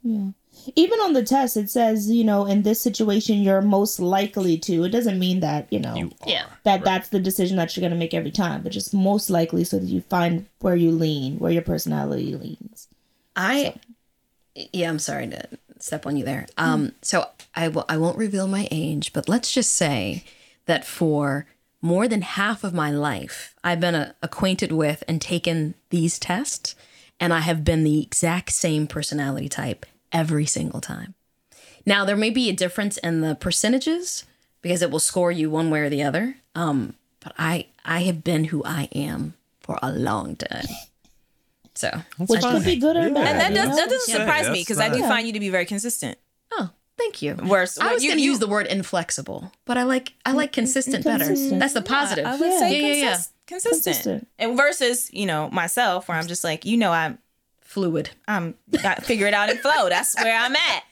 Even 0.76 0.99
on 0.99 1.13
the 1.13 1.23
test, 1.23 1.58
it 1.58 1.69
says, 1.69 2.10
you 2.10 2.23
know, 2.23 2.45
in 2.45 2.63
this 2.63 2.80
situation, 2.80 3.41
you're 3.41 3.62
most 3.62 3.99
likely 3.99 4.58
to. 4.60 4.84
It 4.84 4.89
doesn't 4.89 5.19
mean 5.19 5.39
that, 5.41 5.67
you 5.71 5.80
know, 5.80 5.95
You 5.95 6.12
are. 6.21 6.30
Yeah. 6.30 6.45
that 6.63 6.84
that's 6.84 7.10
the 7.10 7.19
decision 7.19 7.58
that 7.58 7.76
you're 7.76 7.82
going 7.82 7.91
to 7.91 7.97
make 7.97 8.13
every 8.13 8.32
time, 8.32 8.62
but 8.63 8.71
just 8.71 8.93
most 8.93 9.30
likely 9.30 9.63
so 9.63 9.80
that 9.80 9.86
you 9.88 10.02
find 10.02 10.47
where 10.59 10.76
you 10.76 10.91
lean, 10.91 11.39
where 11.39 11.51
your 11.51 11.61
personality 11.61 12.36
leans. 12.36 12.88
I 13.36 13.76
yeah, 14.55 14.89
I'm 14.89 14.99
sorry 14.99 15.28
to 15.30 15.47
step 15.80 16.05
on 16.05 16.16
you 16.16 16.24
there. 16.24 16.47
Um, 16.57 16.93
so 17.01 17.28
I 17.55 17.68
will 17.68 17.86
I 17.89 17.97
won't 17.97 18.18
reveal 18.18 18.47
my 18.47 18.68
age, 18.72 19.14
but 19.14 19.28
let's 19.28 19.51
just 19.51 19.74
say 19.74 20.24
that 20.66 20.86
for 20.86 21.47
more 21.82 22.07
than 22.07 22.22
half 22.22 22.64
of 22.64 22.74
my 22.74 22.91
life, 22.91 23.55
I've 23.64 23.80
been 23.82 23.95
uh, 23.95 24.14
acquainted 24.22 24.72
with 24.72 25.03
and 25.07 25.22
taken 25.22 25.74
these 25.89 26.18
tests, 26.18 26.76
and 27.20 27.34
I 27.34 27.39
have 27.41 27.66
been 27.66 27.84
the 27.84 28.01
exact 28.01 28.51
same 28.51 28.88
personality 28.88 29.49
type 29.49 29.86
every 30.14 30.45
single 30.45 30.80
time. 30.82 31.16
Now 31.86 32.05
there 32.05 32.16
may 32.16 32.30
be 32.30 32.49
a 32.49 32.53
difference 32.53 32.97
in 32.97 33.22
the 33.22 33.36
percentages 33.36 34.26
because 34.61 34.82
it 34.82 34.89
will 34.91 34.99
score 34.99 35.32
you 35.32 35.49
one 35.49 35.70
way 35.70 35.82
or 35.82 35.89
the 35.89 36.03
other. 36.03 36.38
Um, 36.55 36.95
but 37.20 37.34
I 37.38 37.68
I 37.84 38.01
have 38.03 38.24
been 38.24 38.45
who 38.45 38.64
I 38.64 38.88
am 38.95 39.34
for 39.59 39.78
a 39.82 39.91
long 39.91 40.36
time. 40.38 40.66
So, 41.76 41.89
Which 42.18 42.41
could 42.41 42.64
be 42.64 42.76
good 42.78 42.95
or 42.95 43.09
bad. 43.09 43.28
And 43.28 43.39
that, 43.39 43.53
does, 43.53 43.76
that 43.76 43.89
doesn't 43.89 44.14
Yeah, 44.14 44.20
surprise 44.22 44.47
me 44.49 44.61
because 44.61 44.80
I 44.80 44.89
do 44.89 44.99
find 45.01 45.26
you 45.26 45.34
to 45.34 45.39
be 45.39 45.49
very 45.49 45.66
consistent. 45.66 46.18
oh, 46.51 46.70
thank 46.97 47.22
you. 47.24 47.34
Whereas 47.36 47.80
I 47.80 47.93
was 47.93 48.03
going 48.03 48.18
to 48.18 48.24
use 48.24 48.38
the 48.39 48.47
word 48.47 48.68
inflexible, 48.68 49.51
but 49.66 49.78
I 49.78 49.84
like 49.84 50.14
I 50.26 50.34
like 50.34 50.51
consistent 50.53 51.03
better. 51.03 51.26
That's 51.57 51.74
the 51.74 51.82
positive. 51.82 52.26
I 52.26 52.36
would 52.38 52.47
Yeah. 52.47 52.59
say 52.59 52.72
yeah, 52.82 52.88
yeah, 52.88 52.93
yeah. 52.93 53.09
consist- 53.11 53.32
consistent. 53.47 53.84
Consistent. 53.84 54.28
And 54.39 54.55
versus, 54.57 55.11
you 55.14 55.26
know, 55.26 55.49
myself 55.49 56.07
where 56.07 56.18
I'm 56.18 56.28
just 56.28 56.43
like, 56.43 56.64
you 56.64 56.78
know, 56.78 56.91
I'm 56.91 57.18
Fluid. 57.74 58.11
I'm 58.28 58.55
got 58.82 59.03
figure 59.03 59.26
it 59.28 59.34
out 59.34 59.49
and 59.49 59.59
flow. 59.59 59.89
That's 59.89 60.15
where 60.15 60.38
I'm 60.38 60.55
at. 60.55 60.84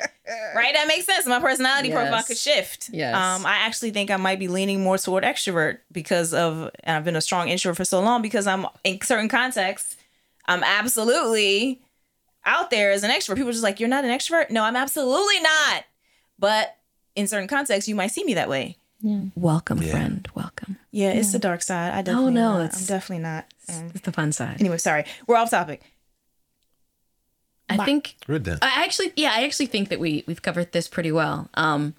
Right? 0.55 0.73
That 0.73 0.88
makes 0.88 1.05
sense. 1.05 1.25
My 1.27 1.39
personality 1.39 1.91
profile 1.91 2.23
could 2.23 2.38
shift. 2.38 2.89
Yes. 2.91 3.15
Um, 3.15 3.45
I 3.45 3.57
actually 3.57 3.91
think 3.91 4.09
I 4.11 4.17
might 4.17 4.39
be 4.39 4.47
leaning 4.47 4.82
more 4.84 4.97
toward 4.97 5.23
extrovert 5.23 5.79
because 5.91 6.34
of 6.34 6.71
and 6.84 6.97
I've 6.97 7.03
been 7.05 7.15
a 7.15 7.21
strong 7.21 7.49
introvert 7.49 7.77
for 7.77 7.86
so 7.86 7.99
long 8.01 8.21
because 8.21 8.47
I'm 8.47 8.65
in 8.84 8.99
certain 9.01 9.29
contexts, 9.29 9.95
I'm 10.47 10.63
absolutely 10.63 11.82
out 12.45 12.71
there 12.71 12.91
as 12.91 13.03
an 13.03 13.11
extrovert. 13.11 13.36
People 13.36 13.49
are 13.49 13.53
just 13.53 13.63
like, 13.63 13.79
You're 13.79 13.89
not 13.89 14.03
an 14.05 14.11
extrovert? 14.17 14.49
No, 14.49 14.63
I'm 14.63 14.75
absolutely 14.75 15.39
not. 15.41 15.84
But 16.39 16.75
in 17.15 17.27
certain 17.27 17.47
contexts, 17.47 17.88
you 17.88 17.95
might 17.95 18.11
see 18.11 18.23
me 18.23 18.34
that 18.36 18.49
way. 18.49 18.77
Yeah. 19.01 19.19
Welcome, 19.36 19.82
Yeah. 19.82 19.91
friend. 19.91 20.27
Welcome. 20.36 20.77
Yeah, 20.91 21.11
it's 21.11 21.32
the 21.32 21.39
dark 21.39 21.61
side. 21.61 21.91
I 21.93 22.01
definitely 22.01 22.27
Oh 22.32 22.34
no, 22.34 22.57
not. 22.57 22.65
it's- 22.65 22.82
I'm 22.82 22.86
definitely 22.88 23.23
not. 23.23 23.45
Um, 23.69 23.91
It's 23.95 24.01
the 24.05 24.11
fun 24.11 24.32
side. 24.32 24.57
anyway, 24.59 24.77
sorry. 24.77 25.05
We're 25.27 25.38
off 25.38 25.49
topic. 25.49 25.82
I 27.80 27.86
think 27.86 28.15
We're 28.28 28.39
done. 28.39 28.59
I 28.61 28.84
actually, 28.84 29.13
yeah, 29.15 29.34
I 29.36 29.43
actually 29.43 29.67
think 29.67 29.89
that 29.89 29.99
we 29.99 30.24
we've 30.28 30.41
covered 30.41 30.72
this 30.72 30.88
pretty 30.88 31.11
well. 31.11 31.49
Um, 31.53 31.95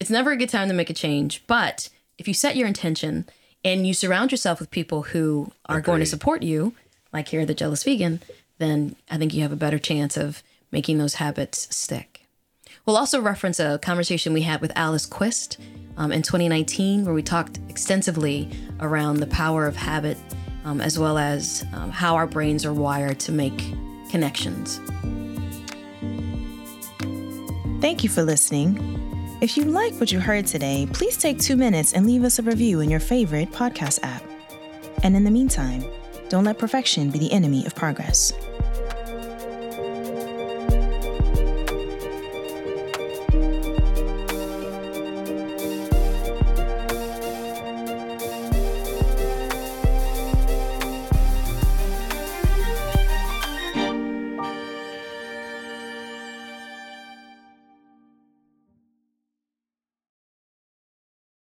it's 0.00 0.10
never 0.10 0.32
a 0.32 0.36
good 0.36 0.48
time 0.48 0.68
to 0.68 0.74
make 0.74 0.90
a 0.90 0.94
change, 0.94 1.42
but 1.46 1.88
if 2.18 2.28
you 2.28 2.34
set 2.34 2.56
your 2.56 2.66
intention 2.66 3.26
and 3.64 3.86
you 3.86 3.94
surround 3.94 4.30
yourself 4.30 4.60
with 4.60 4.70
people 4.70 5.02
who 5.02 5.52
are 5.66 5.80
going 5.80 6.00
to 6.00 6.06
support 6.06 6.42
you, 6.42 6.74
like 7.12 7.28
here, 7.28 7.46
the 7.46 7.54
Jealous 7.54 7.82
Vegan, 7.84 8.20
then 8.58 8.96
I 9.10 9.16
think 9.16 9.32
you 9.32 9.42
have 9.42 9.52
a 9.52 9.56
better 9.56 9.78
chance 9.78 10.16
of 10.16 10.42
making 10.70 10.98
those 10.98 11.14
habits 11.14 11.74
stick. 11.74 12.26
We'll 12.84 12.96
also 12.96 13.20
reference 13.20 13.58
a 13.58 13.78
conversation 13.78 14.34
we 14.34 14.42
had 14.42 14.60
with 14.60 14.72
Alice 14.76 15.06
Quist 15.06 15.58
um, 15.96 16.12
in 16.12 16.22
2019, 16.22 17.04
where 17.04 17.14
we 17.14 17.22
talked 17.22 17.58
extensively 17.68 18.50
around 18.80 19.20
the 19.20 19.26
power 19.26 19.66
of 19.66 19.76
habit, 19.76 20.18
um, 20.64 20.80
as 20.80 20.98
well 20.98 21.16
as 21.16 21.64
um, 21.72 21.90
how 21.90 22.14
our 22.16 22.26
brains 22.26 22.66
are 22.66 22.74
wired 22.74 23.20
to 23.20 23.32
make 23.32 23.62
connections. 24.14 24.80
Thank 27.80 28.04
you 28.04 28.08
for 28.08 28.22
listening. 28.22 28.78
If 29.40 29.56
you 29.56 29.64
like 29.64 29.92
what 29.94 30.12
you 30.12 30.20
heard 30.20 30.46
today, 30.46 30.86
please 30.92 31.16
take 31.16 31.40
two 31.40 31.56
minutes 31.56 31.94
and 31.94 32.06
leave 32.06 32.22
us 32.22 32.38
a 32.38 32.42
review 32.42 32.78
in 32.78 32.88
your 32.88 33.00
favorite 33.00 33.50
podcast 33.50 33.98
app. 34.04 34.22
And 35.02 35.16
in 35.16 35.24
the 35.24 35.32
meantime, 35.32 35.84
don't 36.28 36.44
let 36.44 36.58
perfection 36.58 37.10
be 37.10 37.18
the 37.18 37.32
enemy 37.32 37.66
of 37.66 37.74
progress. 37.74 38.32